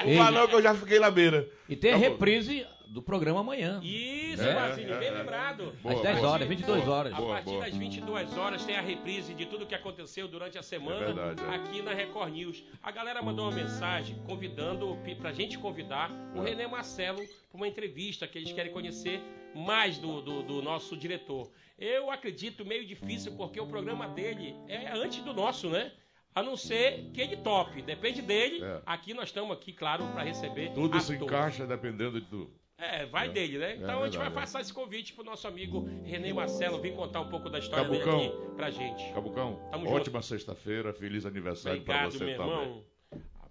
O 0.05 0.31
não 0.31 0.47
que 0.49 0.55
eu 0.55 0.61
já 0.61 0.75
fiquei 0.75 0.99
na 0.99 1.09
beira. 1.09 1.47
E 1.69 1.77
tem 1.77 1.91
a 1.91 1.93
Tá 1.93 1.99
bom. 1.99 2.03
reprise 2.09 2.67
do 2.87 3.01
programa 3.01 3.39
amanhã. 3.41 3.79
Isso, 3.83 4.41
É, 4.43 4.53
Marcinho, 4.53 4.93
é, 4.93 4.99
bem 4.99 5.07
é. 5.09 5.11
lembrado. 5.11 5.73
Boa, 5.81 5.95
Às 5.95 6.01
10 6.01 6.17
boa. 6.19 6.29
horas, 6.31 6.47
22 6.47 6.87
horas. 6.87 7.13
A 7.13 7.17
Boa, 7.17 7.33
partir 7.35 7.49
boa. 7.51 7.65
das 7.65 7.75
22 7.75 8.37
horas 8.37 8.65
tem 8.65 8.75
a 8.75 8.81
reprise 8.81 9.33
de 9.33 9.45
tudo 9.45 9.65
que 9.65 9.75
aconteceu 9.75 10.27
durante 10.27 10.57
a 10.57 10.63
semana 10.63 11.01
É 11.01 11.05
verdade, 11.13 11.43
é. 11.43 11.55
aqui 11.55 11.81
na 11.81 11.93
Record 11.93 12.33
News. 12.33 12.63
A 12.81 12.91
galera 12.91 13.21
mandou 13.21 13.45
uma 13.45 13.55
mensagem 13.55 14.15
convidando, 14.27 14.97
pra 15.19 15.31
gente 15.31 15.57
convidar 15.57 16.11
o 16.35 16.41
É. 16.41 16.49
René 16.49 16.67
Marcelo 16.67 17.19
para 17.51 17.57
uma 17.57 17.67
entrevista 17.67 18.27
que 18.27 18.37
eles 18.37 18.51
querem 18.51 18.71
conhecer 18.71 19.21
mais 19.55 19.97
do, 19.97 20.21
do, 20.21 20.43
do 20.43 20.61
nosso 20.61 20.97
diretor. 20.97 21.49
Eu 21.77 22.09
acredito 22.11 22.65
meio 22.65 22.85
difícil 22.85 23.33
porque 23.35 23.59
o 23.59 23.67
programa 23.67 24.07
dele 24.07 24.55
é 24.67 24.91
antes 24.93 25.19
do 25.23 25.33
nosso, 25.33 25.69
né? 25.69 25.91
A 26.35 26.41
não 26.41 26.57
ser 26.57 27.11
que 27.13 27.21
ele 27.21 27.37
tope. 27.37 27.81
Depende 27.83 28.19
dele. 28.21 28.63
É. 28.63 28.81
Aqui 28.87 29.13
nós 29.13 29.25
estamos 29.29 29.51
aqui, 29.55 29.71
claro, 29.71 30.03
para 30.13 30.23
receber 30.23 30.71
Tudo 30.73 30.99
se 30.99 31.13
encaixa 31.13 31.67
dependendo 31.67 32.19
de 32.19 32.25
tu. 32.25 32.49
É, 32.77 33.05
vai 33.05 33.27
É. 33.27 33.29
dele, 33.31 33.57
né? 33.59 33.73
É 33.73 33.75
Então 33.75 34.01
a 34.01 34.05
gente 34.05 34.17
vai 34.17 34.25
verdade, 34.25 34.31
é. 34.31 34.39
passar 34.41 34.61
esse 34.61 34.73
convite 34.73 35.13
pro 35.13 35.23
nosso 35.23 35.47
amigo 35.47 35.87
René 36.03 36.33
Marcelo 36.33 36.79
vir 36.81 36.93
contar 36.95 37.21
um 37.21 37.29
pouco 37.29 37.49
da 37.49 37.59
história 37.59 37.85
Cabucão. 37.85 38.17
dele 38.17 38.29
aqui 38.33 38.55
pra 38.55 38.69
gente. 38.71 39.13
Cabucão, 39.13 39.59
Tamo 39.71 39.89
ótima 39.91 40.21
sexta-feira, 40.21 40.91
feliz 40.93 41.25
aniversário 41.25 41.81
para 41.83 41.93
Obrigado, 42.07 42.11
você 42.19 42.25
meu 42.25 42.37
também. 42.37 42.51
irmão. 42.61 42.83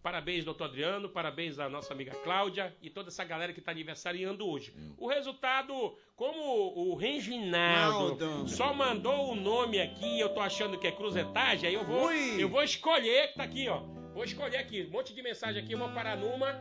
Parabéns, 0.02 0.44
doutor 0.44 0.64
Adriano, 0.64 1.08
parabéns 1.08 1.60
à 1.60 1.68
nossa 1.68 1.94
amiga 1.94 2.10
Cláudia 2.24 2.74
e 2.82 2.90
toda 2.90 3.08
essa 3.08 3.22
galera 3.24 3.52
que 3.52 3.60
está 3.60 3.70
aniversariando 3.70 4.44
hoje. 4.44 4.74
Hum. 4.76 4.94
O 4.98 5.06
resultado, 5.06 5.96
como 6.16 6.42
o 6.76 6.96
Reginaldo 6.96 8.18
Naldo. 8.26 8.48
só 8.48 8.74
mandou 8.74 9.30
o 9.30 9.36
nome 9.36 9.80
aqui 9.80 10.18
eu 10.18 10.30
tô 10.30 10.40
achando 10.40 10.76
que 10.76 10.88
é 10.88 10.90
cruzetagem, 10.90 11.68
aí 11.68 11.74
eu 11.74 11.84
vou, 11.84 12.06
Ui. 12.08 12.42
eu 12.42 12.48
vou 12.48 12.64
escolher, 12.64 13.32
tá 13.34 13.44
aqui, 13.44 13.68
ó. 13.68 13.78
Vou 14.12 14.24
escolher 14.24 14.56
aqui, 14.56 14.82
um 14.88 14.90
monte 14.90 15.14
de 15.14 15.22
mensagem 15.22 15.62
aqui, 15.62 15.72
eu 15.72 15.78
vou 15.78 15.88
parar 15.90 16.16
numa. 16.16 16.52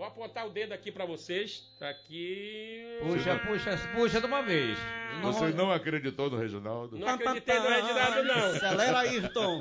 Vou 0.00 0.06
apontar 0.08 0.46
o 0.46 0.48
dedo 0.48 0.72
aqui 0.72 0.90
pra 0.90 1.04
vocês. 1.04 1.62
Tá 1.78 1.90
aqui. 1.90 2.82
Puxa, 3.02 3.36
puxa, 3.46 3.76
puxa 3.94 4.18
de 4.18 4.24
uma 4.24 4.40
vez. 4.40 4.78
Não- 5.20 5.30
Você 5.30 5.48
não 5.52 5.70
acreditou 5.70 6.30
no 6.30 6.38
Reginaldo? 6.38 6.98
Não 6.98 7.06
acreditei 7.06 7.58
no 7.58 7.68
Reginaldo, 7.68 8.22
não. 8.24 8.46
Acelera, 8.46 8.98
Ayrton. 9.00 9.58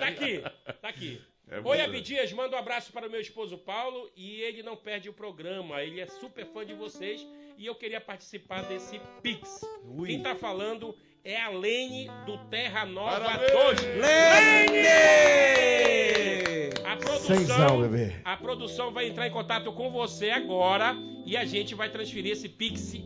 Tá 0.00 0.06
aqui, 0.08 0.42
tá 0.80 0.88
aqui. 0.88 1.22
É 1.48 1.58
Oi, 1.58 1.62
você. 1.62 1.80
Abdias, 1.82 2.32
manda 2.32 2.56
um 2.56 2.58
abraço 2.58 2.92
para 2.92 3.06
o 3.06 3.10
meu 3.10 3.20
esposo 3.20 3.56
Paulo 3.56 4.10
e 4.16 4.40
ele 4.40 4.64
não 4.64 4.74
perde 4.76 5.08
o 5.08 5.12
programa. 5.12 5.80
Ele 5.80 6.00
é 6.00 6.06
super 6.08 6.44
fã 6.46 6.66
de 6.66 6.74
vocês 6.74 7.24
e 7.56 7.64
eu 7.64 7.76
queria 7.76 8.00
participar 8.00 8.62
desse 8.64 9.00
Pix. 9.22 9.60
Quem 10.04 10.20
tá 10.24 10.34
falando 10.34 10.92
é 11.22 11.40
a 11.40 11.50
Lene 11.50 12.10
do 12.26 12.36
Terra 12.48 12.84
Nova 12.84 13.20
Parabéns! 13.20 13.52
2. 13.52 13.80
Lene! 14.00 14.82
A 16.92 16.96
produção, 16.96 17.80
bebê. 17.80 18.12
a 18.24 18.36
produção 18.36 18.92
vai 18.92 19.08
entrar 19.08 19.26
em 19.26 19.30
contato 19.30 19.72
com 19.72 19.90
você 19.90 20.30
agora 20.30 20.96
e 21.24 21.36
a 21.36 21.44
gente 21.44 21.74
vai 21.74 21.88
transferir 21.88 22.32
esse 22.32 22.48
Pix 22.48 22.96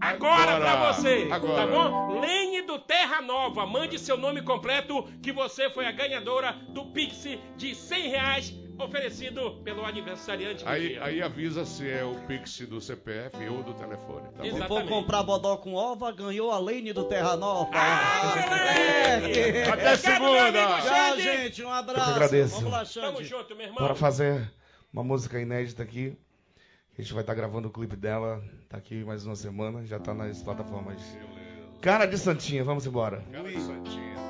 agora, 0.00 0.56
Agora! 0.56 0.60
pra 0.60 0.92
você. 0.92 1.28
Agora! 1.30 1.54
Tá 1.54 1.66
bom? 1.66 2.20
Lene 2.20 2.62
do 2.62 2.78
Terra 2.78 3.22
Nova, 3.22 3.64
mande 3.64 3.98
seu 3.98 4.16
nome 4.16 4.42
completo 4.42 5.04
que 5.22 5.32
você 5.32 5.70
foi 5.70 5.86
a 5.86 5.92
ganhadora 5.92 6.52
do 6.70 6.86
Pix 6.86 7.26
de 7.56 7.74
100 7.74 8.08
reais 8.08 8.65
oferecido 8.78 9.52
pelo 9.64 9.84
aniversariante 9.84 10.64
Aí, 10.66 10.98
aí 10.98 11.22
avisa 11.22 11.64
se 11.64 11.88
é 11.88 12.04
o 12.04 12.14
Pix 12.26 12.60
do 12.60 12.80
CPF 12.80 13.36
ou 13.48 13.62
do 13.62 13.74
telefone. 13.74 14.28
Tá? 14.36 14.44
Se 14.44 14.68
for 14.68 14.84
comprar 14.86 15.22
bodó 15.22 15.56
com 15.56 15.74
ova, 15.74 16.12
ganhou 16.12 16.50
a 16.50 16.58
Lane 16.58 16.92
do 16.92 17.04
Terra 17.04 17.36
Nova. 17.36 17.70
Ah, 17.74 18.34
moleque! 19.20 19.70
Até 19.70 19.96
segunda. 19.96 20.80
Tchau, 20.80 21.20
gente. 21.20 21.64
Um 21.64 21.72
abraço. 21.72 22.10
Eu 22.10 22.14
agradeço. 22.14 22.54
Vamos 22.56 22.70
lá, 22.70 22.84
Tamo 22.84 23.16
Xande. 23.16 23.24
junto, 23.24 23.56
meu 23.56 23.66
irmão. 23.66 23.82
Bora 23.82 23.94
fazer 23.94 24.50
uma 24.92 25.02
música 25.04 25.40
inédita 25.40 25.82
aqui. 25.82 26.16
A 26.98 27.02
gente 27.02 27.12
vai 27.12 27.22
estar 27.22 27.34
gravando 27.34 27.68
o 27.68 27.70
clipe 27.70 27.96
dela. 27.96 28.42
Tá 28.68 28.78
aqui 28.78 29.04
mais 29.04 29.26
uma 29.26 29.36
semana. 29.36 29.84
Já 29.86 29.98
tá 29.98 30.14
nas 30.14 30.42
plataformas. 30.42 31.02
Cara 31.80 32.06
de 32.06 32.16
Santinha, 32.16 32.64
vamos 32.64 32.86
embora. 32.86 33.22
Cara 33.30 33.48
de 33.50 33.60
Santinha. 33.60 34.25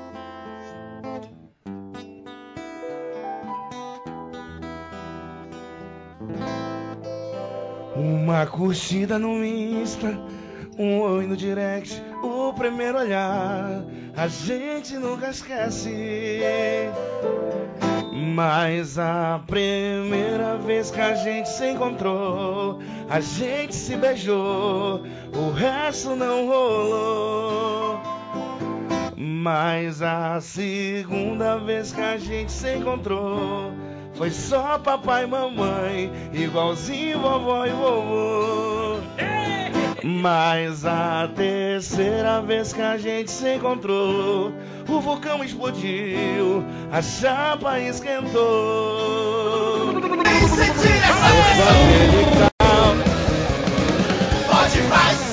Uma 8.07 8.45
curtida 8.45 9.19
no 9.19 9.43
Insta, 9.43 10.17
um 10.79 11.01
oi 11.01 11.27
no 11.27 11.35
direct, 11.35 12.01
o 12.23 12.53
primeiro 12.53 12.97
olhar, 12.97 13.83
a 14.15 14.27
gente 14.29 14.95
nunca 14.95 15.29
esquece. 15.29 16.89
Mas 18.13 18.97
a 18.97 19.43
primeira 19.45 20.57
vez 20.57 20.89
que 20.89 21.01
a 21.01 21.15
gente 21.15 21.49
se 21.49 21.69
encontrou, 21.71 22.79
a 23.09 23.19
gente 23.19 23.75
se 23.75 23.97
beijou, 23.97 25.03
o 25.35 25.51
resto 25.51 26.15
não 26.15 26.47
rolou. 26.47 27.99
Mas 29.17 30.01
a 30.01 30.39
segunda 30.39 31.57
vez 31.57 31.91
que 31.91 31.99
a 31.99 32.17
gente 32.17 32.53
se 32.53 32.73
encontrou 32.73 33.73
foi 34.17 34.31
só 34.31 34.79
papai 34.79 35.25
e 35.25 35.27
mamãe, 35.27 36.11
igualzinho 36.33 37.19
vovó 37.19 37.65
e 37.65 37.69
vovô. 37.69 38.97
Mas 40.03 40.85
a 40.85 41.29
terceira 41.35 42.41
vez 42.41 42.73
que 42.73 42.81
a 42.81 42.97
gente 42.97 43.29
se 43.29 43.55
encontrou, 43.55 44.51
o 44.87 44.99
vulcão 44.99 45.43
explodiu, 45.43 46.65
a 46.91 47.01
chapa 47.01 47.79
esquentou. 47.79 48.33
Pode 54.49 54.81
mais 54.83 55.26